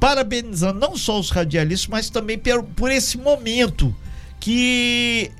parabenizando 0.00 0.80
não 0.80 0.96
só 0.96 1.20
os 1.20 1.30
radialistas, 1.30 1.86
mas 1.86 2.08
também 2.10 2.38
por, 2.38 2.64
por 2.64 2.90
esse 2.90 3.18
momento 3.18 3.94
que 4.40 5.30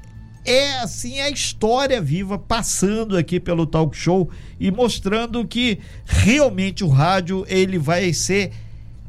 é 0.44 0.78
assim 0.80 1.18
a 1.20 1.30
história 1.30 2.00
viva 2.00 2.38
passando 2.38 3.16
aqui 3.16 3.40
pelo 3.40 3.66
talk 3.66 3.96
show 3.96 4.30
e 4.58 4.70
mostrando 4.70 5.46
que 5.46 5.78
realmente 6.04 6.84
o 6.84 6.88
rádio 6.88 7.44
ele 7.48 7.78
vai 7.78 8.12
ser 8.12 8.52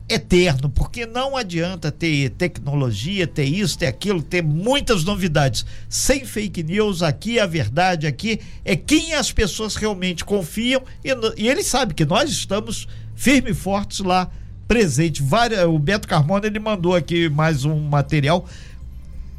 eterno, 0.08 0.70
porque 0.70 1.06
não 1.06 1.38
adianta 1.38 1.90
ter 1.90 2.32
tecnologia, 2.32 3.26
ter 3.26 3.46
isso, 3.46 3.78
ter 3.78 3.88
aquilo, 3.88 4.22
ter 4.22 4.44
muitas 4.44 5.06
novidades. 5.06 5.66
Sem 5.90 6.26
fake 6.26 6.64
news, 6.64 7.02
aqui 7.02 7.40
a 7.40 7.46
verdade 7.46 8.08
aqui 8.08 8.40
é 8.66 8.76
quem 8.76 9.14
as 9.14 9.32
pessoas 9.32 9.76
realmente 9.76 10.26
confiam 10.26 10.84
e, 11.04 11.12
e 11.38 11.48
ele 11.48 11.64
sabe 11.64 11.94
que 11.94 12.06
nós 12.06 12.30
estamos 12.30 12.88
firme 13.16 13.52
e 13.52 13.54
fortes 13.54 14.00
lá 14.00 14.30
presente. 14.72 15.22
Várias, 15.22 15.66
o 15.66 15.78
Beto 15.78 16.08
Carmona 16.08 16.48
ele 16.48 16.58
mandou 16.58 16.96
aqui 16.96 17.28
mais 17.28 17.66
um 17.66 17.78
material 17.78 18.48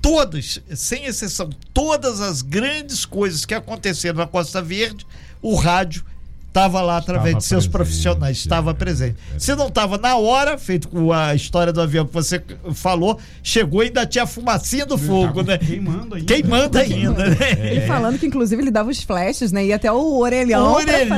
todas, 0.03 0.61
sem 0.75 1.07
exceção, 1.07 1.49
todas 1.73 2.21
as 2.21 2.43
grandes 2.43 3.07
coisas 3.07 3.47
que 3.47 3.55
aconteceram 3.55 4.19
na 4.19 4.27
Costa 4.27 4.61
Verde, 4.61 5.07
o 5.41 5.55
rádio 5.55 6.05
estava 6.53 6.83
lá 6.83 6.99
através 6.99 7.29
Estava 7.29 7.39
de 7.41 7.45
seus 7.47 7.67
presente, 7.67 7.73
profissionais, 7.73 8.37
estava 8.37 8.71
é, 8.73 8.75
presente. 8.75 9.17
é. 9.35 9.39
Se 9.39 9.55
não 9.55 9.69
estava 9.69 9.97
na 9.97 10.17
hora, 10.17 10.59
feito 10.59 10.87
com 10.89 11.11
a 11.11 11.35
história 11.35 11.73
do 11.73 11.81
avião 11.81 12.05
que 12.07 12.13
você 12.13 12.43
falou, 12.75 13.19
chegou 13.43 13.83
e 13.83 13.87
ainda 13.87 14.05
tinha 14.05 14.25
a 14.25 14.27
fumacinha 14.27 14.85
do 14.85 14.99
fogo, 14.99 15.43
né? 15.43 15.57
Queimando 15.57 16.15
ainda. 16.15 16.27
Queimando 16.35 16.79
ainda, 16.79 17.27
né? 17.31 17.37
Ele 17.59 17.81
falando 17.87 18.19
que, 18.19 18.27
inclusive, 18.27 18.61
ele 18.63 18.71
dava 18.71 18.91
os 18.91 19.03
flashes, 19.03 19.51
né? 19.51 19.65
E 19.65 19.73
até 19.73 19.91
o 19.91 20.19
orelhão, 20.19 20.73
O 20.73 20.75
orelhão. 20.75 21.09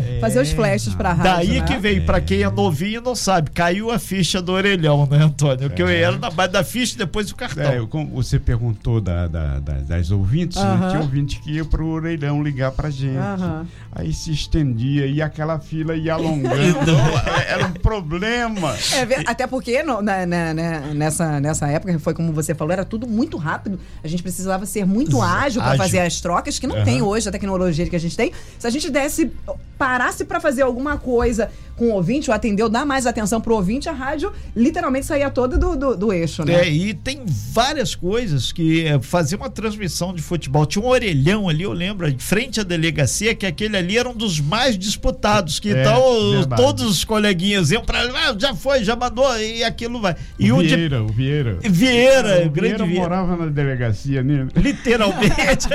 fazer, 0.00 0.20
fazer 0.20 0.40
os 0.40 0.50
flashes 0.50 0.92
pra 0.94 1.12
rádio, 1.12 1.22
Daí 1.48 1.60
né? 1.60 1.66
que 1.66 1.76
veio, 1.78 2.04
pra 2.04 2.20
quem 2.20 2.42
é 2.42 2.50
novinho 2.50 3.00
não 3.00 3.14
sabe, 3.14 3.50
caiu 3.52 3.92
a 3.92 3.98
ficha 3.98 4.42
do 4.42 4.50
orelhão, 4.52 5.06
né, 5.06 5.18
Antônio? 5.22 5.70
Que 5.70 5.82
eu 5.82 5.88
era 5.88 6.18
na 6.18 6.30
base 6.30 6.52
da 6.52 6.64
ficha 6.64 6.98
depois 6.98 7.30
o 7.30 7.36
cartão. 7.36 7.62
É, 7.64 7.86
como 7.86 8.08
você 8.10 8.38
perguntou 8.40 9.00
da, 9.00 9.28
da- 9.28 9.60
da- 9.60 9.74
das 9.80 10.10
ouvintes, 10.10 10.56
né? 10.56 10.64
Aham. 10.68 10.88
tinha 10.90 11.00
ouvinte 11.00 11.40
que 11.40 11.52
ia 11.52 11.64
pro 11.64 11.86
orelhão 11.86 12.42
ligar 12.42 12.72
pra 12.72 12.90
gente. 12.90 13.16
Aham. 13.16 13.66
Aí 13.92 14.12
se 14.12 14.32
estendia 14.32 14.79
e 14.86 15.20
aquela 15.22 15.58
fila 15.58 15.94
ia 15.96 16.14
alongando. 16.14 16.92
Era 17.48 17.66
um 17.66 17.72
problema. 17.72 18.74
É, 18.94 19.22
até 19.30 19.46
porque 19.46 19.82
no- 19.82 20.00
na- 20.02 20.24
na- 20.26 20.54
na- 20.54 20.80
nessa, 20.94 21.40
nessa 21.40 21.68
época, 21.68 21.98
foi 21.98 22.14
como 22.14 22.32
você 22.32 22.54
falou, 22.54 22.72
era 22.72 22.84
tudo 22.84 23.06
muito 23.06 23.36
rápido. 23.36 23.78
A 24.02 24.08
gente 24.08 24.22
precisava 24.22 24.64
ser 24.66 24.84
muito 24.86 25.20
ágil 25.20 25.60
para 25.62 25.76
fazer 25.76 26.00
as 26.00 26.20
trocas, 26.20 26.58
que 26.58 26.66
não 26.66 26.76
Aham. 26.76 26.84
tem 26.84 27.02
hoje 27.02 27.28
a 27.28 27.32
tecnologia 27.32 27.86
que 27.88 27.96
a 27.96 28.00
gente 28.00 28.16
tem. 28.16 28.32
Se 28.58 28.66
a 28.66 28.70
gente 28.70 28.90
desse, 28.90 29.30
parasse 29.78 30.24
para 30.24 30.40
fazer 30.40 30.62
alguma 30.62 30.96
coisa 30.98 31.50
com 31.80 31.86
o 31.86 31.92
ouvinte, 31.94 32.28
ou 32.28 32.36
atendeu, 32.36 32.68
dar 32.68 32.84
mais 32.84 33.06
atenção 33.06 33.40
pro 33.40 33.54
ouvinte, 33.54 33.88
a 33.88 33.92
rádio 33.92 34.30
literalmente 34.54 35.06
saía 35.06 35.30
toda 35.30 35.56
do, 35.56 35.74
do, 35.74 35.96
do 35.96 36.12
eixo, 36.12 36.44
né? 36.44 36.66
É, 36.66 36.70
e 36.70 36.92
tem 36.92 37.22
várias 37.26 37.94
coisas 37.94 38.52
que 38.52 38.84
é, 38.84 39.00
fazer 39.00 39.36
uma 39.36 39.48
transmissão 39.48 40.12
de 40.12 40.20
futebol. 40.20 40.66
Tinha 40.66 40.84
um 40.84 40.88
orelhão 40.88 41.48
ali, 41.48 41.62
eu 41.62 41.72
lembro, 41.72 42.06
em 42.06 42.18
frente 42.18 42.60
à 42.60 42.62
delegacia, 42.62 43.34
que 43.34 43.46
aquele 43.46 43.78
ali 43.78 43.96
era 43.96 44.06
um 44.06 44.14
dos 44.14 44.38
mais 44.38 44.76
disputados. 44.76 45.58
Que 45.58 45.70
É, 45.72 45.80
então 45.80 46.32
verdade. 46.32 46.62
todos 46.62 46.84
os 46.84 47.02
coleguinhas 47.02 47.70
iam 47.70 47.82
pra 47.82 48.02
ah, 48.02 48.36
já 48.38 48.54
foi, 48.54 48.84
já 48.84 48.94
mandou, 48.94 49.34
e 49.40 49.64
aquilo 49.64 50.02
vai. 50.02 50.14
E 50.38 50.52
o 50.52 50.58
o 50.58 50.62
de 50.62 50.76
Vieira, 50.76 51.02
o 51.02 51.08
Vieira. 51.08 51.58
Vieira, 51.62 52.42
o 52.42 52.46
o 52.48 52.50
grande 52.50 52.60
Vieira 52.60 52.84
Vieira. 52.84 53.00
morava 53.00 53.36
na 53.36 53.46
delegacia 53.46 54.22
né? 54.22 54.48
Literalmente. 54.54 55.66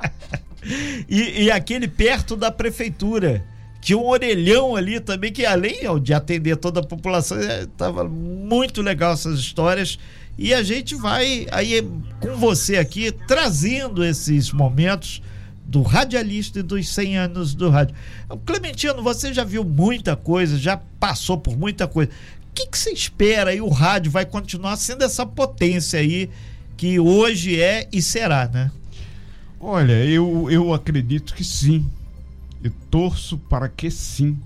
e, 1.06 1.44
e 1.44 1.50
aquele 1.50 1.86
perto 1.86 2.34
da 2.34 2.50
prefeitura. 2.50 3.44
Tinha 3.88 3.96
um 3.96 4.06
orelhão 4.06 4.76
ali 4.76 5.00
também, 5.00 5.32
que 5.32 5.46
além 5.46 5.78
de 6.02 6.12
atender 6.12 6.58
toda 6.58 6.80
a 6.80 6.82
população, 6.82 7.38
estava 7.40 8.06
muito 8.06 8.82
legal 8.82 9.14
essas 9.14 9.38
histórias. 9.38 9.98
E 10.36 10.52
a 10.52 10.62
gente 10.62 10.94
vai 10.94 11.46
aí 11.50 11.82
com 12.20 12.36
você 12.36 12.76
aqui 12.76 13.10
trazendo 13.10 14.04
esses 14.04 14.52
momentos 14.52 15.22
do 15.64 15.80
radialista 15.80 16.58
e 16.58 16.62
dos 16.62 16.86
100 16.86 17.16
anos 17.16 17.54
do 17.54 17.70
rádio. 17.70 17.96
Clementino, 18.44 19.02
você 19.02 19.32
já 19.32 19.42
viu 19.42 19.64
muita 19.64 20.14
coisa, 20.14 20.58
já 20.58 20.76
passou 21.00 21.38
por 21.38 21.56
muita 21.56 21.88
coisa. 21.88 22.10
O 22.10 22.54
que, 22.54 22.66
que 22.66 22.76
você 22.76 22.92
espera 22.92 23.52
aí? 23.52 23.60
O 23.62 23.70
rádio 23.70 24.12
vai 24.12 24.26
continuar 24.26 24.76
sendo 24.76 25.02
essa 25.02 25.24
potência 25.24 25.98
aí 25.98 26.28
que 26.76 27.00
hoje 27.00 27.58
é 27.58 27.88
e 27.90 28.02
será, 28.02 28.46
né? 28.52 28.70
Olha, 29.58 30.04
eu, 30.04 30.50
eu 30.50 30.74
acredito 30.74 31.32
que 31.32 31.42
sim. 31.42 31.88
Eu 32.62 32.72
torço 32.90 33.38
para 33.38 33.68
que 33.68 33.90
sim. 33.90 34.38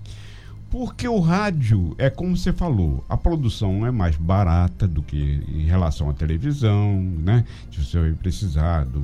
Porque 0.71 1.07
o 1.07 1.21
rádio, 1.21 1.95
é 1.99 2.09
como 2.09 2.35
você 2.35 2.51
falou, 2.51 3.05
a 3.07 3.15
produção 3.15 3.87
é 3.87 3.91
mais 3.91 4.17
barata 4.17 4.89
do 4.89 5.03
que 5.03 5.43
em 5.47 5.67
relação 5.67 6.09
à 6.09 6.15
televisão, 6.15 6.99
né? 6.99 7.45
Você 7.71 8.01
vai 8.01 8.13
precisar 8.13 8.87
do, 8.87 9.03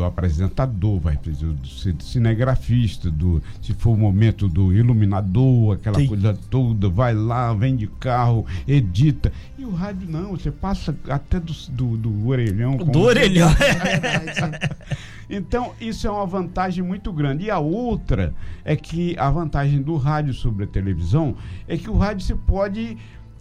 do 0.00 0.04
apresentador, 0.04 0.98
vai 0.98 1.16
precisar 1.16 1.52
do 1.52 1.66
ci- 1.66 1.94
cinegrafista, 2.00 3.10
do, 3.10 3.42
se 3.60 3.74
for 3.74 3.90
o 3.90 3.96
momento 3.96 4.48
do 4.48 4.72
iluminador, 4.72 5.74
aquela 5.74 5.98
Sim. 5.98 6.06
coisa 6.06 6.38
toda, 6.48 6.88
vai 6.88 7.14
lá, 7.14 7.52
vem 7.52 7.76
de 7.76 7.86
carro, 7.86 8.46
edita. 8.66 9.32
E 9.58 9.64
o 9.64 9.70
rádio 9.70 10.08
não, 10.08 10.30
você 10.30 10.50
passa 10.50 10.96
até 11.08 11.38
do, 11.38 11.52
do, 11.70 11.96
do 11.96 12.28
orelhão. 12.28 12.76
Do 12.76 13.00
orelhão. 13.00 13.50
É 13.50 14.80
então, 15.28 15.72
isso 15.80 16.06
é 16.06 16.10
uma 16.10 16.26
vantagem 16.26 16.82
muito 16.82 17.12
grande. 17.12 17.44
E 17.44 17.50
a 17.50 17.58
outra 17.58 18.34
é 18.64 18.74
que 18.74 19.16
a 19.18 19.30
vantagem 19.30 19.82
do 19.82 19.96
rádio 19.96 20.32
sobre 20.32 20.64
a 20.64 20.66
televisão 20.66 21.36
é 21.68 21.76
que 21.76 21.90
o 21.90 21.96
rádio 21.96 22.26
você 22.26 22.34
pode 22.34 22.96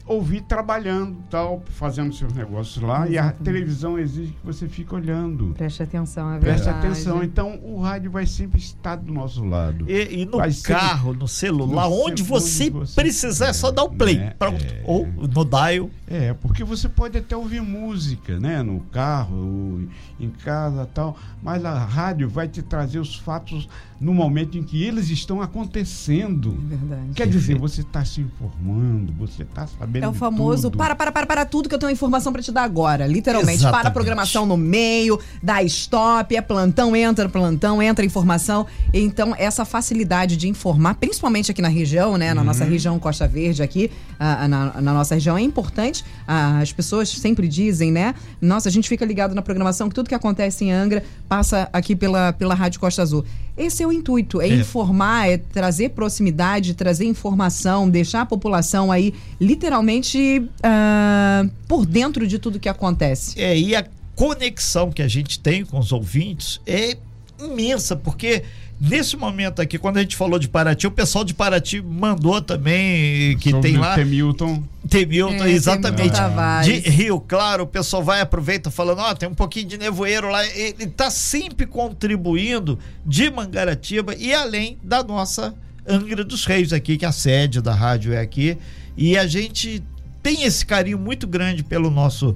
ouvir 0.09 0.41
trabalhando, 0.41 1.17
tal, 1.29 1.61
fazendo 1.69 2.11
seus 2.15 2.33
negócios 2.33 2.83
lá, 2.83 3.07
e 3.07 3.17
a 3.17 3.21
Exatamente. 3.21 3.43
televisão 3.43 3.99
exige 3.99 4.31
que 4.31 4.43
você 4.43 4.67
fique 4.67 4.93
olhando. 4.93 5.53
Preste 5.55 5.83
atenção, 5.83 6.33
é 6.33 6.39
Preste 6.39 6.67
atenção. 6.67 7.23
Então, 7.23 7.59
o 7.63 7.79
rádio 7.79 8.09
vai 8.09 8.25
sempre 8.25 8.59
estar 8.59 8.95
do 8.95 9.13
nosso 9.13 9.45
lado. 9.45 9.85
E, 9.87 10.21
e 10.21 10.25
no 10.25 10.37
Vai 10.37 10.51
carro, 10.51 11.13
no 11.13 11.27
celular, 11.27 11.87
no 11.87 11.95
onde 12.05 12.23
você 12.23 12.65
onde 12.65 12.69
você 12.71 12.95
precisar, 12.95 13.49
é 13.49 13.53
só 13.53 13.69
dar 13.69 13.83
o 13.83 13.89
play. 13.91 14.17
né? 14.17 14.33
Pronto. 14.39 14.63
É. 14.63 14.81
Ou 14.83 15.05
no 15.05 15.45
dial. 15.45 15.91
É, 16.07 16.33
porque 16.33 16.63
você 16.63 16.89
pode 16.89 17.15
até 17.15 17.37
ouvir 17.37 17.61
música, 17.61 18.39
né, 18.39 18.63
no 18.63 18.79
carro, 18.79 19.87
em 20.19 20.29
casa, 20.29 20.83
tal, 20.87 21.15
mas 21.43 21.63
a 21.63 21.77
rádio 21.77 22.27
vai 22.27 22.47
te 22.47 22.63
trazer 22.63 22.97
os 22.97 23.15
fatos 23.15 23.69
no 23.99 24.11
momento 24.11 24.57
em 24.57 24.63
que 24.63 24.83
eles 24.83 25.09
estão 25.09 25.39
acontecendo. 25.39 26.57
É 26.63 26.75
verdade. 26.75 27.13
Quer 27.13 27.27
dizer, 27.27 27.59
você 27.59 27.81
está 27.81 28.03
se 28.03 28.21
informando, 28.21 29.13
você 29.13 29.43
está 29.43 29.67
sabendo 29.67 29.98
É 30.05 30.07
o 30.07 30.13
famoso 30.13 30.63
tudo. 30.69 30.77
para, 30.77 30.95
para, 30.95 31.11
para, 31.11 31.25
para 31.25 31.45
tudo 31.45 31.67
que 31.69 31.75
eu 31.75 31.79
tenho 31.79 31.91
informação 31.91 32.31
pra 32.33 32.41
te 32.41 32.51
dar 32.51 32.63
agora. 32.63 33.05
Literalmente, 33.07 33.59
Exatamente. 33.59 33.81
para 33.81 33.89
a 33.89 33.91
programação 33.91 34.45
no 34.45 34.57
meio, 34.57 35.19
dá 35.41 35.61
stop, 35.63 36.35
é 36.35 36.41
plantão, 36.41 36.95
entra 36.95 37.27
plantão, 37.29 37.81
entra 37.81 38.05
informação. 38.05 38.65
Então, 38.93 39.35
essa 39.37 39.65
facilidade 39.65 40.35
de 40.37 40.47
informar, 40.47 40.95
principalmente 40.95 41.51
aqui 41.51 41.61
na 41.61 41.67
região, 41.67 42.17
né? 42.17 42.33
Na 42.33 42.41
Uhum. 42.41 42.47
nossa 42.47 42.63
região 42.63 42.97
Costa 42.99 43.27
Verde 43.27 43.61
aqui, 43.63 43.91
na, 44.19 44.81
na 44.81 44.93
nossa 44.93 45.15
região, 45.15 45.37
é 45.37 45.41
importante. 45.41 46.03
As 46.27 46.71
pessoas 46.71 47.09
sempre 47.09 47.47
dizem, 47.47 47.91
né? 47.91 48.13
Nossa, 48.41 48.69
a 48.69 48.71
gente 48.71 48.87
fica 48.89 49.05
ligado 49.05 49.33
na 49.35 49.41
programação, 49.41 49.87
que 49.89 49.95
tudo 49.95 50.07
que 50.09 50.15
acontece 50.15 50.65
em 50.65 50.71
Angra 50.71 51.03
passa 51.27 51.69
aqui 51.71 51.95
pela, 51.95 52.33
pela 52.33 52.53
Rádio 52.55 52.79
Costa 52.79 53.01
Azul. 53.01 53.23
Esse 53.59 53.83
é 53.83 53.87
o 53.87 53.91
intuito, 53.91 54.39
é, 54.41 54.47
É. 54.47 54.55
informar, 54.55 55.29
é 55.29 55.37
trazer 55.37 55.89
proximidade, 55.89 56.73
trazer 56.73 57.05
informação, 57.05 57.89
deixar 57.89 58.21
a 58.21 58.25
população 58.25 58.91
aí 58.91 59.13
literalmente 59.39 60.49
ah, 60.63 61.45
por 61.67 61.85
dentro 61.85 62.25
de 62.25 62.39
tudo 62.39 62.59
que 62.59 62.69
acontece. 62.69 63.39
É, 63.39 63.57
e 63.57 63.75
a 63.75 63.85
conexão 64.15 64.91
que 64.91 65.01
a 65.01 65.07
gente 65.07 65.39
tem 65.39 65.65
com 65.65 65.77
os 65.77 65.91
ouvintes 65.91 66.59
é 66.65 66.97
imensa, 67.45 67.95
porque 67.95 68.43
nesse 68.79 69.17
momento 69.17 69.61
aqui, 69.61 69.77
quando 69.77 69.97
a 69.97 70.01
gente 70.01 70.15
falou 70.15 70.39
de 70.39 70.47
Paraty, 70.47 70.87
o 70.87 70.91
pessoal 70.91 71.23
de 71.23 71.33
Paraty 71.33 71.81
mandou 71.81 72.41
também 72.41 73.37
que 73.37 73.51
Sobre 73.51 73.69
tem 73.71 73.77
lá. 73.77 73.95
Temilton. 73.95 74.63
Temilton, 74.87 75.43
É, 75.43 75.51
exatamente. 75.51 76.13
Temilton. 76.13 76.61
De 76.63 76.89
Rio 76.89 77.19
Claro, 77.19 77.63
o 77.63 77.67
pessoal 77.67 78.03
vai 78.03 78.21
aproveita 78.21 78.71
falando, 78.71 78.99
ó, 78.99 79.13
tem 79.13 79.27
um 79.27 79.35
pouquinho 79.35 79.67
de 79.67 79.77
nevoeiro 79.77 80.29
lá. 80.29 80.45
Ele 80.47 80.87
tá 80.87 81.09
sempre 81.11 81.65
contribuindo 81.65 82.79
de 83.05 83.29
Mangaratiba 83.29 84.15
e 84.15 84.33
além 84.33 84.77
da 84.83 85.03
nossa 85.03 85.53
Angra 85.87 86.23
dos 86.23 86.45
Reis 86.45 86.71
aqui, 86.71 86.97
que 86.97 87.05
a 87.05 87.11
sede 87.11 87.61
da 87.61 87.73
rádio 87.73 88.13
é 88.13 88.19
aqui. 88.19 88.57
E 88.95 89.17
a 89.17 89.25
gente 89.25 89.83
tem 90.21 90.43
esse 90.43 90.65
carinho 90.65 90.99
muito 90.99 91.25
grande 91.25 91.63
pelo 91.63 91.89
nosso, 91.89 92.35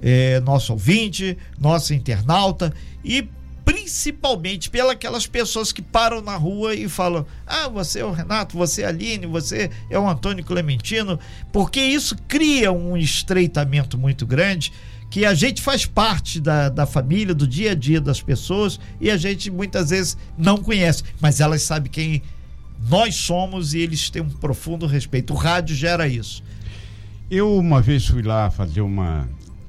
eh, 0.00 0.40
nosso 0.40 0.72
ouvinte, 0.72 1.36
nosso 1.58 1.92
internauta 1.92 2.72
e 3.04 3.28
principalmente 3.68 4.70
pelas 4.70 5.26
pessoas 5.26 5.72
que 5.72 5.82
param 5.82 6.22
na 6.22 6.36
rua 6.36 6.74
e 6.74 6.88
falam: 6.88 7.26
Ah, 7.46 7.68
você 7.68 8.00
é 8.00 8.04
o 8.04 8.12
Renato, 8.12 8.56
você 8.56 8.80
é 8.80 8.86
a 8.86 8.88
Aline, 8.88 9.26
você 9.26 9.70
é 9.90 9.98
o 9.98 10.08
Antônio 10.08 10.42
Clementino, 10.42 11.20
porque 11.52 11.78
isso 11.78 12.16
cria 12.26 12.72
um 12.72 12.96
estreitamento 12.96 13.98
muito 13.98 14.24
grande 14.24 14.72
que 15.10 15.26
a 15.26 15.34
gente 15.34 15.60
faz 15.60 15.84
parte 15.84 16.40
da, 16.40 16.70
da 16.70 16.86
família, 16.86 17.34
do 17.34 17.46
dia 17.46 17.72
a 17.72 17.74
dia 17.74 18.00
das 18.00 18.22
pessoas 18.22 18.80
e 18.98 19.10
a 19.10 19.18
gente 19.18 19.50
muitas 19.50 19.90
vezes 19.90 20.16
não 20.36 20.56
conhece, 20.56 21.02
mas 21.20 21.38
elas 21.38 21.60
sabem 21.60 21.92
quem 21.92 22.22
nós 22.88 23.16
somos 23.16 23.74
e 23.74 23.80
eles 23.80 24.08
têm 24.08 24.22
um 24.22 24.30
profundo 24.30 24.86
respeito. 24.86 25.34
O 25.34 25.36
rádio 25.36 25.76
gera 25.76 26.08
isso. 26.08 26.42
Eu 27.30 27.54
uma 27.58 27.82
vez 27.82 28.06
fui 28.06 28.22
lá 28.22 28.50
fazer 28.50 28.80
uma. 28.80 29.28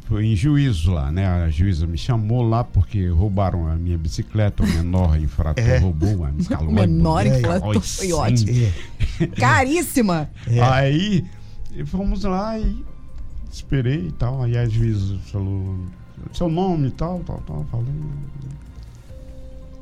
Foi 0.10 0.26
em 0.26 0.36
juízo 0.36 0.92
lá, 0.92 1.12
né? 1.12 1.28
A 1.28 1.52
juíza 1.52 1.86
me 1.86 1.96
chamou 1.96 2.42
lá 2.42 2.64
porque 2.64 3.08
roubaram 3.10 3.68
a 3.68 3.76
minha 3.76 3.96
bicicleta, 3.96 4.64
o 4.64 4.68
menor 4.68 5.20
infrator 5.20 5.64
É. 5.64 5.78
roubou 5.78 6.26
a 6.26 6.32
O 6.64 6.72
menor 6.74 7.28
é, 7.28 7.38
infrator 7.38 7.80
foi 7.80 8.12
ótimo. 8.12 8.52
Caríssima. 9.38 10.28
É. 10.48 10.60
Aí 10.62 11.24
fomos 11.86 12.24
lá 12.24 12.58
e 12.58 12.84
esperei 13.52 14.08
e 14.08 14.12
tal. 14.14 14.42
Aí 14.42 14.58
a 14.58 14.68
juíza 14.68 15.16
falou 15.32 15.78
seu 16.34 16.50
nome 16.50 16.88
e 16.88 16.92
tal, 16.92 17.20
tal, 17.20 17.42
tal. 17.46 17.64
Falei. 17.70 17.94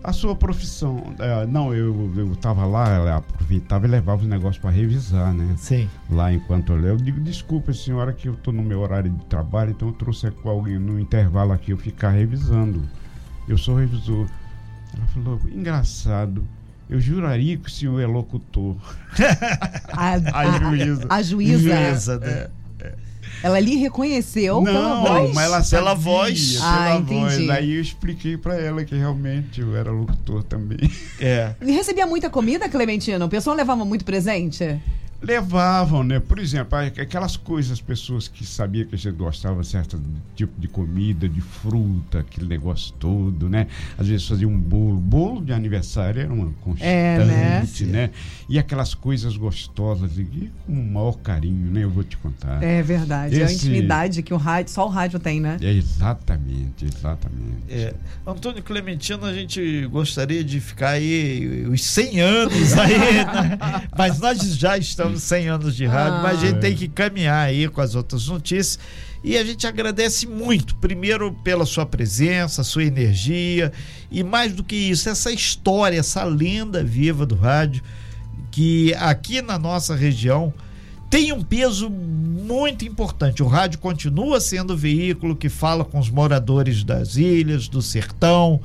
A 0.07 0.13
sua 0.13 0.33
profissão. 0.37 1.13
É, 1.19 1.45
não, 1.45 1.75
eu, 1.75 2.09
eu 2.15 2.33
tava 2.37 2.65
lá, 2.65 2.87
ela 2.87 3.17
aproveitava 3.17 3.85
e 3.85 3.89
levava 3.89 4.21
os 4.21 4.27
negócios 4.27 4.57
para 4.57 4.69
revisar, 4.69 5.33
né? 5.33 5.53
Sim. 5.57 5.89
Lá 6.09 6.31
enquanto 6.31 6.71
eu 6.71 6.77
leio. 6.77 6.93
Eu 6.93 6.97
digo, 6.97 7.19
desculpa, 7.19 7.73
senhora, 7.73 8.13
que 8.13 8.29
eu 8.29 8.35
tô 8.37 8.53
no 8.53 8.63
meu 8.63 8.79
horário 8.79 9.11
de 9.11 9.25
trabalho, 9.25 9.71
então 9.71 9.89
eu 9.89 9.93
trouxe 9.93 10.31
com 10.31 10.49
alguém 10.49 10.79
no 10.79 10.97
intervalo 10.97 11.51
aqui 11.51 11.71
eu 11.71 11.77
ficar 11.77 12.11
revisando. 12.11 12.81
Eu 13.49 13.57
sou 13.57 13.75
revisor. 13.75 14.29
Ela 14.95 15.07
falou, 15.07 15.41
engraçado. 15.53 16.41
Eu 16.89 17.01
juraria 17.01 17.57
que 17.57 17.67
o 17.67 17.69
senhor 17.69 17.99
é 17.99 18.07
locutor. 18.07 18.77
A, 19.91 20.13
A 20.39 20.57
juíza. 20.57 21.05
a 21.09 21.21
juíza, 21.21 21.59
Juíza, 21.59 22.19
né? 22.19 22.47
Ela 23.43 23.59
lhe 23.59 23.75
reconheceu 23.75 24.61
pela 24.63 24.81
não, 24.95 25.03
voz. 25.05 25.33
mas 25.33 25.45
ela 25.45 25.61
Pela 25.63 25.93
voz. 25.93 26.53
Pela 26.53 26.85
Ah, 26.85 26.95
entendi. 26.97 27.19
voz. 27.19 27.49
Aí 27.49 27.75
eu 27.75 27.81
expliquei 27.81 28.37
pra 28.37 28.59
ela 28.59 28.83
que 28.83 28.95
realmente 28.95 29.61
eu 29.61 29.75
era 29.75 29.91
locutor 29.91 30.43
também. 30.43 30.79
É. 31.19 31.53
E 31.61 31.71
recebia 31.71 32.05
muita 32.07 32.29
comida, 32.29 32.67
Clementina? 32.69 33.23
O 33.25 33.29
pessoal 33.29 33.55
levava 33.55 33.83
muito 33.85 34.03
presente? 34.05 34.79
Levavam, 35.21 36.03
né? 36.03 36.19
Por 36.19 36.37
exemplo, 36.37 36.77
aquelas 36.77 37.35
coisas, 37.35 37.71
as 37.73 37.81
pessoas 37.81 38.27
que 38.27 38.45
sabiam 38.45 38.85
que 38.87 38.95
a 38.95 38.97
gente 38.97 39.15
gostava 39.15 39.61
de 39.61 39.67
certo 39.67 39.99
tipo 40.35 40.53
de 40.59 40.67
comida, 40.67 41.27
de 41.27 41.41
fruta, 41.41 42.19
aquele 42.19 42.45
negócio 42.47 42.93
todo, 42.99 43.49
né? 43.49 43.67
Às 43.97 44.07
vezes 44.07 44.27
fazia 44.27 44.47
um 44.47 44.57
bolo. 44.59 44.97
Bolo 44.97 45.43
de 45.43 45.51
aniversário 45.53 46.21
era 46.21 46.31
uma 46.31 46.51
constante, 46.61 46.85
É, 46.87 47.17
né? 47.25 47.67
né? 47.87 48.09
E 48.47 48.59
aquelas 48.59 48.93
coisas 48.93 49.35
gostosas, 49.35 50.17
e 50.19 50.51
com 50.65 50.73
o 50.73 50.85
maior 50.93 51.13
carinho, 51.17 51.71
né? 51.71 51.83
Eu 51.83 51.89
vou 51.89 52.03
te 52.03 52.15
contar. 52.17 52.61
É 52.61 52.83
verdade. 52.83 53.39
É 53.39 53.43
a 53.43 53.45
Esse- 53.45 53.55
intimidade 53.67 54.21
que 54.21 54.33
o 54.33 54.37
rádio, 54.37 54.71
só 54.71 54.85
o 54.85 54.89
rádio 54.89 55.19
tem, 55.19 55.39
né? 55.39 55.57
É 55.61 55.71
exatamente, 55.71 56.85
exatamente. 56.85 57.63
É. 57.69 57.93
Antônio 58.25 58.61
Clementino, 58.61 59.25
a 59.25 59.33
gente 59.33 59.85
gostaria 59.87 60.43
de 60.43 60.59
ficar 60.59 60.91
aí 60.91 61.65
os 61.69 61.83
100 61.83 62.19
anos 62.19 62.73
aí, 62.77 62.97
né? 62.97 63.57
mas 63.97 64.19
nós 64.19 64.37
já 64.57 64.77
estamos 64.77 65.06
100 65.15 65.47
anos 65.47 65.75
de 65.75 65.85
rádio, 65.85 66.19
Ah. 66.19 66.23
mas 66.23 66.43
a 66.43 66.47
gente 66.47 66.59
tem 66.59 66.75
que 66.75 66.87
caminhar 66.87 67.47
aí 67.47 67.67
com 67.67 67.79
as 67.81 67.95
outras 67.95 68.27
notícias. 68.27 68.79
E 69.23 69.37
a 69.37 69.43
gente 69.43 69.65
agradece 69.65 70.27
muito, 70.27 70.75
primeiro 70.75 71.31
pela 71.43 71.65
sua 71.65 71.85
presença, 71.85 72.63
sua 72.63 72.83
energia 72.83 73.71
e 74.11 74.23
mais 74.23 74.53
do 74.53 74.63
que 74.63 74.75
isso, 74.75 75.09
essa 75.09 75.31
história, 75.31 75.99
essa 75.99 76.23
lenda 76.23 76.83
viva 76.83 77.25
do 77.25 77.35
rádio, 77.35 77.81
que 78.51 78.93
aqui 78.95 79.41
na 79.41 79.57
nossa 79.57 79.95
região 79.95 80.53
tem 81.09 81.31
um 81.33 81.43
peso 81.43 81.89
muito 81.89 82.85
importante. 82.85 83.41
O 83.41 83.47
rádio 83.47 83.79
continua 83.79 84.39
sendo 84.39 84.73
o 84.73 84.77
veículo 84.77 85.35
que 85.35 85.49
fala 85.49 85.83
com 85.83 85.99
os 85.99 86.09
moradores 86.09 86.83
das 86.83 87.15
ilhas, 87.15 87.67
do 87.67 87.81
sertão, 87.81 88.61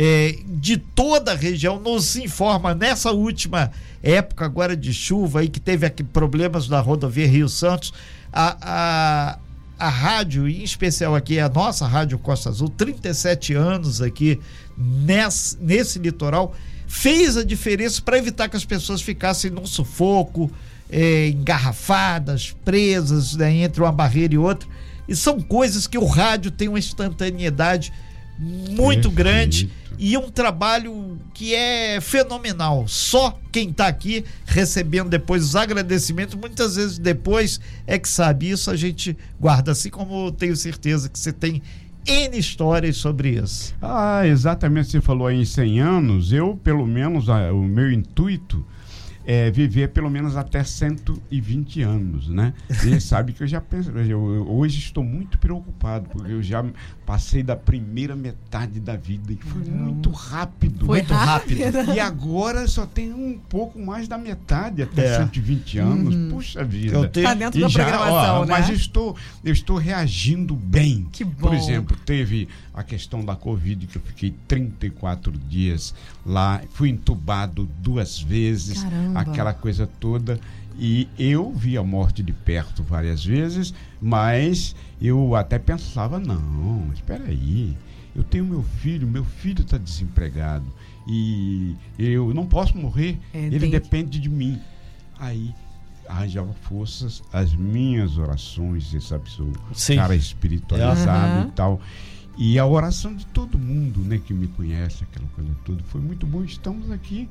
eh, 0.00 0.38
de 0.46 0.76
toda 0.76 1.32
a 1.32 1.34
região, 1.34 1.80
nos 1.80 2.14
informa 2.14 2.72
nessa 2.72 3.10
última 3.10 3.72
época 4.00 4.44
agora 4.44 4.76
de 4.76 4.94
chuva 4.94 5.40
aí 5.40 5.48
que 5.48 5.58
teve 5.58 5.84
aqui 5.84 6.04
problemas 6.04 6.68
na 6.68 6.78
rodovia 6.78 7.26
Rio 7.26 7.48
Santos, 7.48 7.92
a, 8.32 8.56
a, 8.62 9.38
a 9.76 9.88
rádio, 9.88 10.48
em 10.48 10.62
especial 10.62 11.16
aqui 11.16 11.40
a 11.40 11.48
nossa 11.48 11.84
Rádio 11.84 12.16
Costa 12.16 12.48
Azul, 12.48 12.68
37 12.68 13.54
anos 13.54 14.00
aqui 14.00 14.38
nesse, 14.76 15.58
nesse 15.60 15.98
litoral, 15.98 16.54
fez 16.86 17.36
a 17.36 17.42
diferença 17.42 18.00
para 18.00 18.18
evitar 18.18 18.48
que 18.48 18.56
as 18.56 18.64
pessoas 18.64 19.02
ficassem 19.02 19.50
num 19.50 19.66
sufoco, 19.66 20.48
eh, 20.88 21.30
engarrafadas, 21.30 22.54
presas 22.64 23.34
né, 23.34 23.52
entre 23.52 23.82
uma 23.82 23.90
barreira 23.90 24.32
e 24.32 24.38
outra. 24.38 24.68
E 25.08 25.16
são 25.16 25.40
coisas 25.40 25.88
que 25.88 25.98
o 25.98 26.06
rádio 26.06 26.52
tem 26.52 26.68
uma 26.68 26.78
instantaneidade 26.78 27.92
muito 28.38 29.10
Perfeito. 29.10 29.10
grande 29.10 29.70
e 29.98 30.16
um 30.16 30.30
trabalho 30.30 31.18
que 31.34 31.54
é 31.54 32.00
fenomenal. 32.00 32.86
Só 32.86 33.38
quem 33.50 33.70
está 33.70 33.88
aqui 33.88 34.24
recebendo 34.46 35.08
depois 35.08 35.44
os 35.44 35.56
agradecimentos, 35.56 36.36
muitas 36.36 36.76
vezes 36.76 36.98
depois 36.98 37.60
é 37.86 37.98
que 37.98 38.08
sabe. 38.08 38.50
Isso 38.50 38.70
a 38.70 38.76
gente 38.76 39.16
guarda, 39.40 39.72
assim 39.72 39.90
como 39.90 40.30
tenho 40.30 40.54
certeza 40.56 41.08
que 41.08 41.18
você 41.18 41.32
tem 41.32 41.60
N 42.06 42.38
histórias 42.38 42.96
sobre 42.96 43.30
isso. 43.30 43.74
Ah, 43.82 44.26
exatamente. 44.26 44.90
Você 44.90 45.00
falou 45.00 45.26
aí 45.26 45.40
em 45.40 45.44
100 45.44 45.80
anos. 45.80 46.32
Eu, 46.32 46.56
pelo 46.62 46.86
menos, 46.86 47.26
o 47.28 47.62
meu 47.62 47.90
intuito 47.90 48.64
é 49.30 49.50
viver 49.50 49.88
pelo 49.88 50.08
menos 50.08 50.38
até 50.38 50.64
120 50.64 51.82
anos, 51.82 52.28
né? 52.30 52.54
E 52.86 52.98
sabe 52.98 53.34
que 53.34 53.42
eu 53.42 53.46
já 53.46 53.60
penso, 53.60 53.90
eu, 53.90 54.06
eu 54.34 54.50
hoje 54.50 54.78
estou 54.78 55.04
muito 55.04 55.36
preocupado, 55.38 56.08
porque 56.08 56.32
eu 56.32 56.42
já 56.42 56.64
passei 57.04 57.42
da 57.42 57.54
primeira 57.54 58.16
metade 58.16 58.80
da 58.80 58.96
vida 58.96 59.30
e 59.32 59.36
foi 59.36 59.62
muito 59.70 60.10
rápido. 60.10 60.86
Foi 60.86 60.98
Muito 61.00 61.12
rápido. 61.12 61.60
rápido. 61.62 61.94
E 61.94 62.00
agora 62.00 62.66
só 62.66 62.86
tem 62.86 63.12
um 63.12 63.38
pouco 63.48 63.78
mais 63.78 64.08
da 64.08 64.16
metade, 64.16 64.80
até 64.82 65.04
É. 65.06 65.16
120 65.18 65.78
anos. 65.78 66.32
Puxa 66.32 66.64
vida. 66.64 66.94
Eu 66.96 67.08
tenho- 67.08 67.26
Tá 67.26 67.34
dentro 67.34 67.58
E 67.58 67.62
da 67.62 67.68
já, 67.68 67.84
programação, 67.84 68.36
ó, 68.36 68.44
né? 68.44 68.46
Mas 68.50 68.68
eu 68.70 68.74
estou, 68.76 69.16
eu 69.44 69.52
estou 69.52 69.76
reagindo 69.76 70.54
bem. 70.54 71.06
Que 71.12 71.22
bom. 71.24 71.48
Por 71.48 71.54
exemplo, 71.54 71.94
teve 72.06 72.48
a 72.78 72.84
questão 72.84 73.24
da 73.24 73.34
Covid, 73.34 73.86
que 73.88 73.96
eu 73.96 74.02
fiquei 74.02 74.32
34 74.46 75.32
dias 75.32 75.92
lá, 76.24 76.62
fui 76.70 76.88
entubado 76.90 77.68
duas 77.80 78.20
vezes, 78.20 78.82
Caramba. 78.82 79.20
aquela 79.20 79.52
coisa 79.52 79.86
toda. 79.98 80.38
E 80.78 81.08
eu 81.18 81.52
vi 81.52 81.76
a 81.76 81.82
morte 81.82 82.22
de 82.22 82.32
perto 82.32 82.84
várias 82.84 83.24
vezes, 83.24 83.74
mas 84.00 84.76
eu 85.02 85.34
até 85.34 85.58
pensava, 85.58 86.20
não, 86.20 86.92
espera 86.94 87.24
aí, 87.24 87.76
eu 88.14 88.22
tenho 88.22 88.44
meu 88.44 88.62
filho, 88.62 89.08
meu 89.08 89.24
filho 89.24 89.62
está 89.62 89.76
desempregado 89.76 90.66
e 91.04 91.74
eu 91.98 92.32
não 92.32 92.46
posso 92.46 92.76
morrer, 92.76 93.18
É, 93.34 93.38
ele 93.46 93.58
tem- 93.58 93.70
depende 93.70 94.20
de 94.20 94.28
mim. 94.28 94.60
Aí 95.18 95.52
arranjava 96.08 96.52
forças, 96.62 97.22
as 97.32 97.52
minhas 97.54 98.16
orações, 98.16 98.86
você 98.88 99.00
sabe, 99.00 99.28
sou 99.30 99.52
Sim. 99.74 99.96
cara 99.96 100.14
espiritualizado 100.14 101.38
Aham. 101.40 101.48
e 101.48 101.50
tal. 101.52 101.80
E 102.38 102.56
a 102.56 102.64
oração 102.64 103.14
de 103.14 103.26
todo 103.26 103.58
mundo, 103.58 104.00
né, 104.00 104.20
que 104.24 104.32
me 104.32 104.46
conhece, 104.46 105.02
aquela 105.02 105.26
coisa 105.34 105.50
toda, 105.64 105.82
foi 105.88 106.00
muito 106.00 106.24
bom. 106.24 106.44
Estamos 106.44 106.88
aqui 106.90 107.28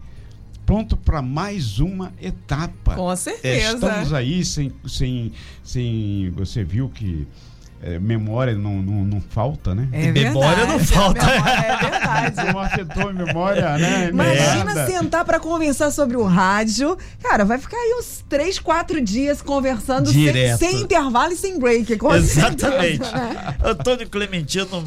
pronto 0.66 0.98
para 0.98 1.22
mais 1.22 1.80
uma 1.80 2.14
etapa. 2.22 2.94
Com 2.94 3.16
certeza. 3.16 3.76
Estamos 3.76 4.12
aí 4.12 4.44
sem, 4.44 4.74
sem, 4.86 5.32
sem 5.64 6.30
você 6.32 6.62
viu 6.62 6.90
que 6.90 7.26
eh, 7.82 8.00
memória 8.00 8.54
não, 8.56 8.82
não, 8.82 9.04
não 9.06 9.22
falta, 9.22 9.74
né? 9.76 9.88
É 9.92 10.12
Memória 10.12 10.66
não 10.66 10.80
falta. 10.80 11.26
memória 11.26 11.52
É 11.62 11.78
verdade. 11.78 12.54
Não 12.54 12.60
afetou 12.60 13.10
a 13.10 13.14
memória, 13.14 13.78
né? 13.78 14.10
Imagina 14.10 14.66
Nada. 14.74 14.88
sentar 14.88 15.24
pra 15.26 15.40
conversar 15.40 15.92
sobre 15.92 16.18
o 16.18 16.24
rádio. 16.24 16.98
Cara, 17.22 17.46
vai 17.46 17.58
ficar 17.58 17.78
aí 17.78 17.96
uns 18.00 18.24
3, 18.28 18.60
4 18.60 19.00
dias 19.02 19.42
conversando 19.42 20.12
sem, 20.12 20.58
sem 20.58 20.82
intervalo 20.82 21.32
e 21.34 21.36
sem 21.38 21.60
break. 21.60 21.98
com 21.98 22.14
Exatamente. 22.16 23.06
certeza, 23.06 23.12
né? 23.16 23.56
Antônio 23.64 24.10
Clementino, 24.10 24.84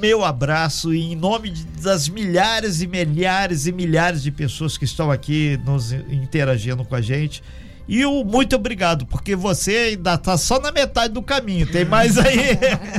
meu 0.00 0.24
abraço 0.24 0.92
e 0.94 1.12
em 1.12 1.16
nome 1.16 1.50
de- 1.50 1.64
das 1.82 2.08
milhares 2.08 2.80
e 2.82 2.86
milhares 2.86 3.66
e 3.66 3.72
milhares 3.72 4.22
de 4.22 4.30
pessoas 4.30 4.76
que 4.78 4.84
estão 4.84 5.10
aqui 5.10 5.58
nos 5.64 5.92
interagindo 5.92 6.84
com 6.84 6.94
a 6.94 7.00
gente. 7.00 7.42
E 7.88 8.04
o 8.04 8.22
muito 8.22 8.54
obrigado, 8.54 9.06
porque 9.06 9.34
você 9.34 9.70
ainda 9.70 10.14
está 10.14 10.36
só 10.36 10.60
na 10.60 10.70
metade 10.70 11.14
do 11.14 11.22
caminho. 11.22 11.66
Tem 11.66 11.86
mais 11.86 12.18
aí. 12.18 12.58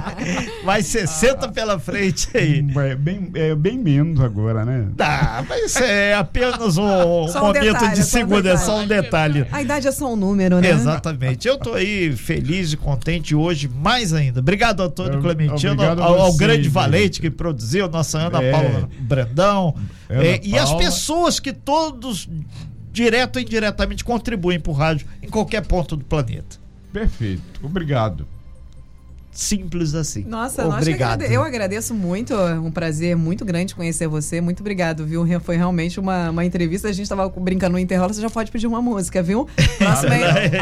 mais 0.65 0.87
60 0.87 1.49
pela 1.49 1.77
frente 1.77 2.27
aí. 2.35 2.65
É 2.75 2.95
bem, 2.95 3.29
é 3.35 3.53
bem 3.53 3.77
menos 3.77 4.19
agora, 4.19 4.65
né? 4.65 4.87
Tá, 4.97 5.45
mas 5.47 5.75
é 5.75 6.15
apenas 6.15 6.77
um, 6.77 6.83
um 6.83 7.31
momento 7.31 7.61
detalhe, 7.61 7.93
de 7.93 8.03
segunda, 8.03 8.49
é 8.49 8.57
só 8.57 8.79
um 8.79 8.87
detalhe. 8.87 9.45
A 9.51 9.61
idade 9.61 9.87
é 9.87 9.91
só 9.91 10.11
um 10.11 10.15
número, 10.15 10.59
né? 10.59 10.71
Exatamente. 10.71 11.47
Eu 11.47 11.59
tô 11.59 11.73
aí 11.73 12.11
feliz 12.13 12.73
e 12.73 12.77
contente 12.77 13.35
hoje, 13.35 13.69
mais 13.69 14.11
ainda. 14.11 14.39
Obrigado, 14.39 14.81
Antônio 14.81 15.21
Clementino, 15.21 15.83
ao, 15.83 16.21
ao, 16.21 16.33
grande 16.33 16.67
Valente 16.67 17.21
que 17.21 17.29
produziu, 17.29 17.87
nossa 17.87 18.17
Ana 18.17 18.41
é. 18.41 18.51
Paula 18.51 18.89
Brandão. 19.01 19.75
É, 20.09 20.39
e 20.43 20.57
as 20.57 20.73
pessoas 20.73 21.39
que 21.39 21.53
todos 21.53 22.27
direto 22.91 23.37
ou 23.37 23.41
indiretamente 23.41 24.03
contribuem 24.03 24.59
para 24.59 24.71
o 24.71 24.73
rádio 24.73 25.07
em 25.21 25.29
qualquer 25.29 25.65
ponto 25.65 25.95
do 25.95 26.05
planeta. 26.05 26.57
Perfeito. 26.91 27.43
Obrigado. 27.63 28.25
Simples 29.31 29.93
assim. 29.93 30.25
Nossa, 30.25 30.67
obrigado. 30.67 31.21
eu 31.21 31.41
agradeço 31.41 31.93
muito. 31.93 32.33
É 32.33 32.59
um 32.59 32.71
prazer 32.71 33.15
muito 33.15 33.45
grande 33.45 33.75
conhecer 33.75 34.07
você. 34.07 34.41
Muito 34.41 34.59
obrigado, 34.59 35.05
viu? 35.05 35.25
Foi 35.39 35.55
realmente 35.55 35.99
uma, 35.99 36.29
uma 36.29 36.43
entrevista. 36.43 36.89
A 36.89 36.91
gente 36.91 37.03
estava 37.03 37.29
brincando 37.29 37.73
no 37.73 37.79
intervalo. 37.79 38.13
Você 38.13 38.21
já 38.21 38.29
pode 38.29 38.51
pedir 38.51 38.67
uma 38.67 38.81
música, 38.81 39.23
viu? 39.23 39.47
Próxima, 39.77 40.15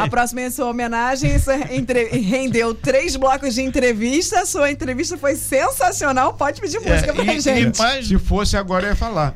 a 0.04 0.08
próxima 0.08 0.42
é 0.42 0.46
a 0.46 0.50
sua 0.50 0.66
homenagem. 0.66 1.32
Entre, 1.70 2.04
rendeu 2.20 2.74
três 2.74 3.16
blocos 3.16 3.54
de 3.54 3.62
entrevista. 3.62 4.44
Sua 4.46 4.70
entrevista 4.70 5.16
foi 5.16 5.34
sensacional. 5.34 6.34
Pode 6.34 6.60
pedir 6.60 6.78
música 6.78 7.10
é, 7.10 7.12
pra 7.12 7.34
e, 7.34 7.40
gente. 7.40 7.80
E, 7.82 8.04
se 8.04 8.18
fosse 8.18 8.56
agora, 8.56 8.86
eu 8.86 8.90
ia 8.90 8.96
falar. 8.96 9.34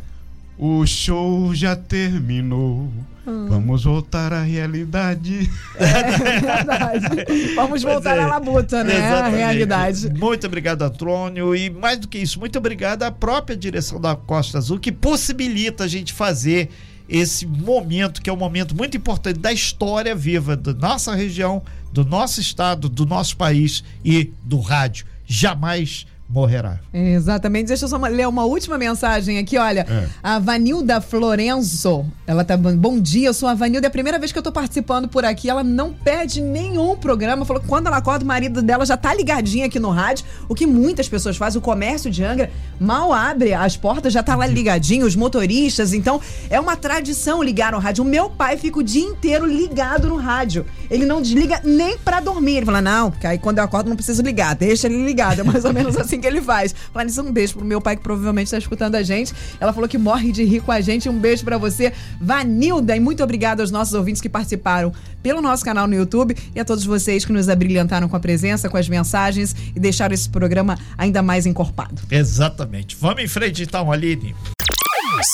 O 0.65 0.87
show 0.87 1.53
já 1.53 1.75
terminou. 1.75 2.89
Hum. 3.27 3.49
Vamos 3.49 3.83
voltar 3.83 4.33
à 4.33 4.43
realidade. 4.43 5.51
É, 5.75 6.39
verdade. 6.41 7.55
Vamos 7.57 7.83
voltar 7.83 8.17
à 8.17 8.29
labuta, 8.29 8.85
né? 8.85 8.95
Exatamente. 8.95 9.43
A 9.43 9.47
realidade. 9.47 10.11
Muito 10.11 10.47
obrigado, 10.47 10.83
Antônio. 10.83 11.57
E 11.57 11.69
mais 11.69 11.99
do 11.99 12.07
que 12.07 12.17
isso, 12.17 12.39
muito 12.39 12.57
obrigado 12.57 13.03
à 13.03 13.11
própria 13.11 13.57
direção 13.57 14.01
da 14.01 14.15
Costa 14.15 14.59
Azul, 14.59 14.79
que 14.79 14.93
possibilita 14.93 15.83
a 15.83 15.89
gente 15.89 16.13
fazer 16.13 16.69
esse 17.09 17.45
momento, 17.45 18.23
que 18.23 18.31
é 18.31 18.33
um 18.33 18.37
momento 18.37 18.73
muito 18.73 18.97
importante 18.97 19.41
da 19.41 19.53
história 19.53 20.15
viva 20.15 20.57
da 20.57 20.73
nossa 20.73 21.13
região, 21.13 21.61
do 21.93 22.05
nosso 22.05 22.41
estado, 22.41 22.89
do 22.89 23.05
nosso 23.05 23.37
país 23.37 23.83
e 24.05 24.31
do 24.45 24.61
rádio. 24.61 25.07
Jamais 25.27 26.07
morrerá. 26.33 26.79
Exatamente. 26.95 27.69
Deixa 27.69 27.85
eu 27.85 27.89
só 27.89 27.99
ler 27.99 28.27
uma 28.27 28.45
última 28.45 28.79
mensagem 28.79 29.39
aqui, 29.39 29.59
olha. 29.59 29.87
É. 29.89 30.09
A 30.23 30.39
Vanilda 30.39 31.01
Florenzo, 31.01 32.07
ela 32.27 32.43
tá 32.43 32.57
bom 32.57 32.99
dia, 32.99 33.29
eu 33.29 33.35
sou 33.35 33.49
a 33.49 33.55
Vanilda, 33.55 33.87
é 33.87 33.89
a 33.89 33.91
primeira 33.91 34.19
vez 34.19 34.33
que 34.33 34.39
eu 34.39 34.43
tô 34.43 34.51
participando 34.51 35.09
por 35.09 35.25
aqui, 35.25 35.51
ela 35.51 35.63
não 35.63 35.93
perde 35.93 36.41
nenhum 36.41 36.97
programa, 36.97 37.45
falou 37.45 37.61
que 37.61 37.69
quando 37.69 37.87
ela 37.87 37.99
acorda 37.99 38.25
o 38.25 38.27
marido 38.27 38.63
dela 38.63 38.87
já 38.87 38.97
tá 38.97 39.13
ligadinho 39.13 39.67
aqui 39.67 39.79
no 39.79 39.91
rádio, 39.91 40.25
o 40.49 40.55
que 40.55 40.67
muitas 40.67 41.07
pessoas 41.07 41.37
fazem, 41.37 41.59
o 41.59 41.63
comércio 41.63 42.11
de 42.11 42.25
Angra 42.25 42.51
mal 42.81 43.13
abre 43.13 43.53
as 43.53 43.77
portas, 43.77 44.13
já 44.13 44.23
tá 44.23 44.35
lá 44.35 44.47
ligadinho, 44.47 45.05
os 45.05 45.15
motoristas, 45.15 45.93
então 45.93 46.19
é 46.49 46.59
uma 46.59 46.77
tradição 46.77 47.43
ligar 47.43 47.73
no 47.73 47.79
rádio. 47.79 48.05
O 48.05 48.07
meu 48.07 48.31
pai 48.31 48.57
fica 48.57 48.79
o 48.79 48.83
dia 48.83 49.05
inteiro 49.05 49.45
ligado 49.45 50.09
no 50.09 50.17
rádio. 50.17 50.65
Ele 50.91 51.05
não 51.05 51.21
desliga 51.21 51.61
nem 51.63 51.99
para 51.99 52.21
dormir. 52.21 52.57
Ele 52.57 52.67
fala: 52.67 52.81
"Não, 52.81 53.11
porque 53.11 53.27
aí 53.27 53.39
quando 53.39 53.59
eu 53.59 53.65
acordo 53.65 53.89
não 53.89 53.97
preciso 53.97 54.23
ligar, 54.23 54.55
deixa 54.55 54.87
ele 54.87 55.05
ligado". 55.05 55.41
É 55.41 55.45
mais 55.45 55.65
ou 55.65 55.73
menos 55.73 55.97
assim 55.97 56.22
que 56.23 56.27
ele 56.27 56.41
faz. 56.41 56.75
Nisso, 57.05 57.21
um 57.21 57.33
beijo 57.33 57.55
pro 57.55 57.65
meu 57.65 57.81
pai 57.81 57.97
que 57.97 58.03
provavelmente 58.03 58.47
está 58.47 58.59
escutando 58.59 58.95
a 58.95 59.03
gente. 59.03 59.35
Ela 59.61 59.73
falou 59.73 59.89
que 59.89 59.99
morre 59.99 60.33
de 60.33 60.45
rir 60.45 60.61
com 60.61 60.73
a 60.73 60.81
gente. 60.81 61.09
Um 61.09 61.19
beijo 61.19 61.45
para 61.45 61.59
você, 61.59 61.93
Vanilda. 62.21 62.97
E 62.97 63.01
muito 63.01 63.23
obrigada 63.23 63.63
aos 63.63 63.71
nossos 63.71 63.93
ouvintes 63.93 64.23
que 64.23 64.29
participaram 64.29 64.93
pelo 65.23 65.43
nosso 65.43 65.65
canal 65.65 65.87
no 65.87 65.95
YouTube 65.95 66.37
e 66.55 66.61
a 66.61 66.65
todos 66.65 66.85
vocês 66.85 67.25
que 67.25 67.33
nos 67.33 67.49
abrilhantaram 67.49 68.09
com 68.09 68.17
a 68.17 68.21
presença, 68.21 68.69
com 68.69 68.77
as 68.77 68.89
mensagens 68.89 69.55
e 69.75 69.79
deixaram 69.79 70.15
esse 70.15 70.29
programa 70.29 70.79
ainda 70.97 71.23
mais 71.23 71.47
encorpado. 71.47 72.01
Exatamente. 72.11 72.97
Vamos 72.97 73.23
em 73.23 73.29
frente 73.29 73.63
então, 73.63 73.91
Aline. 73.93 74.35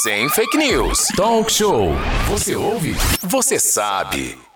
Sem 0.02 0.28
fake 0.30 0.56
news. 0.56 1.06
Talk 1.16 1.52
show. 1.52 1.92
Você 2.28 2.56
ouve? 2.56 2.96
Você 3.22 3.58
sabe. 3.58 4.47